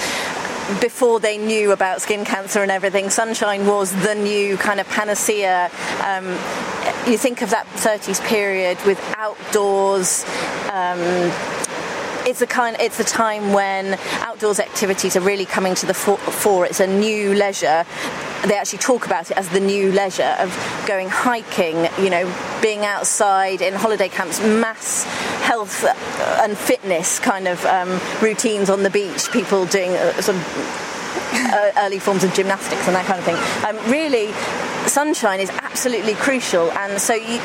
before 0.81 1.19
they 1.19 1.37
knew 1.37 1.71
about 1.71 2.01
skin 2.01 2.25
cancer 2.25 2.61
and 2.61 2.71
everything, 2.71 3.09
sunshine 3.09 3.65
was 3.65 3.91
the 4.03 4.15
new 4.15 4.57
kind 4.57 4.79
of 4.79 4.87
panacea. 4.89 5.69
Um, 6.03 6.25
you 7.07 7.17
think 7.17 7.41
of 7.41 7.51
that 7.51 7.67
30s 7.75 8.23
period 8.25 8.77
with 8.85 8.99
outdoors. 9.17 10.23
Um, 10.71 11.31
it's 12.25 12.41
a 12.41 12.47
kind 12.47 12.75
it's 12.79 12.99
a 12.99 13.03
time 13.03 13.53
when 13.53 13.97
outdoors 14.21 14.59
activities 14.59 15.15
are 15.15 15.21
really 15.21 15.45
coming 15.45 15.75
to 15.75 15.85
the 15.85 15.93
fore. 15.93 16.65
It's 16.65 16.79
a 16.79 16.87
new 16.87 17.33
leisure 17.33 17.85
they 18.47 18.57
actually 18.57 18.79
talk 18.79 19.05
about 19.05 19.31
it 19.31 19.37
as 19.37 19.49
the 19.49 19.59
new 19.59 19.91
leisure 19.91 20.35
of 20.39 20.49
going 20.87 21.09
hiking, 21.09 21.87
you 21.99 22.09
know, 22.09 22.31
being 22.61 22.85
outside 22.85 23.61
in 23.61 23.73
holiday 23.73 24.09
camps, 24.09 24.39
mass 24.39 25.03
health 25.41 25.83
and 25.83 26.57
fitness 26.57 27.19
kind 27.19 27.47
of 27.47 27.63
um, 27.65 27.99
routines 28.21 28.69
on 28.69 28.83
the 28.83 28.89
beach, 28.89 29.31
people 29.31 29.65
doing 29.65 29.91
uh, 29.91 30.21
sort 30.21 30.37
of 30.37 30.94
uh, 31.33 31.71
early 31.77 31.99
forms 31.99 32.23
of 32.23 32.33
gymnastics 32.33 32.87
and 32.87 32.95
that 32.95 33.05
kind 33.05 33.19
of 33.19 33.25
thing. 33.25 33.35
Um, 33.65 33.91
really, 33.91 34.31
sunshine 34.87 35.39
is 35.39 35.49
absolutely 35.49 36.13
crucial, 36.15 36.71
and 36.71 36.99
so 36.99 37.13
you, 37.13 37.39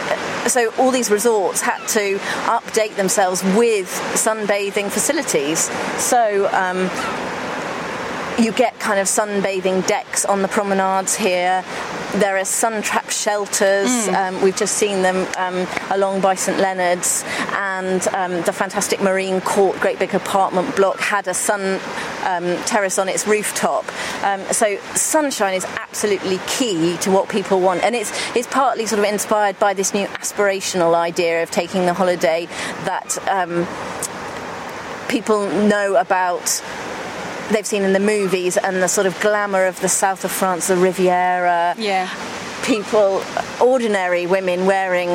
so 0.49 0.73
all 0.79 0.91
these 0.91 1.11
resorts 1.11 1.61
had 1.61 1.85
to 1.89 2.19
update 2.47 2.97
themselves 2.97 3.43
with 3.57 3.89
sunbathing 4.15 4.91
facilities. 4.91 5.71
So. 6.01 6.49
Um, 6.53 6.91
you 8.39 8.53
get 8.53 8.79
kind 8.81 8.99
of 8.99 9.07
sunbathing 9.07 9.87
decks 9.87 10.25
on 10.25 10.41
the 10.41 10.49
promenades 10.49 11.15
here. 11.15 11.63
There 12.19 12.37
are 12.37 12.45
sun 12.45 12.83
trap 12.83 13.11
shelters. 13.11 13.89
Mm. 13.89 14.15
Um, 14.15 14.43
we've 14.43 14.57
just 14.57 14.75
seen 14.75 15.03
them 15.03 15.29
um, 15.39 15.67
along 15.91 16.21
by 16.21 16.35
St 16.35 16.59
Leonards, 16.59 17.25
and 17.53 18.07
um, 18.09 18.43
the 18.43 18.53
fantastic 18.53 19.01
Marine 19.01 19.41
Court, 19.41 19.79
great 19.79 19.99
big 19.99 20.15
apartment 20.15 20.75
block, 20.75 20.99
had 20.99 21.29
a 21.29 21.35
sun 21.35 21.81
um, 22.25 22.57
terrace 22.65 22.99
on 22.99 23.09
its 23.09 23.27
rooftop. 23.27 23.85
Um, 24.25 24.41
so 24.53 24.77
sunshine 24.95 25.55
is 25.55 25.65
absolutely 25.65 26.39
key 26.49 26.97
to 26.99 27.11
what 27.11 27.29
people 27.29 27.61
want, 27.61 27.83
and 27.85 27.95
it's 27.95 28.11
it's 28.35 28.49
partly 28.49 28.87
sort 28.87 28.99
of 28.99 29.05
inspired 29.05 29.59
by 29.59 29.75
this 29.75 29.95
new 29.95 30.07
aspirational 30.09 30.95
idea 30.95 31.43
of 31.43 31.51
taking 31.51 31.87
the 31.87 31.95
holiday 31.95 32.47
that 32.85 33.19
um, 33.29 33.67
people 35.09 35.49
know 35.49 35.97
about 35.97 36.63
they've 37.51 37.67
seen 37.67 37.83
in 37.83 37.93
the 37.93 38.01
movies 38.01 38.57
and 38.57 38.83
the 38.83 38.89
sort 38.89 39.07
of 39.07 39.19
glamour 39.21 39.67
of 39.67 39.81
the 39.81 39.89
south 39.89 40.25
of 40.25 40.31
France, 40.31 40.69
the 40.69 40.77
Riviera. 40.77 41.75
Yeah. 41.79 42.09
People, 42.65 43.23
ordinary 43.61 44.27
women 44.27 44.67
wearing 44.67 45.09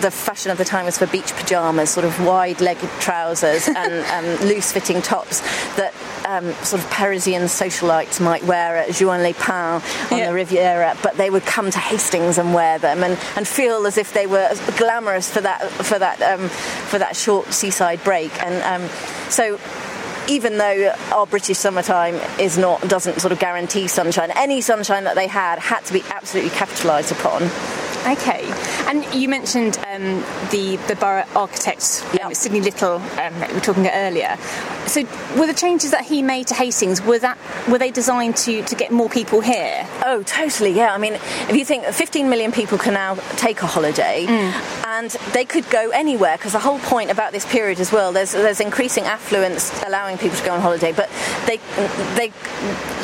the 0.00 0.10
fashion 0.10 0.50
of 0.50 0.58
the 0.58 0.64
time 0.64 0.84
was 0.86 0.98
for 0.98 1.06
beach 1.06 1.32
pajamas, 1.34 1.90
sort 1.90 2.04
of 2.04 2.24
wide-legged 2.24 2.90
trousers 3.00 3.68
and 3.68 4.40
um, 4.42 4.48
loose-fitting 4.48 5.02
tops 5.02 5.40
that 5.76 5.94
um, 6.26 6.52
sort 6.64 6.82
of 6.82 6.90
Parisian 6.90 7.42
socialites 7.42 8.20
might 8.20 8.42
wear 8.44 8.76
at 8.76 9.00
Juan 9.00 9.22
Les 9.22 9.34
Pins 9.34 9.82
on 10.10 10.18
yeah. 10.18 10.28
the 10.28 10.34
Riviera, 10.34 10.96
but 11.02 11.16
they 11.16 11.30
would 11.30 11.44
come 11.44 11.70
to 11.70 11.78
Hastings 11.78 12.38
and 12.38 12.54
wear 12.54 12.78
them 12.78 13.04
and, 13.04 13.18
and 13.36 13.46
feel 13.46 13.86
as 13.86 13.98
if 13.98 14.12
they 14.12 14.26
were 14.26 14.50
glamorous 14.76 15.30
for 15.32 15.40
that 15.42 15.70
for 15.70 15.98
that 15.98 16.20
um, 16.22 16.48
for 16.48 16.98
that 16.98 17.14
short 17.14 17.52
seaside 17.52 18.02
break. 18.02 18.32
And 18.42 18.82
um, 18.82 18.88
so 19.30 19.58
even 20.28 20.58
though 20.58 20.94
our 21.12 21.26
British 21.26 21.58
summertime 21.58 22.14
is 22.38 22.58
not 22.58 22.80
doesn't 22.82 23.20
sort 23.20 23.32
of 23.32 23.38
guarantee 23.38 23.88
sunshine, 23.88 24.30
any 24.36 24.60
sunshine 24.60 25.04
that 25.04 25.14
they 25.14 25.26
had 25.26 25.58
had 25.58 25.84
to 25.84 25.92
be 25.92 26.02
absolutely 26.10 26.50
capitalised 26.50 27.12
upon. 27.12 27.42
Okay, 28.06 28.44
and 28.86 29.14
you 29.14 29.28
mentioned 29.28 29.78
um, 29.88 30.22
the 30.50 30.76
the 30.88 30.96
borough 30.96 31.24
architect, 31.34 32.04
um, 32.22 32.34
Sidney 32.34 32.60
Little, 32.60 32.94
um, 32.94 33.00
that 33.00 33.48
we 33.48 33.54
were 33.54 33.60
talking 33.60 33.84
about 33.84 33.96
earlier. 33.96 34.36
So, 34.86 35.02
were 35.38 35.46
the 35.46 35.54
changes 35.54 35.90
that 35.92 36.04
he 36.04 36.22
made 36.22 36.48
to 36.48 36.54
Hastings 36.54 37.00
were 37.02 37.18
that 37.18 37.38
were 37.68 37.78
they 37.78 37.90
designed 37.90 38.36
to 38.38 38.62
to 38.62 38.74
get 38.74 38.92
more 38.92 39.08
people 39.08 39.40
here? 39.40 39.86
Oh, 40.04 40.22
totally. 40.22 40.72
Yeah. 40.72 40.94
I 40.94 40.98
mean, 40.98 41.14
if 41.14 41.56
you 41.56 41.64
think 41.64 41.84
15 41.84 42.28
million 42.28 42.52
people 42.52 42.78
can 42.78 42.94
now 42.94 43.14
take 43.36 43.62
a 43.62 43.66
holiday, 43.66 44.26
mm. 44.26 44.86
and 44.86 45.10
they 45.32 45.44
could 45.44 45.68
go 45.70 45.90
anywhere 45.90 46.36
because 46.36 46.52
the 46.52 46.58
whole 46.58 46.78
point 46.80 47.10
about 47.10 47.32
this 47.32 47.46
period 47.46 47.80
as 47.80 47.92
well, 47.92 48.12
there's 48.12 48.32
there's 48.32 48.60
increasing 48.60 49.04
affluence 49.04 49.72
allowing 49.84 50.18
people 50.18 50.36
to 50.36 50.44
go 50.44 50.52
on 50.52 50.60
holiday, 50.60 50.92
but 50.92 51.08
they 51.46 51.58
they 52.16 52.32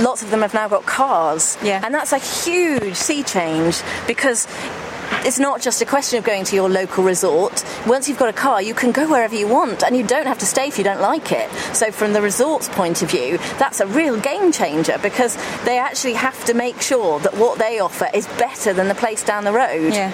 lots 0.03 0.23
of 0.23 0.31
them 0.31 0.43
have 0.43 0.55
now 0.55 0.69
got 0.69 0.85
cars, 0.87 1.57
yeah, 1.63 1.81
and 1.85 1.95
that's 1.95 2.13
a 2.13 2.19
huge 2.19 2.95
sea 2.95 3.23
change 3.23 3.83
because 4.07 4.47
it's 5.25 5.39
not 5.39 5.61
just 5.61 5.83
a 5.83 5.87
question 5.87 6.19
of 6.19 6.25
going 6.25 6.45
to 6.45 6.57
your 6.57 6.69
local 6.69 7.05
resort. 7.05 7.65
Once 7.87 8.09
you've 8.09 8.19
got 8.19 8.29
a 8.29 8.33
car, 8.33 8.63
you 8.63 8.75
can 8.75 8.93
go 8.93 9.09
wherever 9.11 9.35
you 9.35 9.47
want 9.47 9.83
and 9.83 9.97
you 9.97 10.07
don't 10.07 10.27
have 10.27 10.39
to 10.39 10.47
stay 10.47 10.69
if 10.69 10.79
you 10.79 10.85
don't 10.85 11.01
like 11.01 11.33
it. 11.33 11.51
So, 11.75 11.91
from 11.91 12.13
the 12.13 12.23
resort's 12.23 12.69
point 12.69 13.03
of 13.03 13.11
view, 13.11 13.39
that's 13.59 13.81
a 13.81 13.87
real 13.87 14.19
game 14.21 14.53
changer 14.53 14.99
because 15.03 15.37
they 15.65 15.79
actually 15.79 16.15
have 16.15 16.45
to 16.47 16.55
make 16.55 16.81
sure 16.81 17.19
that 17.21 17.37
what 17.37 17.59
they 17.59 17.81
offer 17.81 18.09
is 18.15 18.27
better 18.39 18.73
than 18.73 18.89
the 18.89 18.95
place 18.95 19.23
down 19.23 19.45
the 19.45 19.53
road. 19.53 19.93
Yeah. 19.93 20.13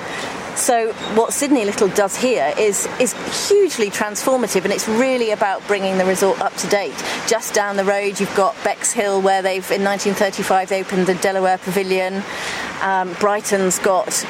So 0.57 0.94
what 1.14 1.34
Sidney 1.34 1.66
Little 1.66 1.88
does 1.88 2.16
here 2.16 2.53
is 2.59 2.88
is 2.99 3.12
hugely 3.49 3.90
transformative, 3.90 4.64
and 4.64 4.72
it's 4.72 4.88
really 4.88 5.30
about 5.30 5.64
bringing 5.66 5.99
the 5.99 6.07
resort 6.07 6.40
up 6.40 6.55
to 6.57 6.66
date. 6.68 6.97
Just 7.26 7.53
down 7.53 7.76
the 7.76 7.84
road, 7.84 8.18
you've 8.18 8.34
got 8.34 8.55
Bexhill, 8.64 9.20
where 9.20 9.42
they've 9.42 9.70
in 9.70 9.84
1935 9.84 10.70
they 10.70 10.80
opened 10.80 11.07
the 11.07 11.14
De 11.16 11.32
La 11.34 11.40
Warr 11.40 11.59
Pavilion. 11.59 12.22
Um, 12.80 13.12
Brighton's 13.20 13.78
got 13.78 14.24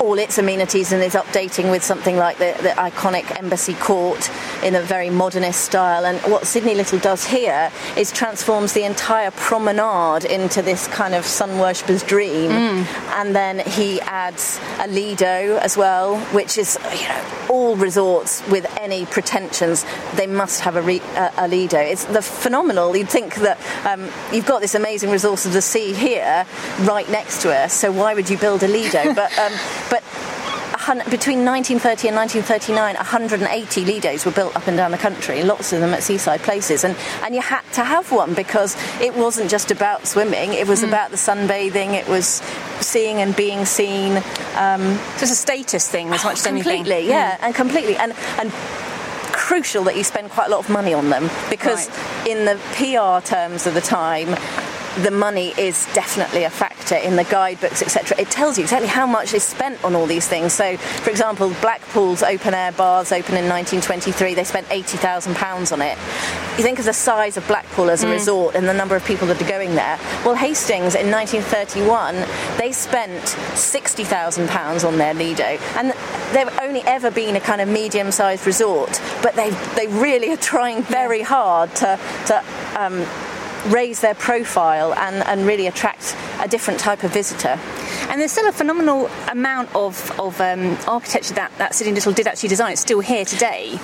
all 0.00 0.18
its 0.18 0.38
amenities 0.38 0.92
and 0.92 1.02
is 1.02 1.14
updating 1.14 1.70
with 1.70 1.82
something 1.82 2.16
like 2.16 2.38
the, 2.38 2.54
the, 2.62 2.70
iconic 2.70 3.38
Embassy 3.38 3.74
Court 3.74 4.30
in 4.62 4.74
a 4.74 4.80
very 4.80 5.10
modernist 5.10 5.60
style. 5.60 6.04
And 6.04 6.18
what 6.30 6.46
Sidney 6.46 6.74
Little 6.74 6.98
does 6.98 7.24
here 7.24 7.70
is 7.96 8.10
transforms 8.10 8.72
the 8.72 8.84
entire 8.84 9.30
promenade 9.30 10.24
into 10.24 10.62
this 10.62 10.88
kind 10.88 11.14
of 11.14 11.24
sun 11.24 11.58
worshipper's 11.58 12.02
dream. 12.02 12.50
Mm. 12.50 12.86
And 13.20 13.34
then 13.34 13.60
he 13.60 14.00
adds 14.02 14.60
a 14.80 14.88
Lido 14.88 15.58
as 15.58 15.76
well, 15.76 16.18
which 16.32 16.58
is, 16.58 16.78
you 16.94 17.08
know, 17.08 17.24
all 17.48 17.76
resorts 17.76 18.46
with 18.48 18.66
any 18.80 19.04
pretensions, 19.06 19.84
they 20.14 20.26
must 20.26 20.60
have 20.60 20.76
a, 20.76 20.82
re, 20.82 21.00
a, 21.14 21.32
a 21.38 21.48
Lido. 21.48 21.78
It's 21.78 22.04
the 22.06 22.22
phenomenal. 22.22 22.96
You'd 22.96 23.08
think 23.08 23.34
that 23.36 23.58
um, 23.86 24.08
you've 24.32 24.46
got 24.46 24.60
this 24.60 24.74
amazing 24.74 25.10
resource 25.10 25.46
of 25.46 25.52
the 25.52 25.62
sea 25.62 25.92
here 25.92 26.46
right 26.80 27.08
next 27.10 27.42
to 27.42 27.54
us, 27.54 27.72
so 27.72 27.92
why 27.92 28.14
would 28.14 28.30
you 28.30 28.38
build 28.38 28.62
a 28.62 28.68
Lido? 28.68 29.14
but 29.14 29.38
um, 29.38 29.52
but 29.90 30.02
between 31.10 31.44
1930 31.44 32.08
and 32.08 32.16
1939, 32.16 32.96
180 32.96 33.84
lidos 33.84 34.26
were 34.26 34.32
built 34.32 34.54
up 34.56 34.66
and 34.66 34.76
down 34.76 34.90
the 34.90 34.98
country, 34.98 35.42
lots 35.42 35.72
of 35.72 35.80
them 35.80 35.94
at 35.94 36.02
seaside 36.02 36.40
places. 36.40 36.84
And, 36.84 36.96
and 37.22 37.34
you 37.34 37.40
had 37.40 37.62
to 37.74 37.84
have 37.84 38.10
one 38.10 38.34
because 38.34 38.76
it 39.00 39.14
wasn't 39.14 39.48
just 39.48 39.70
about 39.70 40.06
swimming, 40.06 40.52
it 40.52 40.66
was 40.66 40.82
mm. 40.82 40.88
about 40.88 41.10
the 41.10 41.16
sunbathing, 41.16 41.92
it 41.92 42.08
was 42.08 42.26
seeing 42.80 43.18
and 43.18 43.34
being 43.36 43.64
seen. 43.64 44.16
Um, 44.56 44.96
so 45.16 45.22
it's 45.22 45.30
a 45.30 45.36
status 45.36 45.88
thing 45.88 46.08
as 46.12 46.24
much 46.24 46.38
as 46.38 46.46
anything. 46.46 46.78
Completely, 46.78 47.08
yeah, 47.08 47.36
mm. 47.36 47.42
and 47.44 47.54
completely. 47.54 47.96
And, 47.96 48.12
and 48.38 48.52
crucial 49.32 49.84
that 49.84 49.96
you 49.96 50.04
spend 50.04 50.30
quite 50.30 50.48
a 50.48 50.50
lot 50.50 50.60
of 50.60 50.70
money 50.70 50.94
on 50.94 51.10
them 51.10 51.28
because 51.50 51.88
right. 51.88 52.28
in 52.28 52.44
the 52.44 52.56
PR 52.74 53.26
terms 53.26 53.66
of 53.66 53.74
the 53.74 53.80
time 53.80 54.28
the 54.98 55.10
money 55.10 55.54
is 55.56 55.86
definitely 55.94 56.44
a 56.44 56.50
factor 56.50 56.96
in 56.96 57.16
the 57.16 57.24
guidebooks, 57.24 57.82
etc. 57.82 58.20
It 58.20 58.30
tells 58.30 58.58
you 58.58 58.64
exactly 58.64 58.88
how 58.88 59.06
much 59.06 59.32
is 59.32 59.42
spent 59.42 59.82
on 59.84 59.94
all 59.94 60.06
these 60.06 60.28
things. 60.28 60.52
So, 60.52 60.76
for 60.76 61.10
example, 61.10 61.48
Blackpool's 61.60 62.22
open 62.22 62.54
air 62.54 62.72
baths 62.72 63.12
opened 63.12 63.38
in 63.38 63.48
1923. 63.48 64.34
They 64.34 64.44
spent 64.44 64.66
£80,000 64.68 65.72
on 65.72 65.82
it. 65.82 65.98
You 66.58 66.62
think 66.62 66.78
of 66.78 66.84
the 66.84 66.92
size 66.92 67.36
of 67.36 67.46
Blackpool 67.48 67.88
as 67.88 68.04
a 68.04 68.06
mm. 68.06 68.12
resort 68.12 68.54
and 68.54 68.68
the 68.68 68.74
number 68.74 68.94
of 68.94 69.04
people 69.04 69.26
that 69.28 69.40
are 69.40 69.48
going 69.48 69.74
there. 69.74 69.98
Well, 70.24 70.34
Hastings 70.34 70.94
in 70.94 71.10
1931, 71.10 72.14
they 72.58 72.72
spent 72.72 73.22
£60,000 73.22 74.86
on 74.86 74.98
their 74.98 75.14
Lido. 75.14 75.58
And 75.76 75.92
they've 76.32 76.58
only 76.60 76.82
ever 76.82 77.10
been 77.10 77.36
a 77.36 77.40
kind 77.40 77.60
of 77.60 77.68
medium 77.68 78.12
sized 78.12 78.46
resort, 78.46 79.00
but 79.22 79.34
they, 79.34 79.50
they 79.76 79.86
really 79.86 80.30
are 80.30 80.36
trying 80.36 80.82
very 80.82 81.22
hard 81.22 81.74
to, 81.76 81.98
to 82.26 82.44
um, 82.76 83.06
raise 83.68 84.00
their 84.00 84.14
profile 84.14 84.94
and, 84.94 85.16
and 85.26 85.46
really 85.46 85.66
attract 85.66 86.16
a 86.40 86.48
different 86.48 86.80
type 86.80 87.04
of 87.04 87.12
visitor. 87.12 87.58
And 88.08 88.20
there's 88.20 88.32
still 88.32 88.48
a 88.48 88.52
phenomenal 88.52 89.08
amount 89.30 89.74
of, 89.74 90.10
of 90.18 90.40
um, 90.40 90.76
architecture 90.86 91.34
that, 91.34 91.56
that 91.58 91.74
Sidney 91.74 91.94
Little 91.94 92.12
did 92.12 92.26
actually 92.26 92.48
design. 92.48 92.72
It's 92.72 92.80
still 92.80 93.00
here 93.00 93.24
today. 93.24 93.78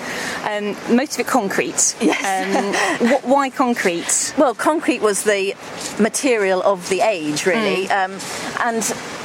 Um, 0.45 0.77
most 0.95 1.15
of 1.15 1.21
it 1.21 1.27
concrete. 1.27 1.97
Yes. 2.01 3.01
Um, 3.01 3.09
wh- 3.09 3.27
why 3.27 3.51
concrete? 3.51 4.35
Well, 4.37 4.55
concrete 4.55 5.01
was 5.01 5.23
the 5.25 5.55
material 6.01 6.63
of 6.63 6.89
the 6.89 7.01
age, 7.01 7.47
really. 7.47 7.87
Mm. 7.87 8.61
and 8.61 9.18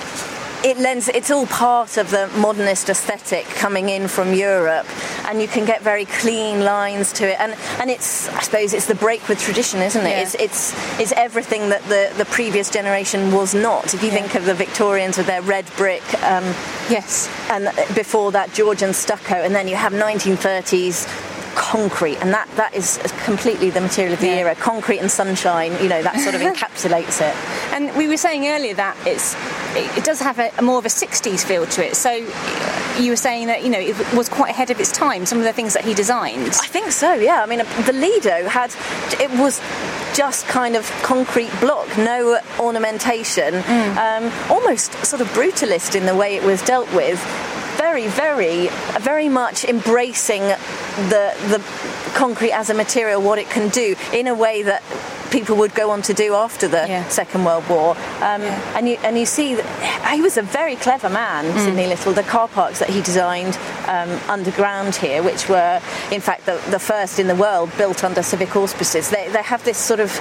it 0.63 0.77
lends 0.77 1.09
it's 1.09 1.29
all 1.29 1.45
part 1.47 1.97
of 1.97 2.09
the 2.09 2.27
modernist 2.37 2.89
aesthetic 2.89 3.45
coming 3.45 3.89
in 3.89 4.07
from 4.07 4.33
Europe 4.33 4.87
and 5.27 5.41
you 5.41 5.47
can 5.47 5.65
get 5.65 5.81
very 5.81 6.05
clean 6.05 6.63
lines 6.63 7.11
to 7.11 7.29
it 7.29 7.39
and 7.39 7.53
and 7.79 7.89
it's 7.89 8.29
I 8.29 8.41
suppose 8.41 8.73
it's 8.73 8.85
the 8.85 8.95
break 8.95 9.27
with 9.27 9.39
tradition 9.39 9.81
isn't 9.81 10.05
it 10.05 10.09
yeah. 10.09 10.21
it's 10.21 10.35
it's 10.35 10.99
it's 10.99 11.11
everything 11.13 11.69
that 11.69 11.83
the 11.83 12.13
the 12.17 12.25
previous 12.25 12.69
generation 12.69 13.31
was 13.33 13.53
not 13.53 13.93
if 13.93 14.01
you 14.01 14.09
yeah. 14.09 14.21
think 14.21 14.35
of 14.35 14.45
the 14.45 14.53
Victorians 14.53 15.17
with 15.17 15.27
their 15.27 15.41
red 15.41 15.65
brick 15.75 16.03
um, 16.23 16.45
yes 16.89 17.29
and 17.49 17.65
before 17.95 18.31
that 18.31 18.53
Georgian 18.53 18.93
stucco 18.93 19.35
and 19.35 19.53
then 19.53 19.67
you 19.67 19.75
have 19.75 19.91
1930s 19.91 21.32
concrete, 21.55 22.17
and 22.17 22.33
that, 22.33 22.49
that 22.55 22.73
is 22.73 22.97
completely 23.25 23.69
the 23.69 23.81
material 23.81 24.13
of 24.13 24.19
the 24.19 24.27
yeah. 24.27 24.33
era. 24.33 24.55
Concrete 24.55 24.99
and 24.99 25.09
sunshine, 25.09 25.71
you 25.81 25.89
know, 25.89 26.01
that 26.01 26.19
sort 26.19 26.35
of 26.35 26.41
encapsulates 26.53 27.21
it. 27.21 27.35
And 27.73 27.95
we 27.97 28.07
were 28.07 28.17
saying 28.17 28.47
earlier 28.47 28.73
that 28.75 28.97
it's 29.05 29.35
it, 29.75 29.97
it 29.97 30.03
does 30.03 30.19
have 30.19 30.39
a, 30.39 30.51
a, 30.57 30.61
more 30.61 30.77
of 30.77 30.85
a 30.85 30.89
60s 30.89 31.43
feel 31.43 31.65
to 31.65 31.85
it. 31.85 31.95
So 31.95 32.11
you 32.99 33.11
were 33.11 33.17
saying 33.17 33.47
that 33.47 33.63
you 33.63 33.69
know 33.69 33.79
it 33.79 33.97
was 34.13 34.29
quite 34.29 34.51
ahead 34.51 34.69
of 34.69 34.79
its 34.79 34.91
time. 34.91 35.25
Some 35.25 35.39
of 35.39 35.43
the 35.43 35.53
things 35.53 35.73
that 35.73 35.83
he 35.83 35.93
designed. 35.93 36.47
I 36.47 36.67
think 36.67 36.91
so. 36.91 37.13
Yeah. 37.13 37.43
I 37.43 37.45
mean, 37.45 37.59
the 37.85 37.93
Lido 37.93 38.47
had 38.47 38.73
it 39.19 39.31
was 39.39 39.59
just 40.13 40.45
kind 40.47 40.75
of 40.75 40.89
concrete 41.01 41.51
block, 41.59 41.87
no 41.97 42.39
ornamentation, 42.59 43.53
mm. 43.55 43.97
um, 43.97 44.51
almost 44.51 44.93
sort 45.05 45.21
of 45.21 45.27
brutalist 45.29 45.95
in 45.95 46.05
the 46.05 46.15
way 46.15 46.35
it 46.35 46.43
was 46.43 46.61
dealt 46.61 46.91
with 46.93 47.19
very, 47.83 48.07
very, 48.07 48.69
very 49.01 49.27
much 49.27 49.65
embracing 49.65 50.41
the 51.13 51.25
the 51.53 51.59
concrete 52.15 52.53
as 52.53 52.69
a 52.69 52.73
material, 52.73 53.21
what 53.21 53.37
it 53.39 53.49
can 53.49 53.67
do, 53.69 53.95
in 54.13 54.27
a 54.27 54.33
way 54.33 54.63
that 54.63 54.81
people 55.31 55.57
would 55.57 55.73
go 55.75 55.89
on 55.89 56.01
to 56.03 56.13
do 56.13 56.33
after 56.33 56.67
the 56.67 56.85
yeah. 56.87 57.05
Second 57.09 57.43
World 57.43 57.67
War. 57.67 57.89
Um, 58.21 58.41
yeah. 58.41 58.77
And 58.77 58.87
you 58.87 58.95
and 59.03 59.17
you 59.17 59.25
see 59.25 59.55
that 59.55 60.11
he 60.15 60.21
was 60.21 60.37
a 60.37 60.43
very 60.43 60.77
clever 60.77 61.09
man, 61.09 61.43
mm. 61.43 61.65
Sidney 61.65 61.87
Little. 61.87 62.13
The 62.13 62.23
car 62.23 62.47
parks 62.47 62.79
that 62.79 62.89
he 62.89 63.01
designed 63.01 63.57
um, 63.87 64.11
underground 64.29 64.95
here, 64.95 65.21
which 65.21 65.49
were 65.49 65.81
in 66.11 66.21
fact 66.21 66.45
the, 66.45 66.61
the, 66.69 66.79
first 66.79 67.19
in 67.19 67.27
the 67.27 67.35
world 67.35 67.69
built 67.77 68.03
under 68.03 68.23
civic 68.23 68.55
auspices, 68.55 69.09
they, 69.09 69.27
they 69.29 69.43
have 69.43 69.63
this 69.65 69.77
sort 69.77 69.99
of 69.99 70.11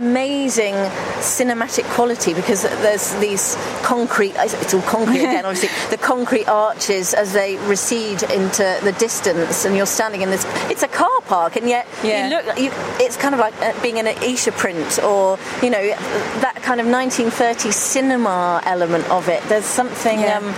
amazing 0.00 0.74
cinematic 1.20 1.84
quality 1.94 2.32
because 2.32 2.62
there's 2.62 3.14
these 3.16 3.56
concrete. 3.82 4.32
It's 4.36 4.74
all 4.74 4.82
concrete 4.82 5.20
again, 5.20 5.44
obviously. 5.48 5.68
The 5.90 6.02
concrete 6.02 6.48
arches 6.48 7.12
as 7.14 7.32
they 7.32 7.56
recede 7.68 8.22
into 8.22 8.78
the 8.82 8.94
distance, 8.98 9.64
and 9.64 9.76
you're 9.76 9.86
standing 9.86 10.22
in 10.22 10.30
this. 10.30 10.44
It's 10.70 10.82
a 10.82 10.88
car 10.88 11.20
park, 11.22 11.56
and 11.56 11.68
yet 11.68 11.86
yeah. 12.02 12.28
you 12.28 12.36
look. 12.36 12.58
You, 12.58 12.70
it's 13.04 13.16
kind 13.16 13.34
of 13.34 13.40
like 13.40 13.54
uh, 13.60 13.80
being 13.82 13.98
in 13.98 14.06
an 14.06 14.16
Escher 14.16 14.56
print 14.56 14.98
or 15.04 15.38
you 15.62 15.70
know 15.70 15.86
that 16.40 16.56
kind 16.62 16.80
of 16.80 16.86
1930s 16.86 17.72
cinema 17.72 18.60
element 18.64 19.08
of 19.10 19.28
it 19.28 19.42
there's 19.44 19.64
something 19.64 20.20
yeah. 20.20 20.38
um, 20.38 20.54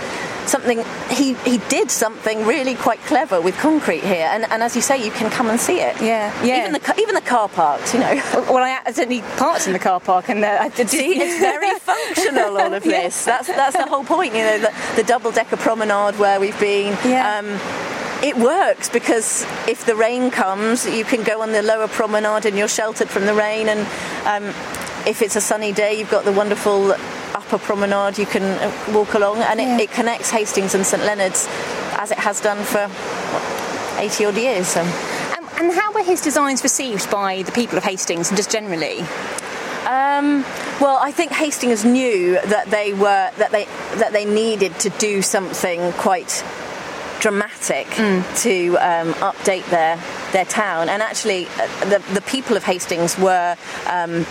something 0.47 0.83
he 1.09 1.33
he 1.45 1.57
did 1.69 1.89
something 1.89 2.45
really 2.45 2.75
quite 2.75 2.99
clever 3.01 3.41
with 3.41 3.57
concrete 3.57 4.03
here 4.03 4.27
and, 4.31 4.43
and 4.51 4.63
as 4.63 4.75
you 4.75 4.81
say 4.81 5.03
you 5.03 5.11
can 5.11 5.29
come 5.29 5.49
and 5.49 5.59
see 5.59 5.79
it. 5.79 5.99
Yeah 6.01 6.31
yeah. 6.43 6.61
Even 6.61 6.73
the 6.73 6.95
even 6.99 7.15
the 7.15 7.21
car 7.21 7.49
parks 7.49 7.93
you 7.93 7.99
know. 7.99 8.13
Well 8.53 8.63
I 8.63 8.71
accidentally 8.71 9.21
parked 9.37 9.67
in 9.67 9.73
the 9.73 9.79
car 9.79 9.99
park 9.99 10.29
and 10.29 10.43
uh, 10.43 10.57
I 10.59 10.69
did 10.69 10.89
see 10.89 11.19
it's 11.19 11.39
very 11.39 11.79
functional 11.91 12.57
all 12.57 12.73
of 12.73 12.83
this. 12.83 13.25
That's 13.25 13.47
that's 13.47 13.77
the 13.77 13.87
whole 13.87 14.03
point 14.03 14.33
you 14.33 14.43
know 14.43 14.59
the, 14.59 14.73
the 14.95 15.03
double 15.03 15.31
decker 15.31 15.57
promenade 15.57 16.17
where 16.19 16.39
we've 16.39 16.59
been. 16.59 16.97
Yeah. 17.05 17.39
Um, 17.39 17.59
it 18.23 18.37
works 18.37 18.89
because 18.89 19.43
if 19.67 19.85
the 19.85 19.95
rain 19.95 20.31
comes, 20.31 20.85
you 20.85 21.03
can 21.03 21.23
go 21.23 21.41
on 21.41 21.51
the 21.51 21.61
lower 21.61 21.89
promenade 21.89 22.45
and 22.45 22.57
you're 22.57 22.69
sheltered 22.69 23.09
from 23.09 23.25
the 23.25 23.33
rain. 23.33 23.67
And 23.67 23.81
um, 24.25 24.53
if 25.05 25.21
it's 25.21 25.35
a 25.35 25.41
sunny 25.41 25.71
day, 25.71 25.97
you've 25.97 26.11
got 26.11 26.25
the 26.25 26.31
wonderful 26.31 26.93
upper 27.33 27.57
promenade 27.57 28.17
you 28.17 28.25
can 28.25 28.43
uh, 28.43 28.93
walk 28.93 29.13
along, 29.13 29.37
and 29.39 29.59
yeah. 29.59 29.75
it, 29.75 29.81
it, 29.81 29.91
connects 29.91 30.29
Hastings 30.29 30.75
and 30.75 30.85
St 30.85 31.03
Leonards 31.03 31.47
as 31.97 32.11
it 32.11 32.17
has 32.17 32.41
done 32.41 32.63
for 32.63 32.87
what, 32.87 33.99
80 33.99 34.25
odd 34.25 34.37
years. 34.37 34.67
So. 34.67 34.81
Um, 34.81 35.47
and 35.57 35.71
how 35.71 35.91
were 35.93 36.03
his 36.03 36.21
designs 36.21 36.63
received 36.63 37.09
by 37.09 37.41
the 37.43 37.51
people 37.51 37.77
of 37.77 37.83
Hastings 37.83 38.29
and 38.29 38.37
just 38.37 38.51
generally? 38.51 38.99
Um, 39.85 40.43
well, 40.79 40.97
I 41.01 41.11
think 41.11 41.31
Hastings 41.31 41.83
knew 41.83 42.33
that 42.45 42.67
they 42.67 42.93
were 42.93 43.31
that 43.37 43.51
they 43.51 43.65
that 43.99 44.13
they 44.13 44.25
needed 44.25 44.79
to 44.79 44.89
do 44.91 45.21
something 45.21 45.91
quite 45.93 46.43
dramatic 47.19 47.87
mm. 47.87 48.41
to 48.43 48.77
um, 48.77 49.13
update 49.15 49.65
their 49.69 49.97
their 50.31 50.45
town. 50.45 50.89
And 50.89 51.01
actually, 51.01 51.47
uh, 51.47 51.89
the 51.89 52.03
the 52.13 52.21
people 52.21 52.55
of 52.55 52.63
Hastings 52.63 53.17
were. 53.17 53.57
Um, 53.89 54.25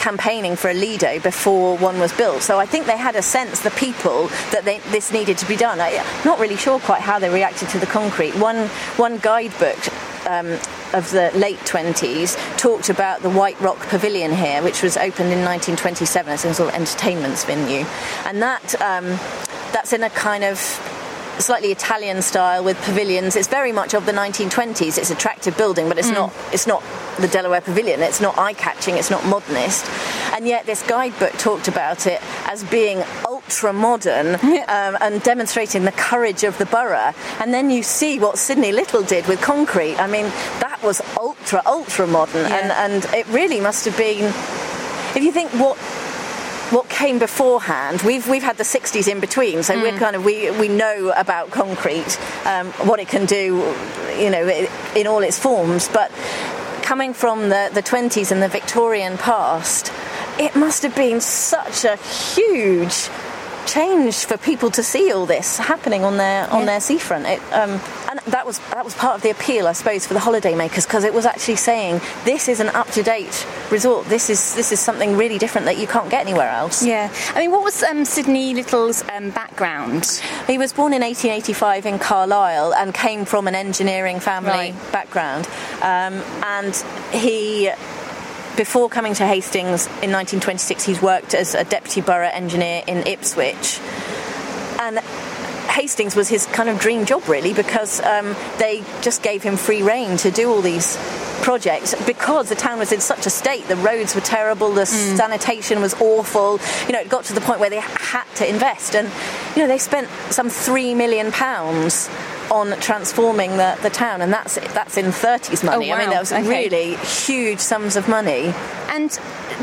campaigning 0.00 0.56
for 0.56 0.70
a 0.70 0.74
Lido 0.74 1.20
before 1.20 1.76
one 1.78 2.00
was 2.00 2.12
built. 2.12 2.42
So 2.42 2.58
I 2.58 2.66
think 2.66 2.86
they 2.86 2.96
had 2.96 3.14
a 3.14 3.22
sense, 3.22 3.60
the 3.60 3.70
people, 3.70 4.28
that 4.50 4.64
they, 4.64 4.78
this 4.90 5.12
needed 5.12 5.38
to 5.38 5.46
be 5.46 5.56
done. 5.56 5.80
I, 5.80 5.90
am 5.90 6.24
not 6.24 6.40
really 6.40 6.56
sure 6.56 6.80
quite 6.80 7.02
how 7.02 7.18
they 7.18 7.28
reacted 7.28 7.68
to 7.70 7.78
the 7.78 7.86
concrete. 7.86 8.34
One, 8.36 8.66
one 8.96 9.18
guidebook 9.18 9.78
um, 10.26 10.58
of 10.92 11.10
the 11.10 11.30
late 11.34 11.58
20s 11.60 12.36
talked 12.56 12.88
about 12.88 13.22
the 13.22 13.30
White 13.30 13.60
Rock 13.60 13.78
Pavilion 13.88 14.32
here, 14.32 14.62
which 14.62 14.82
was 14.82 14.96
opened 14.96 15.32
in 15.32 15.44
1927 15.44 16.32
as 16.32 16.44
a 16.44 16.54
sort 16.54 16.70
of 16.70 16.74
entertainment 16.74 17.38
venue. 17.46 17.84
And 18.24 18.42
that. 18.42 18.80
Um, 18.80 19.18
that's 19.72 19.92
in 19.92 20.02
a 20.02 20.10
kind 20.10 20.44
of 20.44 20.58
slightly 21.40 21.72
Italian 21.72 22.22
style 22.22 22.64
with 22.64 22.76
pavilions. 22.82 23.36
It's 23.36 23.48
very 23.48 23.72
much 23.72 23.94
of 23.94 24.06
the 24.06 24.12
1920s. 24.12 24.98
It's 24.98 25.10
attractive 25.10 25.56
building, 25.56 25.88
but 25.88 25.98
it's 25.98 26.10
not. 26.10 26.32
It's 26.52 26.66
not 26.66 26.82
the 27.18 27.28
De 27.28 27.42
La 27.42 27.48
Warr 27.48 27.60
Pavilion. 27.60 28.00
It's 28.00 28.20
not 28.20 28.38
eye-catching. 28.38 28.96
It's 28.96 29.10
not 29.10 29.24
modernist. 29.26 29.86
And 30.32 30.46
yet, 30.46 30.66
this 30.66 30.82
guidebook 30.86 31.32
talked 31.32 31.68
about 31.68 32.06
it 32.06 32.20
as 32.46 32.64
being 32.64 33.02
ultra 33.26 33.72
modern 33.72 34.34
um, 34.68 34.96
and 35.00 35.22
demonstrating 35.22 35.84
the 35.84 35.92
courage 35.92 36.44
of 36.44 36.56
the 36.58 36.66
borough. 36.66 37.12
And 37.40 37.52
then 37.52 37.70
you 37.70 37.82
see 37.82 38.18
what 38.18 38.38
Sidney 38.38 38.72
Little 38.72 39.02
did 39.02 39.26
with 39.26 39.40
concrete. 39.40 39.96
I 39.96 40.06
mean, 40.06 40.26
that 40.60 40.80
was 40.82 41.00
ultra 41.18 41.62
ultra 41.66 42.06
modern, 42.06 42.46
and 42.46 42.70
and 42.72 43.04
it 43.14 43.26
really 43.28 43.60
must 43.60 43.84
have 43.84 43.96
been. 43.96 44.24
If 45.16 45.22
you 45.22 45.32
think 45.32 45.50
what 45.52 45.76
what 46.70 46.88
came 46.88 47.18
beforehand. 47.18 48.02
We've 48.02 48.26
we've 48.28 48.42
had 48.42 48.56
the 48.56 48.64
60s 48.64 49.08
in 49.08 49.20
between, 49.20 49.62
so 49.62 49.80
we're 49.80 49.98
kind 49.98 50.16
of 50.16 50.24
we 50.24 50.50
we 50.52 50.68
know 50.68 51.12
about 51.16 51.50
concrete, 51.50 52.18
um, 52.44 52.68
what 52.88 53.00
it 53.00 53.08
can 53.08 53.26
do, 53.26 53.74
you 54.18 54.30
know, 54.30 54.48
in 54.94 55.06
all 55.06 55.22
its 55.22 55.38
forms. 55.38 55.88
But 55.88 56.10
coming 56.82 57.12
from 57.14 57.48
the 57.48 57.70
the 57.72 57.82
20s 57.82 58.30
and 58.30 58.42
the 58.42 58.48
Victorian 58.48 59.18
past, 59.18 59.92
it 60.38 60.54
must 60.56 60.82
have 60.82 60.94
been 60.94 61.20
such 61.20 61.84
a 61.84 61.96
huge 61.96 63.10
change 63.72 64.24
for 64.24 64.36
people 64.36 64.70
to 64.72 64.82
see 64.82 65.12
all 65.12 65.26
this 65.26 65.58
happening 65.58 66.04
on 66.04 66.16
their 66.16 66.48
on 66.50 66.66
their 66.66 66.80
seafront. 66.80 67.26
It, 67.26 67.40
um, 67.52 67.80
and 68.10 68.18
that 68.26 68.44
was 68.44 68.58
that 68.70 68.84
was 68.84 68.94
part 68.94 69.14
of 69.16 69.22
the 69.22 69.30
appeal, 69.30 69.66
I 69.68 69.72
suppose, 69.72 70.06
for 70.06 70.14
the 70.14 70.20
holidaymakers 70.20 70.86
because 70.86 71.04
it 71.04 71.14
was 71.14 71.24
actually 71.26 71.56
saying 71.56 72.00
this 72.24 72.48
is 72.48 72.60
an 72.60 72.68
up 72.70 72.88
to 72.92 73.02
date 73.02 73.46
resort. 73.70 74.06
This 74.06 74.28
is 74.30 74.54
this 74.54 74.72
is 74.72 74.80
something 74.80 75.16
really 75.16 75.38
different 75.38 75.64
that 75.66 75.78
you 75.78 75.86
can't 75.86 76.10
get 76.10 76.20
anywhere 76.26 76.48
else. 76.50 76.84
Yeah. 76.84 77.12
I 77.34 77.38
mean, 77.40 77.50
what 77.52 77.62
was 77.62 77.82
um, 77.82 78.04
Sidney 78.04 78.54
Little's 78.54 79.02
um, 79.10 79.30
background? 79.30 80.20
He 80.46 80.58
was 80.58 80.72
born 80.72 80.92
in 80.92 81.02
1885 81.02 81.86
in 81.86 81.98
Carlisle 81.98 82.74
and 82.74 82.92
came 82.92 83.24
from 83.24 83.46
an 83.46 83.54
engineering 83.54 84.18
family 84.20 84.50
Right. 84.50 84.74
background. 84.92 85.46
Um, 85.82 86.14
and 86.42 86.74
he, 87.12 87.70
before 88.60 88.90
coming 88.90 89.14
to 89.14 89.26
Hastings 89.26 89.86
in 89.86 90.12
1926, 90.12 90.84
he's 90.84 91.00
worked 91.00 91.32
as 91.32 91.54
a 91.54 91.64
deputy 91.64 92.02
borough 92.02 92.28
engineer 92.30 92.82
in 92.86 92.98
Ipswich. 93.06 93.80
And 94.78 94.98
Hastings 95.70 96.14
was 96.14 96.28
his 96.28 96.44
kind 96.44 96.68
of 96.68 96.78
dream 96.78 97.06
job, 97.06 97.26
really, 97.26 97.54
because 97.54 98.02
um, 98.02 98.36
they 98.58 98.84
just 99.00 99.22
gave 99.22 99.42
him 99.42 99.56
free 99.56 99.82
rein 99.82 100.18
to 100.18 100.30
do 100.30 100.50
all 100.50 100.60
these 100.60 100.98
projects 101.40 101.94
because 102.04 102.50
the 102.50 102.54
town 102.54 102.78
was 102.78 102.92
in 102.92 103.00
such 103.00 103.24
a 103.24 103.30
state. 103.30 103.66
The 103.66 103.76
roads 103.76 104.14
were 104.14 104.20
terrible, 104.20 104.72
the 104.72 104.84
sanitation 104.84 105.80
was 105.80 105.94
awful. 105.94 106.60
You 106.86 106.92
know, 106.92 107.00
it 107.00 107.08
got 107.08 107.24
to 107.24 107.32
the 107.32 107.40
point 107.40 107.60
where 107.60 107.70
they 107.70 107.80
had 107.80 108.24
to 108.34 108.46
invest, 108.46 108.94
and 108.94 109.10
you 109.56 109.62
know, 109.62 109.68
they 109.68 109.78
spent 109.78 110.06
some 110.28 110.50
three 110.50 110.94
million 110.94 111.32
pounds 111.32 112.10
on 112.50 112.78
transforming 112.80 113.56
the, 113.56 113.78
the 113.82 113.90
town, 113.90 114.20
and 114.22 114.32
that's 114.32 114.56
that's 114.74 114.96
in 114.96 115.06
30s 115.06 115.64
money. 115.64 115.90
Oh, 115.90 115.94
I 115.94 115.98
mean, 115.98 116.08
wow. 116.08 116.14
that 116.14 116.20
was 116.20 116.32
Okay. 116.32 116.48
really 116.68 116.96
huge 116.96 117.58
sums 117.60 117.96
of 117.96 118.08
money. 118.08 118.52
And 118.88 119.10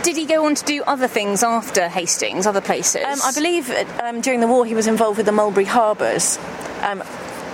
did 0.04 0.16
he 0.16 0.26
go 0.26 0.46
on 0.46 0.56
to 0.56 0.64
do 0.66 0.84
other 0.84 1.08
things 1.08 1.44
after 1.44 1.90
Hastings, 1.90 2.48
other 2.48 2.62
places? 2.62 3.04
Um, 3.04 3.20
I 3.24 3.32
believe 3.34 3.70
um, 4.02 4.22
during 4.22 4.40
the 4.40 4.48
war 4.48 4.66
he 4.66 4.74
was 4.76 4.88
involved 4.88 5.18
with 5.18 5.26
the 5.26 5.32
Mulberry 5.32 5.66
Harbours. 5.66 6.38
Um, 6.82 7.04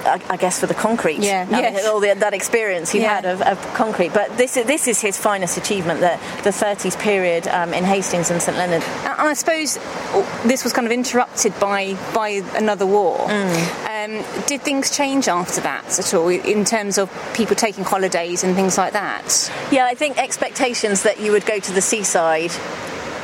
I, 0.06 0.22
I 0.30 0.38
guess 0.38 0.60
for 0.60 0.68
the 0.68 0.74
concrete, 0.74 1.20
Yeah. 1.20 1.47
Yes. 1.49 1.86
all 1.88 1.99
the, 1.99 2.14
that 2.14 2.34
experience 2.34 2.91
he 2.91 2.99
Yeah. 3.01 3.16
had 3.16 3.26
of, 3.26 3.41
of 3.41 3.58
concrete. 3.74 4.14
But 4.14 4.38
this 4.38 4.58
is 4.58 4.66
this 4.66 4.88
is 4.88 4.99
his 5.01 5.18
finest 5.18 5.58
achievement, 5.58 5.99
the 5.99 6.20
the 6.43 6.49
30s 6.51 6.97
period 6.99 7.47
um, 7.47 7.74
in 7.74 7.84
Hastings 7.84 8.30
and 8.32 8.41
St 8.41 8.58
Leonard. 8.58 8.84
And 9.06 9.28
I 9.30 9.34
suppose 9.34 9.76
this 10.45 10.64
was 10.64 10.74
kind 10.74 10.86
of 10.88 10.91
interrupted 10.91 11.58
by 11.60 11.95
by 12.14 12.41
another 12.56 12.86
war. 12.86 13.22
Um, 13.32 14.24
did 14.47 14.62
things 14.62 14.95
change 14.95 15.28
after 15.28 15.62
that 15.62 15.97
at 15.97 16.14
all 16.14 16.28
in 16.28 16.66
terms 16.66 16.97
of 16.97 17.10
people 17.34 17.56
taking 17.56 17.84
holidays 17.86 18.43
and 18.43 18.56
things 18.56 18.78
like 18.78 18.93
that? 18.93 19.51
Yeah, 19.72 19.86
I 19.86 19.95
think 19.95 20.18
expectations 20.18 21.04
that 21.04 21.20
you 21.20 21.32
would 21.32 21.45
go 21.45 21.60
to 21.60 21.72
the 21.72 21.82
seaside 21.82 22.51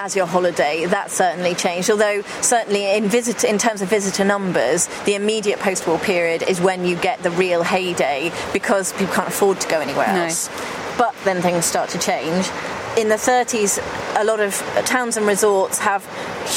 as 0.09 0.15
your 0.15 0.25
holiday 0.25 0.85
that 0.85 1.11
certainly 1.11 1.53
changed. 1.53 1.87
Although 1.91 2.23
certainly 2.41 2.95
in 2.97 3.07
visit 3.07 3.43
in 3.43 3.59
terms 3.59 3.83
of 3.83 3.89
visitor 3.89 4.23
numbers, 4.23 4.87
the 5.05 5.13
immediate 5.13 5.59
post-war 5.59 5.99
period 5.99 6.41
is 6.41 6.59
when 6.59 6.83
you 6.83 6.95
get 6.95 7.21
the 7.21 7.29
real 7.31 7.61
heyday 7.61 8.31
because 8.53 8.91
people 8.93 9.13
can't 9.13 9.27
afford 9.27 9.61
to 9.61 9.67
go 9.67 9.79
anywhere 9.79 10.07
No. 10.11 10.23
else. 10.23 10.49
But 10.97 11.13
then 11.25 11.43
things 11.43 11.65
start 11.65 11.89
to 11.91 11.99
change. 11.99 12.49
In 12.97 13.07
the 13.07 13.15
30s, 13.17 13.77
a 14.19 14.23
lot 14.23 14.39
of 14.39 14.55
towns 14.85 15.15
and 15.15 15.27
resorts 15.27 15.77
have 15.77 16.03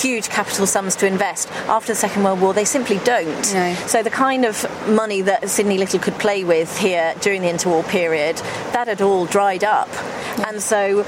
huge 0.03 0.30
capital 0.30 0.66
sums 0.66 0.96
to 0.96 1.07
invest. 1.07 1.48
After 1.68 1.92
the 1.92 1.96
Second 1.98 2.24
World 2.24 2.40
War, 2.40 2.55
they 2.55 2.64
simply 2.64 2.98
don't. 3.05 3.53
No. 3.53 3.74
So 3.86 4.03
the 4.03 4.11
kind 4.11 4.46
of 4.46 4.64
money 4.88 5.20
that 5.20 5.50
Sidney 5.50 5.76
Little 5.76 6.00
could 6.00 6.14
play 6.14 6.42
with 6.42 6.76
here 6.78 7.14
during 7.20 7.42
the 7.42 7.48
interwar 7.48 7.86
period, 7.86 8.36
that 8.72 8.88
had 8.88 9.03
all 9.03 9.26
dried 9.26 9.62
up. 9.62 9.90
And 10.48 10.61
so 10.62 11.05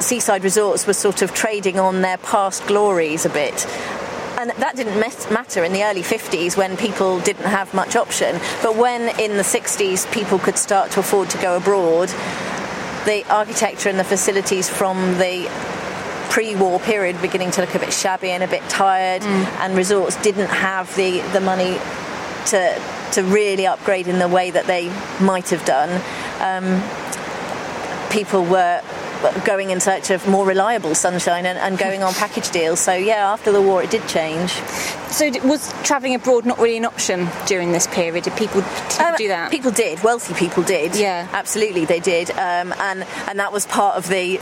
seaside 0.00 0.44
resorts 0.44 0.86
were 0.86 0.92
sort 0.92 1.22
of 1.22 1.32
trading 1.34 1.78
on 1.78 2.02
their 2.02 2.18
past 2.18 2.66
glories 2.66 3.24
a 3.26 3.30
bit. 3.30 3.66
And 4.38 4.50
that 4.52 4.74
didn't 4.74 4.98
matter 4.98 5.64
in 5.64 5.72
the 5.72 5.84
early 5.84 6.02
50s 6.02 6.56
when 6.56 6.76
people 6.76 7.20
didn't 7.20 7.44
have 7.44 7.74
much 7.74 7.94
option. 7.94 8.40
But 8.62 8.74
when 8.74 9.02
in 9.20 9.36
the 9.36 9.42
60s 9.42 10.10
people 10.12 10.38
could 10.38 10.56
start 10.56 10.90
to 10.92 11.00
afford 11.00 11.28
to 11.30 11.38
go 11.38 11.58
abroad, 11.58 12.08
the 13.04 13.24
architecture 13.28 13.90
and 13.90 13.98
the 13.98 14.04
facilities 14.04 14.68
from 14.68 15.18
the 15.18 15.46
pre-war 16.30 16.78
period 16.80 17.20
beginning 17.20 17.50
to 17.50 17.60
look 17.60 17.74
a 17.74 17.78
bit 17.78 17.92
shabby 17.92 18.30
and 18.30 18.42
a 18.42 18.48
bit 18.48 18.62
tired 18.68 19.22
and 19.22 19.76
resorts 19.76 20.16
didn't 20.22 20.48
have 20.48 20.94
the, 20.94 21.20
the 21.32 21.40
money 21.40 21.76
to 22.46 22.80
to 23.12 23.24
really 23.24 23.66
upgrade 23.66 24.06
in 24.06 24.20
the 24.20 24.28
way 24.28 24.52
that 24.52 24.64
they 24.66 24.88
might 25.20 25.48
have 25.48 25.64
done 25.64 25.90
um, 26.40 26.80
people 28.10 28.44
were 28.44 28.80
going 29.44 29.70
in 29.70 29.80
search 29.80 30.10
of 30.10 30.26
more 30.28 30.46
reliable 30.46 30.94
sunshine 30.94 31.46
and, 31.46 31.58
and 31.58 31.78
going 31.78 32.02
on 32.02 32.12
package 32.14 32.50
deals 32.50 32.80
so 32.80 32.94
yeah 32.94 33.32
after 33.32 33.52
the 33.52 33.60
war 33.62 33.82
it 33.82 33.90
did 33.90 34.06
change 34.08 34.50
So 35.10 35.28
was 35.44 35.72
travelling 35.82 36.14
abroad 36.14 36.46
not 36.46 36.58
really 36.60 36.76
an 36.76 36.84
option 36.84 37.26
during 37.46 37.72
this 37.72 37.88
period? 37.88 38.22
Did 38.24 38.36
people, 38.36 38.60
did 38.60 38.70
people 38.90 39.06
Um, 39.06 39.14
do 39.18 39.26
that? 39.28 39.50
People 39.50 39.72
did. 39.72 40.00
Wealthy 40.04 40.34
people 40.34 40.62
did. 40.62 40.94
Yeah. 40.94 41.26
absolutely, 41.32 41.84
they 41.84 41.98
did. 41.98 42.30
Um, 42.30 42.72
and 42.78 43.04
and 43.28 43.36
that 43.40 43.52
was 43.52 43.66
part 43.66 43.96
of 43.96 44.06
the 44.08 44.38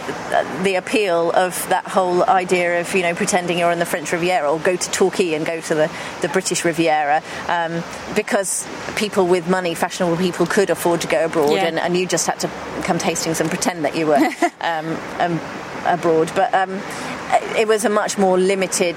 the 0.63 0.75
appeal 0.75 1.33
of 1.33 1.57
that 1.71 1.87
whole 1.89 2.23
idea 2.23 2.81
of 2.83 2.95
you 2.95 3.01
know 3.01 3.15
pretending 3.15 3.59
you're 3.59 3.73
in 3.73 3.79
the 3.79 3.87
French 3.87 4.13
Riviera 4.13 4.47
or 4.53 4.59
go 4.61 4.77
to 4.77 4.91
Torquay 4.91 5.33
and 5.33 5.47
go 5.47 5.59
to 5.59 5.75
the 5.75 5.89
the 6.21 6.29
British 6.29 6.67
Riviera 6.67 7.23
um, 7.49 7.83
because 8.15 8.67
people 8.97 9.27
with 9.27 9.49
money, 9.49 9.75
fashionable 9.75 10.19
people, 10.19 10.45
could 10.45 10.69
afford 10.69 11.01
to 11.01 11.09
go 11.09 11.25
abroad, 11.25 11.53
Yeah. 11.55 11.65
and, 11.69 11.79
and 11.79 11.97
you 11.97 12.05
just 12.07 12.27
had 12.27 12.41
to 12.41 12.49
come 12.85 12.99
to 12.99 13.07
Hastings 13.07 13.41
and 13.41 13.49
pretend 13.49 13.87
that 13.87 13.97
you 13.97 14.07
were 14.07 14.21
um, 14.69 15.41
abroad. 15.87 16.31
But 16.35 16.55
um, 16.55 16.81
it 17.57 17.67
was 17.67 17.85
a 17.85 17.89
much 17.89 18.19
more 18.19 18.39
limited 18.39 18.97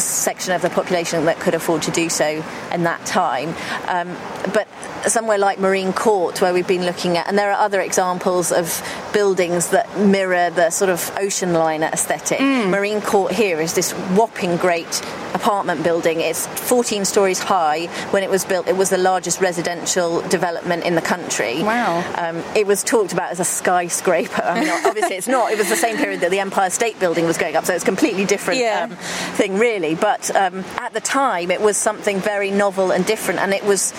section 0.00 0.52
of 0.52 0.62
the 0.62 0.70
population 0.70 1.24
that 1.26 1.38
could 1.40 1.54
afford 1.54 1.82
to 1.82 1.90
do 1.90 2.08
so 2.08 2.44
in 2.72 2.84
that 2.84 3.04
time. 3.06 3.54
Um, 3.88 4.16
but 4.52 4.68
somewhere 5.08 5.38
like 5.38 5.58
Marine 5.58 5.92
Court, 5.92 6.40
where 6.40 6.52
we've 6.52 6.66
been 6.66 6.84
looking 6.84 7.16
at, 7.16 7.28
and 7.28 7.38
there 7.38 7.50
are 7.50 7.60
other 7.60 7.80
examples 7.80 8.50
of 8.52 8.82
buildings 9.12 9.68
that 9.68 9.98
mirror 9.98 10.50
the 10.50 10.70
sort 10.70 10.90
of 10.90 11.10
ocean 11.18 11.52
liner 11.52 11.86
aesthetic. 11.92 12.40
Marine 12.40 13.00
Court 13.00 13.32
here 13.32 13.60
is 13.60 13.74
this 13.74 13.92
whopping 13.92 14.56
great 14.56 15.00
apartment 15.34 15.82
building. 15.82 16.20
It's 16.20 16.46
14 16.46 17.04
stories 17.04 17.38
high. 17.38 17.86
When 18.10 18.22
it 18.22 18.30
was 18.30 18.44
built, 18.44 18.66
it 18.68 18.76
was 18.76 18.90
the 18.90 18.98
largest 18.98 19.40
residential 19.40 20.20
development 20.28 20.84
in 20.84 20.94
the 20.94 21.00
country. 21.02 21.62
Wow. 21.62 22.02
Um, 22.16 22.42
it 22.56 22.66
was 22.66 22.82
talked 22.82 23.12
about 23.12 23.30
as 23.30 23.40
a 23.40 23.44
skyscraper. 23.44 24.42
I 24.42 24.60
mean, 24.60 24.68
obviously, 24.84 25.16
it's 25.16 25.28
not. 25.28 25.52
It 25.52 25.58
was 25.58 25.68
the 25.68 25.76
same 25.76 25.96
period 25.96 26.20
that 26.20 26.30
the 26.30 26.40
Empire 26.40 26.70
State 26.70 26.98
Building 26.98 27.24
was 27.26 27.38
going 27.38 27.56
up, 27.56 27.64
so 27.64 27.74
it's 27.74 27.82
a 27.84 27.86
completely 27.86 28.24
different 28.24 28.60
Yeah. 28.60 28.84
um, 28.90 28.96
thing, 29.36 29.58
really. 29.58 29.87
But 29.94 30.34
um, 30.34 30.64
at 30.76 30.92
the 30.92 31.00
time, 31.00 31.50
it 31.50 31.60
was 31.60 31.76
something 31.76 32.20
very 32.20 32.50
novel 32.50 32.90
and 32.90 33.04
different, 33.06 33.40
and 33.40 33.52
it 33.52 33.64
was. 33.64 33.92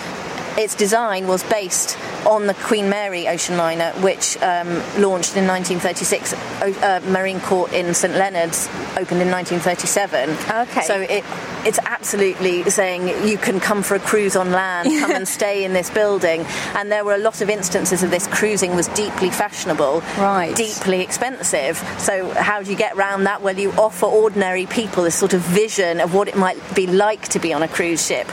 Its 0.60 0.74
design 0.74 1.26
was 1.26 1.42
based 1.44 1.96
on 2.26 2.46
the 2.46 2.52
Queen 2.52 2.90
Mary 2.90 3.26
ocean 3.26 3.56
liner, 3.56 3.92
which 4.02 4.36
um, 4.42 4.68
launched 5.00 5.34
in 5.34 5.46
1936. 5.46 6.34
Uh, 6.34 7.00
Marine 7.08 7.40
Court 7.40 7.72
in 7.72 7.94
St 7.94 8.12
Leonards 8.14 8.68
opened 8.98 9.22
in 9.22 9.30
1937. 9.30 10.28
Okay. 10.68 10.82
So 10.82 11.00
it, 11.00 11.24
it's 11.64 11.78
absolutely 11.78 12.68
saying 12.68 13.26
you 13.26 13.38
can 13.38 13.58
come 13.58 13.82
for 13.82 13.94
a 13.94 13.98
cruise 14.00 14.36
on 14.36 14.52
land, 14.52 14.90
come 15.00 15.12
and 15.12 15.26
stay 15.26 15.64
in 15.64 15.72
this 15.72 15.88
building. 15.88 16.42
And 16.74 16.92
there 16.92 17.06
were 17.06 17.14
a 17.14 17.18
lot 17.18 17.40
of 17.40 17.48
instances 17.48 18.02
of 18.02 18.10
this 18.10 18.26
cruising 18.26 18.76
was 18.76 18.88
deeply 18.88 19.30
fashionable, 19.30 20.02
Right. 20.18 20.54
deeply 20.54 21.00
expensive. 21.00 21.78
So 21.98 22.30
how 22.34 22.62
do 22.62 22.70
you 22.70 22.76
get 22.76 22.96
around 22.98 23.24
that? 23.24 23.40
Well, 23.40 23.58
you 23.58 23.72
offer 23.72 24.04
ordinary 24.04 24.66
people 24.66 25.04
this 25.04 25.14
sort 25.14 25.32
of 25.32 25.40
vision 25.40 26.00
of 26.00 26.12
what 26.14 26.28
it 26.28 26.36
might 26.36 26.58
be 26.74 26.86
like 26.86 27.28
to 27.28 27.38
be 27.38 27.54
on 27.54 27.62
a 27.62 27.68
cruise 27.68 28.06
ship. 28.06 28.26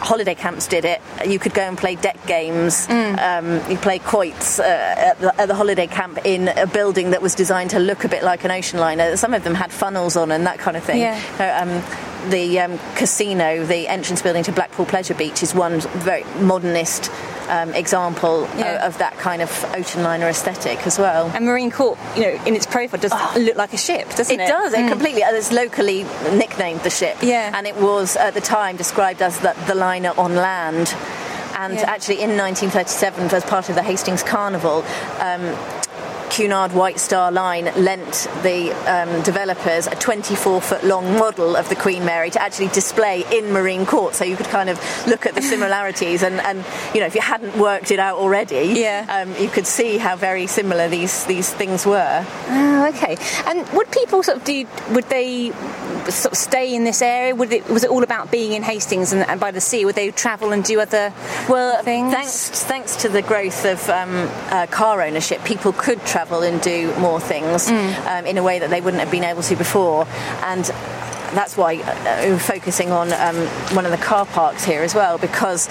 Holiday 0.00 0.34
camps 0.34 0.66
did 0.66 0.84
it. 0.84 1.00
You 1.24 1.38
could 1.38 1.54
go 1.54 1.67
and 1.68 1.78
play 1.78 1.94
deck 1.94 2.18
games. 2.26 2.88
Um, 2.88 3.60
you 3.70 3.76
play 3.78 3.98
quoits 3.98 4.58
uh, 4.58 4.62
at, 4.64 5.20
the, 5.20 5.40
at 5.40 5.46
the 5.48 5.54
holiday 5.54 5.86
camp 5.86 6.18
in 6.24 6.48
a 6.48 6.66
building 6.66 7.10
that 7.10 7.22
was 7.22 7.34
designed 7.34 7.70
to 7.70 7.78
look 7.78 8.04
a 8.04 8.08
bit 8.08 8.22
like 8.24 8.44
an 8.44 8.50
ocean 8.50 8.78
liner. 8.80 9.16
Some 9.16 9.34
of 9.34 9.44
them 9.44 9.54
had 9.54 9.72
funnels 9.72 10.16
on 10.16 10.30
and 10.32 10.46
that 10.46 10.58
kind 10.58 10.76
of 10.76 10.82
thing. 10.84 10.98
Yeah. 11.00 11.20
So, 11.38 11.44
um, 11.48 12.30
the 12.30 12.58
um, 12.60 12.78
casino, 12.96 13.64
the 13.64 13.86
entrance 13.86 14.22
building 14.22 14.42
to 14.44 14.52
Blackpool 14.52 14.86
Pleasure 14.86 15.14
Beach, 15.14 15.42
is 15.42 15.54
one 15.54 15.80
very 15.80 16.24
modernist 16.40 17.10
um, 17.48 17.72
example 17.74 18.42
Yeah. 18.56 18.84
of, 18.86 18.94
of 18.94 18.98
that 18.98 19.16
kind 19.18 19.40
of 19.40 19.48
ocean 19.74 20.02
liner 20.02 20.26
aesthetic 20.26 20.84
as 20.86 20.98
well. 20.98 21.30
And 21.34 21.46
Marine 21.46 21.70
Court, 21.70 21.96
you 22.16 22.22
know, 22.22 22.44
in 22.44 22.54
its 22.56 22.66
profile 22.66 23.00
does 23.00 23.12
look 23.36 23.56
like 23.56 23.72
a 23.72 23.78
ship, 23.78 24.08
doesn't 24.16 24.38
It 24.38 24.42
it? 24.44 24.48
does. 24.48 24.72
It 24.74 24.80
Mm. 24.80 24.88
completely. 24.90 25.22
uh, 25.24 25.32
It's 25.32 25.52
locally 25.52 26.04
nicknamed 26.32 26.80
the 26.82 26.90
ship. 26.90 27.16
Yeah. 27.22 27.52
And 27.54 27.66
it 27.66 27.76
was 27.76 28.16
at 28.16 28.34
the 28.34 28.40
time 28.42 28.76
described 28.76 29.22
as 29.22 29.38
the, 29.38 29.54
the 29.66 29.74
liner 29.74 30.12
on 30.18 30.34
land. 30.34 30.94
And 31.58 31.74
Yeah. 31.74 31.90
actually, 31.90 32.20
in 32.22 32.36
1937, 32.36 33.34
as 33.34 33.44
part 33.44 33.68
of 33.68 33.74
the 33.74 33.82
Hastings 33.82 34.22
Carnival. 34.22 34.84
Um, 35.18 35.56
Cunard 36.38 36.70
White 36.72 37.00
Star 37.00 37.32
Line 37.32 37.64
lent 37.76 38.28
the 38.44 38.70
um, 38.86 39.22
developers 39.24 39.88
a 39.88 39.96
24 39.96 40.60
foot 40.60 40.84
long 40.84 41.18
model 41.18 41.56
of 41.56 41.68
the 41.68 41.74
Queen 41.74 42.04
Mary 42.04 42.30
to 42.30 42.40
actually 42.40 42.68
display 42.68 43.24
in 43.36 43.50
Marine 43.52 43.84
Court, 43.84 44.14
so 44.14 44.24
you 44.24 44.36
could 44.36 44.46
kind 44.46 44.68
of 44.70 44.78
look 45.08 45.26
at 45.26 45.34
the 45.34 45.42
similarities 45.54 46.22
and, 46.22 46.36
and 46.42 46.64
you 46.94 47.00
know 47.00 47.06
if 47.06 47.16
you 47.16 47.20
hadn't 47.20 47.58
worked 47.58 47.90
it 47.90 47.98
out 47.98 48.18
already, 48.18 48.74
Yeah. 48.76 49.04
um, 49.08 49.34
you 49.42 49.48
could 49.48 49.66
see 49.66 49.98
how 49.98 50.14
very 50.14 50.46
similar 50.46 50.88
these 50.88 51.24
these 51.24 51.52
things 51.52 51.84
were. 51.84 52.24
Oh, 52.50 52.86
okay. 52.94 53.16
And 53.46 53.68
would 53.70 53.90
people 53.90 54.22
sort 54.22 54.36
of 54.36 54.44
do? 54.44 54.64
Would 54.92 55.08
they 55.08 55.50
sort 56.08 56.32
of 56.34 56.38
stay 56.38 56.72
in 56.72 56.84
this 56.84 57.02
area? 57.02 57.34
Would 57.34 57.52
it 57.52 57.68
was 57.68 57.82
it 57.82 57.90
all 57.90 58.04
about 58.04 58.30
being 58.30 58.52
in 58.52 58.62
Hastings 58.62 59.12
and, 59.12 59.28
and 59.28 59.40
by 59.40 59.50
the 59.50 59.60
sea? 59.60 59.84
Would 59.84 59.96
they 59.96 60.12
travel 60.12 60.52
and 60.52 60.62
do 60.62 60.78
other 60.80 61.12
Well, 61.48 61.82
things? 61.82 62.14
thanks 62.14 62.48
thanks 62.62 62.94
to 63.02 63.08
the 63.08 63.22
growth 63.22 63.64
of 63.64 63.90
um, 63.90 64.28
uh, 64.50 64.66
car 64.70 65.02
ownership, 65.02 65.42
people 65.44 65.72
could 65.72 66.00
travel 66.06 66.27
and 66.42 66.60
do 66.60 66.94
more 66.98 67.20
things 67.20 67.68
um, 67.68 68.26
in 68.26 68.38
a 68.38 68.42
way 68.42 68.58
that 68.58 68.70
they 68.70 68.80
wouldn't 68.80 69.02
have 69.02 69.10
been 69.10 69.24
able 69.24 69.42
to 69.42 69.56
before, 69.56 70.06
and 70.42 70.70
that's 71.34 71.56
why 71.56 71.76
uh, 71.76 72.26
we're 72.26 72.38
focusing 72.38 72.90
on 72.90 73.12
um, 73.12 73.36
one 73.74 73.84
of 73.84 73.90
the 73.90 73.98
car 73.98 74.24
parks 74.26 74.64
here 74.64 74.82
as 74.82 74.94
well 74.94 75.18
because 75.18 75.68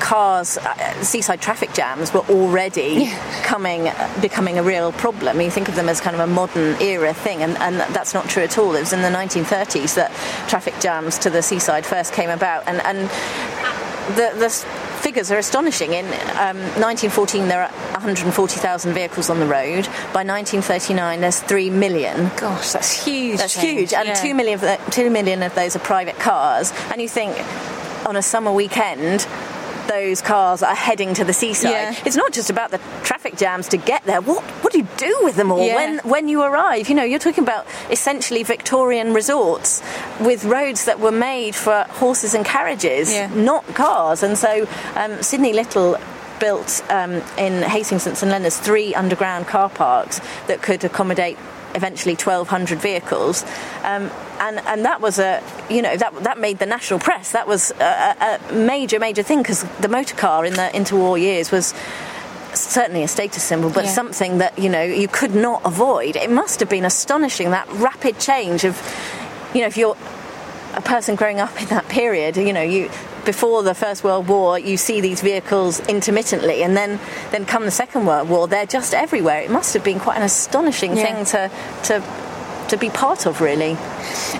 cars, 0.00 0.56
uh, 0.58 1.02
seaside 1.02 1.40
traffic 1.40 1.72
jams 1.72 2.12
were 2.12 2.20
already 2.30 3.10
coming, 3.42 3.90
becoming 4.20 4.58
a 4.58 4.62
real 4.62 4.92
problem. 4.92 5.40
You 5.40 5.50
think 5.50 5.68
of 5.68 5.74
them 5.74 5.88
as 5.88 6.00
kind 6.00 6.14
of 6.14 6.20
a 6.20 6.26
modern 6.26 6.80
era 6.80 7.12
thing, 7.12 7.42
and, 7.42 7.56
and 7.58 7.80
that's 7.94 8.14
not 8.14 8.28
true 8.28 8.42
at 8.42 8.58
all. 8.58 8.74
It 8.74 8.80
was 8.80 8.92
in 8.92 9.02
the 9.02 9.08
1930s 9.08 9.94
that 9.94 10.10
traffic 10.48 10.74
jams 10.80 11.18
to 11.18 11.30
the 11.30 11.42
seaside 11.42 11.84
first 11.84 12.12
came 12.12 12.30
about, 12.30 12.66
and, 12.66 12.80
and 12.80 13.08
the, 14.16 14.32
the 14.38 14.66
figures 15.00 15.30
are 15.30 15.38
astonishing. 15.38 15.92
In 15.94 16.04
um, 16.38 16.58
1914, 16.78 17.48
there 17.48 17.62
are 17.62 17.70
140,000 17.92 18.92
vehicles 18.92 19.30
on 19.30 19.40
the 19.40 19.46
road. 19.46 19.86
By 20.12 20.22
1939, 20.24 21.20
there's 21.20 21.40
3 21.40 21.70
million. 21.70 22.30
Gosh, 22.36 22.72
that's 22.72 23.04
huge. 23.04 23.38
That's 23.38 23.54
change. 23.54 23.78
huge, 23.78 23.92
and 23.94 24.08
Yeah. 24.08 24.14
two 24.14 24.34
million 24.34 24.54
of 24.54 24.60
the, 24.60 24.78
two 24.90 25.10
million 25.10 25.42
of 25.42 25.54
those 25.54 25.74
are 25.76 25.80
private 25.80 26.18
cars. 26.18 26.72
And 26.92 27.00
you 27.00 27.08
think, 27.08 27.36
on 28.06 28.16
a 28.16 28.22
summer 28.22 28.52
weekend, 28.52 29.26
those 29.96 30.18
cars 30.22 30.62
are 30.62 30.74
heading 30.88 31.10
to 31.14 31.24
the 31.24 31.32
seaside. 31.32 31.72
Yeah. 31.72 31.94
It's 32.06 32.16
not 32.16 32.32
just 32.38 32.50
about 32.50 32.70
the 32.70 32.78
traffic 33.08 33.34
jams 33.42 33.66
to 33.68 33.76
get 33.76 34.02
there. 34.04 34.20
What 34.30 34.42
what 34.62 34.72
do 34.72 34.78
you 34.78 34.88
do 34.96 35.14
with 35.26 35.34
them 35.36 35.50
all 35.52 35.64
Yeah. 35.66 35.74
when 35.80 35.92
when 36.14 36.24
you 36.32 36.42
arrive? 36.42 36.88
You 36.88 36.94
know, 36.98 37.04
you're 37.10 37.24
talking 37.28 37.44
about 37.50 37.66
essentially 37.90 38.42
Victorian 38.54 39.08
resorts 39.20 39.82
with 40.28 40.44
roads 40.44 40.84
that 40.88 40.98
were 41.00 41.16
made 41.32 41.54
for 41.64 41.76
horses 42.02 42.34
and 42.34 42.44
carriages, 42.44 43.12
Yeah. 43.12 43.28
not 43.52 43.64
cars. 43.74 44.22
And 44.22 44.38
so 44.38 44.52
um, 44.94 45.12
Sidney 45.22 45.52
Little 45.52 45.96
built 46.38 46.82
um, 46.98 47.12
in 47.36 47.62
Hastings 47.62 48.06
and 48.06 48.16
St 48.16 48.30
Leonards 48.32 48.58
three 48.58 48.94
underground 48.94 49.46
car 49.46 49.68
parks 49.68 50.20
that 50.46 50.62
could 50.62 50.82
accommodate 50.84 51.36
eventually 51.74 52.14
1,200 52.14 52.78
vehicles, 52.80 53.42
um, 53.82 54.10
and 54.40 54.58
and 54.66 54.84
that 54.84 55.00
was 55.00 55.18
a 55.18 55.42
you 55.68 55.82
know 55.82 55.96
that 55.96 56.14
that 56.24 56.38
made 56.38 56.58
the 56.58 56.66
national 56.66 57.00
press. 57.00 57.32
That 57.32 57.46
was 57.46 57.70
a, 57.80 58.38
a 58.50 58.52
major 58.54 58.98
major 58.98 59.22
thing 59.22 59.42
because 59.42 59.62
the 59.80 59.88
motor 59.88 60.16
car 60.16 60.44
in 60.44 60.54
the 60.54 60.70
interwar 60.74 61.20
years 61.20 61.50
was 61.50 61.74
certainly 62.54 63.02
a 63.04 63.08
status 63.08 63.42
symbol, 63.42 63.70
but 63.70 63.84
Yeah. 63.84 63.90
something 63.92 64.38
that 64.38 64.58
you 64.58 64.68
know 64.68 64.82
you 64.82 65.08
could 65.08 65.34
not 65.34 65.62
avoid. 65.64 66.16
It 66.16 66.30
must 66.30 66.60
have 66.60 66.68
been 66.68 66.84
astonishing 66.84 67.50
that 67.50 67.68
rapid 67.72 68.18
change 68.18 68.64
of 68.64 68.74
you 69.54 69.60
know 69.60 69.66
if 69.68 69.76
you're 69.76 69.96
a 70.74 70.80
person 70.80 71.16
growing 71.16 71.40
up 71.40 71.60
in 71.60 71.68
that 71.68 71.88
period, 71.88 72.36
you 72.36 72.52
know, 72.52 72.62
you 72.62 72.90
before 73.24 73.62
the 73.62 73.74
First 73.74 74.04
World 74.04 74.28
War, 74.28 74.58
you 74.58 74.76
see 74.76 75.00
these 75.00 75.20
vehicles 75.20 75.80
intermittently, 75.88 76.62
and 76.62 76.76
then 76.76 76.98
then 77.30 77.44
come 77.46 77.64
the 77.64 77.70
Second 77.70 78.06
World 78.06 78.28
War, 78.28 78.48
they're 78.48 78.66
just 78.66 78.94
everywhere. 78.94 79.40
It 79.42 79.50
must 79.50 79.74
have 79.74 79.84
been 79.84 80.00
quite 80.00 80.16
an 80.16 80.22
astonishing 80.22 80.96
Yeah. 80.96 81.04
thing 81.04 81.24
to 81.26 81.50
to 81.84 82.02
to 82.68 82.76
be 82.76 82.88
part 82.88 83.26
of, 83.26 83.40
really. 83.40 83.76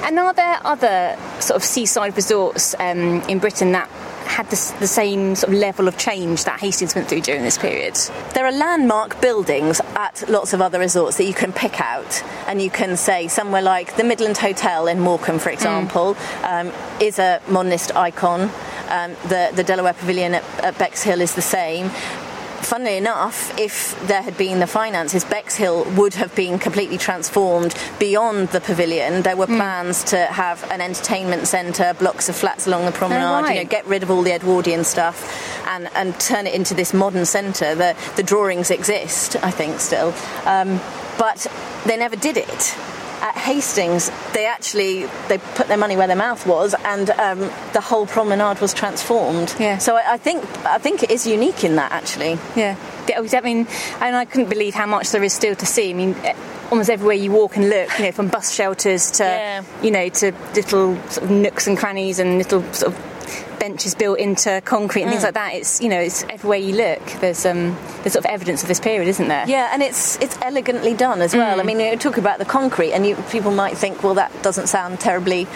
And 0.05 0.18
are 0.18 0.33
there 0.33 0.59
other 0.64 1.16
sort 1.41 1.57
of 1.57 1.64
seaside 1.64 2.14
resorts 2.16 2.74
um, 2.78 3.22
in 3.22 3.39
Britain 3.41 3.72
that 3.72 3.89
had 4.31 4.47
the, 4.47 4.74
the 4.81 4.87
same 4.87 5.35
sort 5.35 5.53
of 5.53 5.59
level 5.59 5.89
of 5.89 5.99
change 5.99 6.45
that 6.45 6.61
Hastings 6.61 6.95
went 6.95 7.09
through 7.09 7.22
during 7.22 7.43
this 7.43 7.59
period? 7.59 7.95
There 8.35 8.47
are 8.47 8.53
landmark 8.53 9.20
buildings 9.20 9.81
at 9.97 10.28
lots 10.28 10.53
of 10.53 10.61
other 10.61 10.78
resorts 10.78 11.16
that 11.18 11.24
you 11.24 11.35
can 11.35 11.53
pick 11.53 11.81
out, 11.81 12.22
and 12.47 12.62
you 12.62 12.70
can 12.70 12.97
say 12.97 13.28
somewhere 13.28 13.62
like 13.62 13.97
the 13.97 14.05
Midland 14.05 14.39
Hotel 14.39 14.87
in 14.87 15.01
Morecambe, 15.01 15.39
for 15.39 15.51
example, 15.51 16.16
um, 16.45 16.72
is 17.01 17.18
a 17.18 17.41
modernist 17.49 17.95
icon. 17.97 18.51
Um, 18.89 19.12
the 19.28 19.53
the 19.55 19.62
De 19.62 19.76
La 19.76 19.83
Warr 19.83 19.93
Pavilion 19.93 20.35
at, 20.35 20.45
at 20.64 20.78
Bexhill 20.78 21.20
is 21.20 21.35
the 21.35 21.43
same. 21.43 21.91
Funnily 22.71 22.99
enough, 22.99 23.59
if 23.59 24.01
there 24.07 24.23
had 24.23 24.39
been 24.39 24.61
the 24.61 24.66
finances, 24.68 25.25
Bexhill 25.25 25.85
would 25.97 26.14
have 26.14 26.33
been 26.37 26.57
completely 26.57 26.99
transformed 26.99 27.75
beyond 27.99 28.51
the 28.51 28.61
pavilion. 28.61 29.23
There 29.23 29.37
were 29.37 29.49
plans 29.49 30.05
to 30.05 30.27
have 30.27 30.62
an 30.71 30.81
entertainment 30.81 31.49
centre, 31.49 31.95
blocks 31.95 32.29
of 32.29 32.37
flats 32.37 32.68
along 32.68 32.85
the 32.85 32.93
promenade, 32.93 33.57
you 33.57 33.64
know, 33.64 33.68
get 33.68 33.85
rid 33.89 34.05
of 34.05 34.11
all 34.12 34.23
the 34.23 34.31
Edwardian 34.31 34.85
stuff 34.85 35.66
and, 35.66 35.91
and 35.97 36.14
turn 36.21 36.47
it 36.47 36.55
into 36.55 36.73
this 36.75 36.95
modern 36.95 37.27
centre. 37.27 37.75
The, 37.75 37.97
the 38.14 38.23
drawings 38.23 38.71
exist, 38.71 39.35
I 39.43 39.51
think, 39.51 39.81
still. 39.81 40.14
Um, 40.45 40.81
but 41.18 41.49
they 41.87 41.97
never 41.97 42.14
did 42.14 42.37
it. 42.37 42.77
At 43.23 43.37
Hastings, 43.37 44.11
they 44.33 44.47
actually 44.47 45.05
they 45.29 45.37
put 45.39 45.68
their 45.68 45.77
money 45.77 45.95
where 45.95 46.07
their 46.07 46.16
mouth 46.16 46.47
was, 46.47 46.75
and 46.85 47.11
um, 47.11 47.39
the 47.73 47.81
whole 47.83 48.07
promenade 48.07 48.61
was 48.61 48.73
transformed. 48.73 49.55
Yeah. 49.59 49.77
So 49.79 49.97
I, 49.97 50.14
I 50.14 50.16
think 50.16 50.43
I 50.64 50.79
think 50.79 51.03
it 51.03 51.11
is 51.11 51.27
unique 51.27 51.62
in 51.62 51.77
that 51.77 51.93
actually. 51.93 52.39
Yeah. 52.57 52.77
I 53.14 53.41
mean, 53.41 53.66
and 54.01 54.16
I 54.16 54.25
couldn't 54.25 54.49
believe 54.49 54.75
how 54.75 54.87
much 54.87 55.11
there 55.11 55.23
is 55.23 55.33
still 55.33 55.55
to 55.57 55.66
see. 55.66 55.91
I 55.91 55.95
mean, 55.95 56.14
eh, 56.25 56.35
almost 56.71 56.89
everywhere 56.89 57.16
you 57.16 57.33
walk 57.33 57.57
and 57.57 57.68
look, 57.68 57.91
you 57.99 58.05
know, 58.05 58.12
from 58.12 58.29
bus 58.29 58.53
shelters 58.55 59.11
to, 59.12 59.25
Yeah. 59.25 59.62
you 59.83 59.91
know, 59.91 60.09
to 60.09 60.33
little 60.55 60.97
sort 61.11 61.25
of 61.25 61.31
nooks 61.31 61.66
and 61.66 61.77
crannies 61.77 62.18
and 62.21 62.39
little 62.39 62.62
sort 62.73 62.95
of 62.95 63.20
benches 63.61 63.94
built 63.94 64.18
into 64.18 64.61
concrete 64.64 65.02
and 65.02 65.11
things 65.12 65.22
like 65.22 65.34
that. 65.34 65.54
It's, 65.54 65.80
you 65.80 65.88
know, 65.88 66.00
it's 66.00 66.24
everywhere 66.24 66.58
you 66.58 66.74
look. 66.74 67.04
There's 67.20 67.46
um, 67.46 67.76
there's 68.02 68.14
sort 68.14 68.24
of 68.24 68.26
evidence 68.26 68.62
of 68.62 68.68
this 68.68 68.80
period, 68.80 69.06
isn't 69.06 69.28
there? 69.28 69.44
Yeah, 69.46 69.70
and 69.72 69.82
it's 69.82 70.18
it's 70.20 70.36
elegantly 70.42 70.94
done 70.94 71.20
as 71.20 71.34
well. 71.34 71.61
I 71.61 71.62
mean, 71.62 71.78
you 71.78 71.96
talk 71.96 72.16
about 72.16 72.38
the 72.38 72.44
concrete, 72.44 72.92
and 72.92 73.06
you, 73.06 73.14
people 73.30 73.52
might 73.52 73.76
think, 73.76 74.02
well, 74.02 74.14
that 74.14 74.32
doesn't 74.42 74.66
sound 74.66 74.98
terribly 74.98 75.46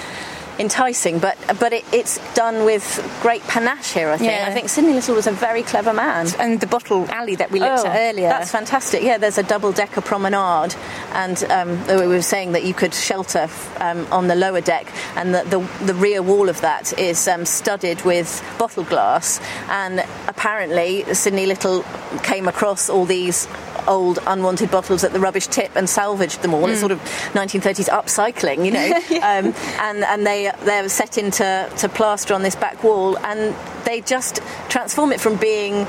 enticing, 0.59 1.19
but 1.19 1.37
but 1.61 1.73
it, 1.73 1.85
it's 1.93 2.19
done 2.35 2.65
with 2.65 2.85
great 3.23 3.43
panache 3.43 3.93
here. 3.93 4.11
I 4.11 4.17
think. 4.17 4.31
Yeah. 4.31 4.47
I 4.49 4.53
think 4.53 4.69
Sidney 4.69 4.93
Little 4.95 5.15
was 5.15 5.27
a 5.27 5.33
very 5.33 5.63
clever 5.63 5.93
man. 5.93 6.27
And 6.39 6.61
the 6.61 6.67
bottle 6.67 7.07
alley 7.11 7.35
that 7.37 7.51
we 7.51 7.61
looked 7.61 7.83
Oh, 7.85 7.87
at 7.87 8.11
earlier. 8.11 8.29
That's 8.29 8.51
fantastic. 8.51 9.03
Yeah, 9.03 9.19
there's 9.19 9.39
a 9.39 9.43
double 9.43 9.73
decker 9.73 10.01
promenade, 10.01 10.75
and 11.13 11.43
um, 11.45 11.87
we 11.87 12.07
were 12.07 12.23
saying 12.23 12.53
that 12.53 12.65
you 12.65 12.75
could 12.75 12.95
shelter 12.95 13.49
um, 13.81 14.07
on 14.13 14.29
the 14.29 14.35
lower 14.35 14.61
deck, 14.61 14.87
and 15.17 15.35
the, 15.35 15.43
the, 15.45 15.85
the 15.87 15.95
rear 15.95 16.23
wall 16.23 16.49
of 16.49 16.61
that 16.61 16.97
is 16.99 17.27
um, 17.29 17.45
studded 17.45 18.03
with 18.03 18.43
bottle 18.59 18.85
glass. 18.85 19.41
And 19.69 20.05
apparently, 20.29 21.05
Sidney 21.15 21.47
Little 21.47 21.85
came 22.23 22.49
across 22.49 22.89
all 22.89 23.05
these 23.07 23.47
old 23.89 24.19
unwanted 24.27 24.71
bottles 24.71 25.05
at 25.05 25.13
the 25.13 25.21
rubbish 25.21 25.47
tip 25.47 25.71
and 25.77 25.89
salvaged 25.89 26.43
them 26.43 26.55
all. 26.55 26.69
It's 26.69 26.81
sort 26.81 26.93
of 26.93 26.99
1930s 27.33 27.89
upcycling, 27.89 28.65
you 28.65 28.73
know. 28.73 28.87
um, 29.23 29.55
and 29.81 30.05
and 30.05 30.27
they 30.27 30.51
they're 30.65 30.89
set 30.89 31.19
into 31.19 31.71
to 31.79 31.89
plaster 31.89 32.35
on 32.35 32.43
this 32.43 32.57
back 32.57 32.83
wall, 32.85 33.19
and 33.19 33.55
they 33.85 34.01
just 34.01 34.41
transform 34.69 35.13
it 35.13 35.21
from 35.21 35.37
being 35.37 35.87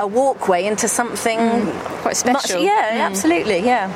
a 0.00 0.06
walkway 0.06 0.64
into 0.64 0.86
something 0.86 1.38
quite 2.02 2.04
much- 2.04 2.16
special. 2.16 2.62
yeah, 2.62 2.92
Mm. 2.98 3.00
absolutely, 3.10 3.58
yeah. 3.58 3.92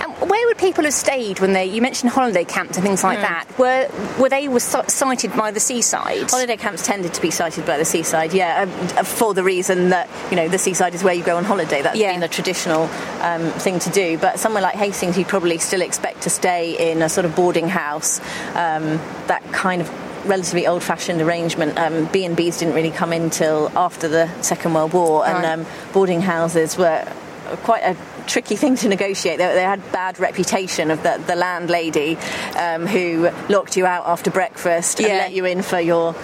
And 0.00 0.30
where 0.30 0.46
would 0.46 0.58
people 0.58 0.84
have 0.84 0.92
stayed 0.94 1.40
when 1.40 1.52
they? 1.52 1.64
You 1.66 1.82
mentioned 1.82 2.10
holiday 2.12 2.44
camps 2.44 2.76
and 2.76 2.86
things 2.86 3.02
like 3.02 3.20
that. 3.20 3.46
Were 3.58 3.88
were 4.20 4.28
they 4.28 4.48
were 4.48 4.60
si- 4.60 4.88
sited 4.88 5.34
by 5.36 5.50
the 5.50 5.60
seaside? 5.60 6.30
Holiday 6.30 6.56
camps 6.56 6.84
tended 6.86 7.14
to 7.14 7.20
be 7.22 7.30
sited 7.30 7.66
by 7.66 7.76
the 7.78 7.84
seaside, 7.84 8.32
yeah, 8.32 8.62
um, 8.98 9.04
for 9.04 9.34
the 9.34 9.42
reason 9.42 9.90
that 9.90 10.08
you 10.30 10.36
know 10.36 10.48
the 10.48 10.58
seaside 10.58 10.94
is 10.94 11.02
where 11.02 11.14
you 11.14 11.22
go 11.24 11.36
on 11.36 11.44
holiday. 11.44 11.82
That's 11.82 11.96
Yeah. 11.98 12.12
been 12.12 12.22
a 12.22 12.28
traditional 12.28 12.84
um, 13.20 13.50
thing 13.52 13.78
to 13.80 13.90
do. 13.90 14.18
But 14.18 14.38
somewhere 14.38 14.62
like 14.62 14.74
Hastings, 14.76 15.16
you'd 15.18 15.28
probably 15.28 15.58
still 15.58 15.82
expect 15.82 16.22
to 16.22 16.30
stay 16.30 16.90
in 16.92 17.02
a 17.02 17.08
sort 17.08 17.24
of 17.24 17.34
boarding 17.34 17.68
house. 17.68 18.20
Um, 18.54 19.00
that 19.26 19.42
kind 19.52 19.80
of 19.82 19.90
relatively 20.28 20.68
old-fashioned 20.68 21.20
arrangement. 21.20 21.76
Um, 21.78 22.04
B 22.12 22.24
and 22.24 22.36
B's 22.36 22.58
didn't 22.58 22.74
really 22.74 22.92
come 22.92 23.12
in 23.12 23.28
till 23.30 23.70
after 23.76 24.06
the 24.06 24.28
Second 24.40 24.72
World 24.74 24.92
War, 24.92 25.26
and 25.26 25.38
Right. 25.42 25.52
um, 25.52 25.66
boarding 25.92 26.20
houses 26.20 26.78
were 26.78 27.04
quite 27.64 27.82
a 27.82 27.96
tricky 28.26 28.56
thing 28.56 28.76
to 28.76 28.88
negotiate. 28.88 29.38
They, 29.38 29.54
they 29.54 29.62
had 29.62 29.80
bad 29.92 30.18
reputation 30.18 30.90
of 30.90 31.02
the, 31.02 31.22
the 31.26 31.36
landlady 31.36 32.16
um, 32.56 32.86
who 32.86 33.30
locked 33.48 33.76
you 33.76 33.86
out 33.86 34.06
after 34.06 34.30
breakfast 34.30 35.00
and 35.00 35.08
let 35.08 35.32
you 35.32 35.44
in 35.44 35.62
for 35.62 35.80
your 35.80 36.14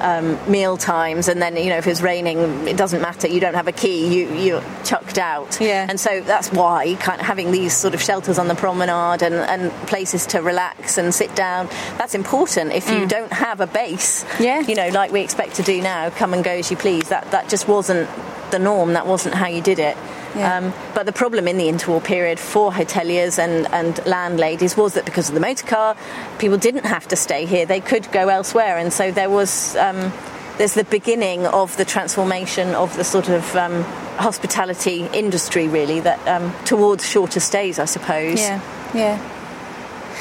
um, 0.00 0.38
meal 0.48 0.76
times, 0.76 1.26
and 1.26 1.42
then 1.42 1.56
you 1.56 1.70
know 1.70 1.76
if 1.78 1.88
it's 1.88 2.00
raining, 2.00 2.38
it 2.68 2.76
doesn't 2.76 3.02
matter. 3.02 3.26
You 3.26 3.40
don't 3.40 3.54
have 3.54 3.66
a 3.66 3.72
key. 3.72 4.06
You 4.06 4.32
you're 4.36 4.64
chucked 4.84 5.18
out. 5.18 5.60
Yeah. 5.60 5.86
And 5.88 5.98
so 5.98 6.20
that's 6.20 6.52
why 6.52 6.94
kind 7.00 7.20
of 7.20 7.26
having 7.26 7.50
these 7.50 7.72
sort 7.76 7.94
of 7.94 8.00
shelters 8.00 8.38
on 8.38 8.46
the 8.46 8.54
promenade 8.54 9.22
and, 9.24 9.34
and 9.34 9.72
places 9.88 10.24
to 10.26 10.40
relax 10.40 10.98
and 10.98 11.12
sit 11.12 11.34
down. 11.34 11.66
That's 11.98 12.14
important. 12.14 12.72
If 12.74 12.88
you 12.88 13.06
don't 13.08 13.32
have 13.32 13.60
a 13.60 13.66
base, 13.66 14.22
Mm. 14.24 14.44
Yeah. 14.44 14.60
you 14.60 14.76
know, 14.76 14.88
like 14.90 15.10
we 15.10 15.20
expect 15.20 15.56
to 15.56 15.62
do 15.64 15.82
now, 15.82 16.10
come 16.10 16.32
and 16.32 16.44
go 16.44 16.52
as 16.52 16.70
you 16.70 16.76
please. 16.76 17.08
That 17.08 17.28
that 17.32 17.48
just 17.48 17.66
wasn't 17.66 18.08
the 18.52 18.60
norm. 18.60 18.92
That 18.92 19.06
wasn't 19.08 19.34
how 19.34 19.48
you 19.48 19.60
did 19.62 19.80
it. 19.80 19.96
Yeah. 20.38 20.58
Um, 20.58 20.72
but 20.94 21.06
the 21.06 21.12
problem 21.12 21.48
in 21.48 21.58
the 21.58 21.68
interwar 21.68 22.02
period 22.02 22.38
for 22.38 22.70
hoteliers 22.70 23.38
and, 23.38 23.66
and 23.72 24.04
landladies 24.06 24.76
was 24.76 24.94
that 24.94 25.04
because 25.04 25.28
of 25.28 25.34
the 25.34 25.40
motor 25.40 25.66
car, 25.66 25.96
people 26.38 26.58
didn't 26.58 26.86
have 26.86 27.08
to 27.08 27.16
stay 27.16 27.44
here; 27.46 27.66
they 27.66 27.80
could 27.80 28.10
go 28.12 28.28
elsewhere, 28.28 28.78
and 28.78 28.92
so 28.92 29.10
there 29.10 29.30
was. 29.30 29.76
Um, 29.76 30.12
there's 30.58 30.74
the 30.74 30.82
beginning 30.82 31.46
of 31.46 31.76
the 31.76 31.84
transformation 31.84 32.74
of 32.74 32.96
the 32.96 33.04
sort 33.04 33.28
of 33.28 33.54
um, 33.54 33.84
hospitality 34.18 35.06
industry, 35.14 35.68
really, 35.68 36.00
that 36.00 36.26
um, 36.26 36.52
towards 36.64 37.08
shorter 37.08 37.38
stays, 37.38 37.78
I 37.78 37.84
suppose. 37.84 38.40
Yeah, 38.40 38.60
yeah. 38.92 39.37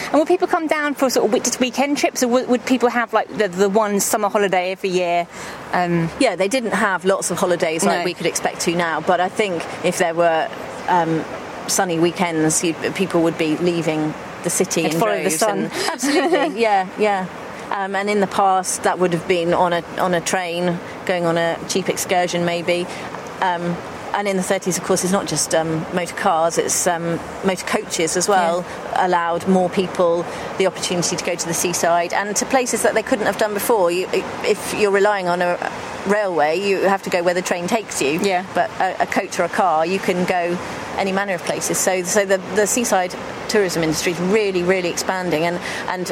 And 0.06 0.14
would 0.20 0.28
people 0.28 0.48
come 0.48 0.68
down 0.68 0.94
for 0.96 1.10
sort 1.10 1.34
of 1.34 1.44
just 1.44 1.60
weekend 1.60 1.98
trips, 1.98 2.24
or 2.24 2.28
would, 2.30 2.48
would 2.50 2.66
people 2.66 2.90
have 2.90 3.14
like 3.14 3.28
the, 3.38 3.48
the 3.48 3.70
one 3.70 4.00
summer 4.00 4.30
holiday 4.30 4.72
every 4.72 4.90
year? 4.90 5.28
Um, 5.74 6.10
Yeah, 6.20 6.36
they 6.36 6.48
didn't 6.48 6.72
have 6.74 7.06
lots 7.06 7.32
of 7.32 7.38
holidays 7.38 7.84
like 7.86 8.00
No. 8.00 8.06
we 8.06 8.14
could 8.14 8.26
expect 8.26 8.62
to 8.62 8.76
now, 8.76 9.02
but 9.02 9.20
I 9.20 9.30
think 9.30 9.64
if 9.84 9.98
there 9.98 10.14
were 10.14 10.50
um, 10.88 11.24
sunny 11.68 12.00
weekends, 12.00 12.62
people 12.96 13.22
would 13.24 13.38
be 13.38 13.58
leaving 13.58 14.14
the 14.44 14.50
city 14.50 14.84
And 14.86 14.94
in 14.94 15.00
follow 15.00 15.24
the 15.24 15.30
sun. 15.32 15.60
and- 15.60 15.72
absolutely, 15.92 16.62
yeah, 16.62 16.88
yeah. 16.98 17.28
Um, 17.70 17.96
and 17.98 18.10
in 18.10 18.22
the 18.22 18.28
past, 18.28 18.84
that 18.84 18.98
would 19.00 19.12
have 19.12 19.28
been 19.28 19.54
on 19.54 19.74
a 19.74 19.84
on 19.98 20.14
a 20.14 20.22
train, 20.22 20.80
going 21.06 21.26
on 21.26 21.38
a 21.38 21.58
cheap 21.68 21.90
excursion, 21.90 22.46
maybe. 22.46 22.88
Um, 23.42 23.76
and 24.18 24.28
in 24.28 24.36
the 24.36 24.42
30s, 24.42 24.80
of 24.80 24.84
course, 24.84 25.04
it's 25.04 25.14
not 25.14 25.28
just 25.28 25.54
um, 25.54 25.86
motor 25.94 26.16
cars; 26.16 26.58
it's 26.58 26.88
um, 26.88 27.20
motor 27.46 27.66
coaches 27.68 28.18
as 28.18 28.28
well. 28.28 28.66
Allowed 28.96 29.48
more 29.48 29.70
people 29.70 30.26
the 30.58 30.66
opportunity 30.66 31.16
to 31.16 31.24
go 31.24 31.36
to 31.36 31.48
the 31.48 31.54
seaside 31.54 32.14
and 32.14 32.36
to 32.36 32.46
places 32.48 32.82
that 32.82 32.96
they 32.96 33.04
couldn't 33.04 33.28
have 33.28 33.38
done 33.38 33.54
before. 33.54 33.92
You, 33.92 34.08
if 34.12 34.74
you're 34.74 34.92
relying 34.92 35.28
on 35.28 35.44
a 35.44 35.72
railway, 36.08 36.60
you 36.60 36.78
have 36.80 37.04
to 37.04 37.12
go 37.12 37.22
where 37.22 37.36
the 37.36 37.44
train 37.44 37.68
takes 37.68 38.02
you. 38.02 38.20
Yeah. 38.20 38.44
But 38.56 38.72
a, 38.82 39.04
a 39.04 39.06
coach 39.06 39.40
or 39.40 39.44
a 39.44 39.50
car, 39.50 39.86
you 39.86 40.00
can 40.00 40.26
go 40.26 40.58
any 40.98 41.12
manner 41.12 41.36
of 41.36 41.44
places. 41.44 41.78
So, 41.78 42.02
so 42.02 42.26
the, 42.26 42.38
the 42.56 42.66
seaside 42.66 43.14
tourism 43.50 43.84
industry 43.84 44.14
is 44.14 44.20
really, 44.20 44.64
really 44.64 44.90
expanding, 44.90 45.44
and 45.44 45.60
and 45.88 46.12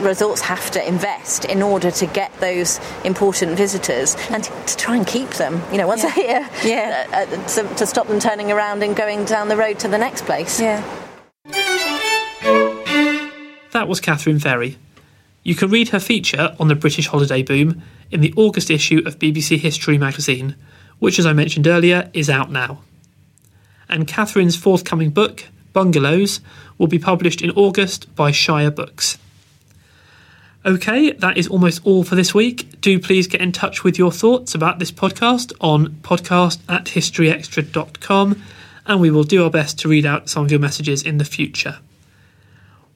resorts 0.00 0.40
have 0.42 0.70
to 0.72 0.86
invest 0.88 1.44
in 1.44 1.62
order 1.62 1.90
to 1.90 2.06
get 2.06 2.32
those 2.40 2.80
important 3.04 3.56
visitors 3.56 4.16
and 4.30 4.44
to, 4.44 4.50
to 4.66 4.76
try 4.76 4.96
and 4.96 5.06
keep 5.06 5.30
them. 5.30 5.62
You 5.72 5.78
know, 5.78 5.86
once 5.86 6.02
Yeah. 6.02 6.14
they're 6.14 6.24
here, 6.24 6.50
Yeah. 6.64 7.06
uh, 7.12 7.34
uh, 7.36 7.46
to, 7.48 7.74
to 7.76 7.86
stop 7.86 8.06
them 8.08 8.20
turning 8.20 8.50
around 8.52 8.82
and 8.82 8.94
going 8.96 9.24
down 9.24 9.48
the 9.48 9.56
road 9.56 9.78
to 9.80 9.88
the 9.88 9.98
next 9.98 10.24
place. 10.24 10.60
yeah. 10.60 10.82
That 13.72 13.88
was 13.88 14.00
Kathryn 14.00 14.40
Ferry. 14.40 14.78
You 15.42 15.54
can 15.54 15.70
read 15.70 15.90
her 15.90 16.00
feature 16.00 16.56
on 16.58 16.68
the 16.68 16.74
British 16.74 17.06
holiday 17.08 17.42
boom 17.42 17.82
in 18.10 18.20
the 18.20 18.32
August 18.36 18.70
issue 18.70 19.02
of 19.04 19.18
BBC 19.18 19.58
History 19.58 19.98
magazine, 19.98 20.56
which, 20.98 21.18
as 21.18 21.26
I 21.26 21.32
mentioned 21.34 21.66
earlier, 21.66 22.10
is 22.14 22.30
out 22.30 22.50
now. 22.50 22.80
And 23.88 24.06
Kathryn's 24.06 24.56
forthcoming 24.56 25.10
book, 25.10 25.44
Bungalows, 25.72 26.40
will 26.78 26.86
be 26.86 26.98
published 26.98 27.42
in 27.42 27.50
August 27.50 28.12
by 28.16 28.30
Shire 28.30 28.70
Books. 28.70 29.18
Okay, 30.66 31.12
that 31.12 31.36
is 31.36 31.46
almost 31.46 31.86
all 31.86 32.02
for 32.02 32.16
this 32.16 32.34
week. 32.34 32.80
Do 32.80 32.98
please 32.98 33.28
get 33.28 33.40
in 33.40 33.52
touch 33.52 33.84
with 33.84 33.98
your 33.98 34.10
thoughts 34.10 34.52
about 34.52 34.80
this 34.80 34.90
podcast 34.90 35.52
on 35.60 35.90
podcast 36.02 36.58
at 36.68 36.86
historyextra.com, 36.86 38.42
and 38.84 39.00
we 39.00 39.12
will 39.12 39.22
do 39.22 39.44
our 39.44 39.50
best 39.50 39.78
to 39.78 39.88
read 39.88 40.04
out 40.04 40.28
some 40.28 40.44
of 40.44 40.50
your 40.50 40.58
messages 40.58 41.04
in 41.04 41.18
the 41.18 41.24
future. 41.24 41.78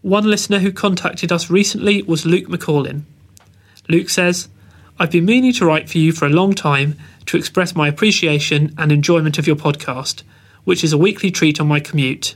One 0.03 0.25
listener 0.25 0.59
who 0.59 0.73
contacted 0.73 1.31
us 1.31 1.49
recently 1.49 2.03
was 2.03 2.27
Luke 2.27 2.49
McCaulin. 2.49 3.03
Luke 3.89 4.11
says, 4.11 4.49
I've 4.99 5.13
been 5.13 5.25
meaning 5.25 5.53
to 5.53 5.65
write 5.65 5.89
for 5.89 5.99
you 5.99 6.11
for 6.11 6.27
a 6.27 6.31
long 6.31 6.55
time 6.55 6.97
to 7.27 7.37
express 7.37 7.77
my 7.77 7.87
appreciation 7.87 8.75
and 8.79 8.91
enjoyment 8.91 9.39
of 9.39 9.47
your 9.47 9.55
podcast, 9.55 10.25
which 10.65 10.83
is 10.83 10.93
a 10.93 10.99
weekly 10.99 11.31
treat 11.31 11.61
on 11.61 11.69
my 11.69 11.79
commute. 11.79 12.35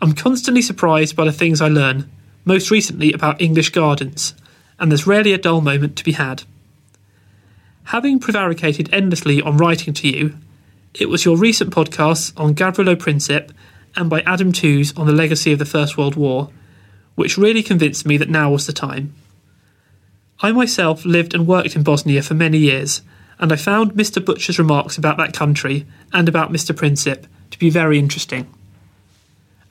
I'm 0.00 0.12
constantly 0.12 0.62
surprised 0.62 1.16
by 1.16 1.24
the 1.24 1.32
things 1.32 1.60
I 1.60 1.66
learn, 1.66 2.08
most 2.46 2.70
recently 2.70 3.12
about 3.12 3.42
English 3.42 3.68
gardens, 3.68 4.34
and 4.78 4.90
there's 4.90 5.06
rarely 5.06 5.34
a 5.34 5.38
dull 5.38 5.60
moment 5.60 5.96
to 5.96 6.04
be 6.04 6.12
had. 6.12 6.44
Having 7.84 8.20
prevaricated 8.20 8.88
endlessly 8.90 9.42
on 9.42 9.58
writing 9.58 9.92
to 9.92 10.08
you, 10.08 10.36
it 10.94 11.10
was 11.10 11.26
your 11.26 11.36
recent 11.36 11.74
podcasts 11.74 12.32
on 12.40 12.54
Gavrilo 12.54 12.96
Princip 12.96 13.50
and 13.94 14.08
by 14.08 14.22
Adam 14.22 14.52
Tooze 14.52 14.96
on 14.96 15.06
the 15.06 15.12
legacy 15.12 15.52
of 15.52 15.58
the 15.58 15.66
First 15.66 15.98
World 15.98 16.16
War 16.16 16.50
which 17.16 17.36
really 17.36 17.62
convinced 17.62 18.06
me 18.06 18.16
that 18.18 18.28
now 18.28 18.52
was 18.52 18.66
the 18.66 18.72
time. 18.72 19.12
I 20.40 20.52
myself 20.52 21.04
lived 21.04 21.34
and 21.34 21.46
worked 21.46 21.74
in 21.74 21.82
Bosnia 21.82 22.22
for 22.22 22.34
many 22.34 22.58
years, 22.58 23.00
and 23.38 23.52
I 23.52 23.56
found 23.56 23.94
Mr. 23.94 24.24
Butcher's 24.24 24.58
remarks 24.58 24.96
about 24.96 25.16
that 25.16 25.32
country 25.32 25.86
and 26.12 26.28
about 26.28 26.52
Mr. 26.52 26.76
Princip 26.76 27.24
to 27.50 27.58
be 27.58 27.70
very 27.70 27.98
interesting, 27.98 28.46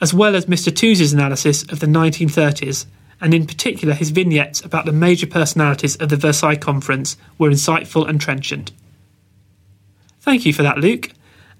as 0.01 0.13
well 0.13 0.35
as 0.35 0.45
Mr. 0.45 0.75
Tooze's 0.75 1.13
analysis 1.13 1.63
of 1.63 1.79
the 1.79 1.87
1930s, 1.87 2.85
and 3.21 3.33
in 3.33 3.47
particular 3.47 3.93
his 3.93 4.11
vignettes 4.11 4.61
about 4.61 4.85
the 4.85 4.91
major 4.91 5.27
personalities 5.27 5.95
of 5.97 6.09
the 6.09 6.17
Versailles 6.17 6.55
Conference 6.55 7.17
were 7.37 7.49
insightful 7.49 8.07
and 8.07 8.19
trenchant. 8.19 8.71
Thank 10.19 10.45
you 10.45 10.53
for 10.53 10.63
that, 10.63 10.79
Luke. 10.79 11.11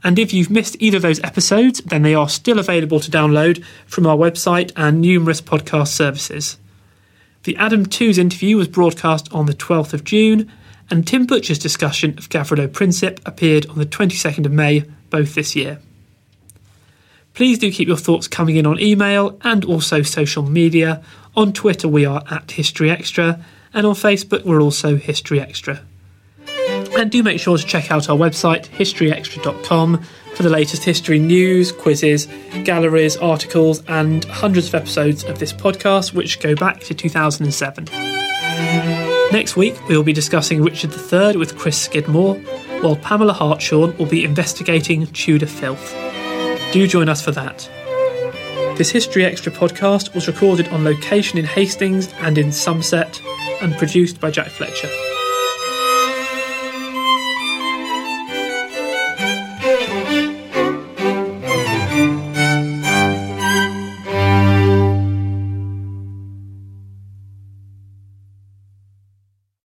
And 0.03 0.19
if 0.19 0.33
you've 0.33 0.51
missed 0.51 0.75
either 0.79 0.97
of 0.97 1.03
those 1.03 1.23
episodes, 1.23 1.79
then 1.81 2.01
they 2.01 2.13
are 2.13 2.29
still 2.29 2.59
available 2.59 2.99
to 2.99 3.11
download 3.11 3.63
from 3.87 4.05
our 4.05 4.17
website 4.17 4.71
and 4.75 5.01
numerous 5.01 5.41
podcast 5.41 5.87
services. 5.87 6.57
The 7.43 7.55
Adam 7.57 7.85
Tooze 7.85 8.17
interview 8.17 8.57
was 8.57 8.67
broadcast 8.67 9.31
on 9.31 9.45
the 9.45 9.53
12th 9.53 9.93
of 9.93 10.03
June, 10.03 10.51
and 10.89 11.07
Tim 11.07 11.25
Butcher's 11.25 11.59
discussion 11.59 12.11
of 12.17 12.29
Gavrilo 12.29 12.67
Princip 12.67 13.19
appeared 13.25 13.65
on 13.67 13.77
the 13.77 13.85
22nd 13.85 14.45
of 14.45 14.51
May, 14.51 14.83
both 15.09 15.35
this 15.35 15.55
year. 15.55 15.79
Please 17.35 17.59
do 17.59 17.69
keep 17.69 17.87
your 17.87 17.97
thoughts 17.97 18.29
coming 18.29 18.55
in 18.55 18.65
on 18.65 18.79
email 18.79 19.37
and 19.41 19.65
also 19.65 20.01
social 20.01 20.41
media. 20.41 21.03
On 21.35 21.51
Twitter, 21.51 21.89
we 21.89 22.05
are 22.05 22.23
at 22.31 22.51
History 22.51 22.89
Extra, 22.89 23.43
and 23.73 23.85
on 23.85 23.93
Facebook, 23.93 24.45
we're 24.45 24.61
also 24.61 24.95
History 24.95 25.41
Extra. 25.41 25.81
And 26.97 27.11
do 27.11 27.21
make 27.21 27.41
sure 27.41 27.57
to 27.57 27.65
check 27.65 27.91
out 27.91 28.09
our 28.09 28.15
website, 28.15 28.69
historyextra.com, 28.69 30.01
for 30.33 30.43
the 30.43 30.49
latest 30.49 30.85
history 30.85 31.19
news, 31.19 31.73
quizzes, 31.73 32.29
galleries, 32.63 33.17
articles, 33.17 33.83
and 33.89 34.23
hundreds 34.25 34.67
of 34.69 34.75
episodes 34.75 35.25
of 35.25 35.37
this 35.37 35.51
podcast, 35.51 36.13
which 36.13 36.39
go 36.39 36.55
back 36.55 36.79
to 36.81 36.93
2007. 36.93 37.85
Next 39.33 39.57
week, 39.57 39.75
we 39.89 39.97
will 39.97 40.03
be 40.03 40.13
discussing 40.13 40.63
Richard 40.63 40.93
III 40.93 41.35
with 41.35 41.57
Chris 41.57 41.77
Skidmore, 41.77 42.35
while 42.79 42.95
Pamela 42.95 43.33
Hartshorn 43.33 43.97
will 43.97 44.05
be 44.05 44.23
investigating 44.23 45.07
Tudor 45.07 45.47
filth. 45.47 46.14
Do 46.71 46.87
join 46.87 47.09
us 47.09 47.21
for 47.21 47.31
that. 47.31 47.69
This 48.77 48.91
History 48.91 49.23
Extra 49.23 49.51
podcast 49.51 50.13
was 50.13 50.27
recorded 50.27 50.67
on 50.67 50.83
location 50.83 51.39
in 51.39 51.45
Hastings 51.45 52.11
and 52.19 52.37
in 52.37 52.51
Somerset, 52.51 53.21
and 53.61 53.73
produced 53.77 54.19
by 54.19 54.31
Jack 54.31 54.49
Fletcher. 54.49 54.89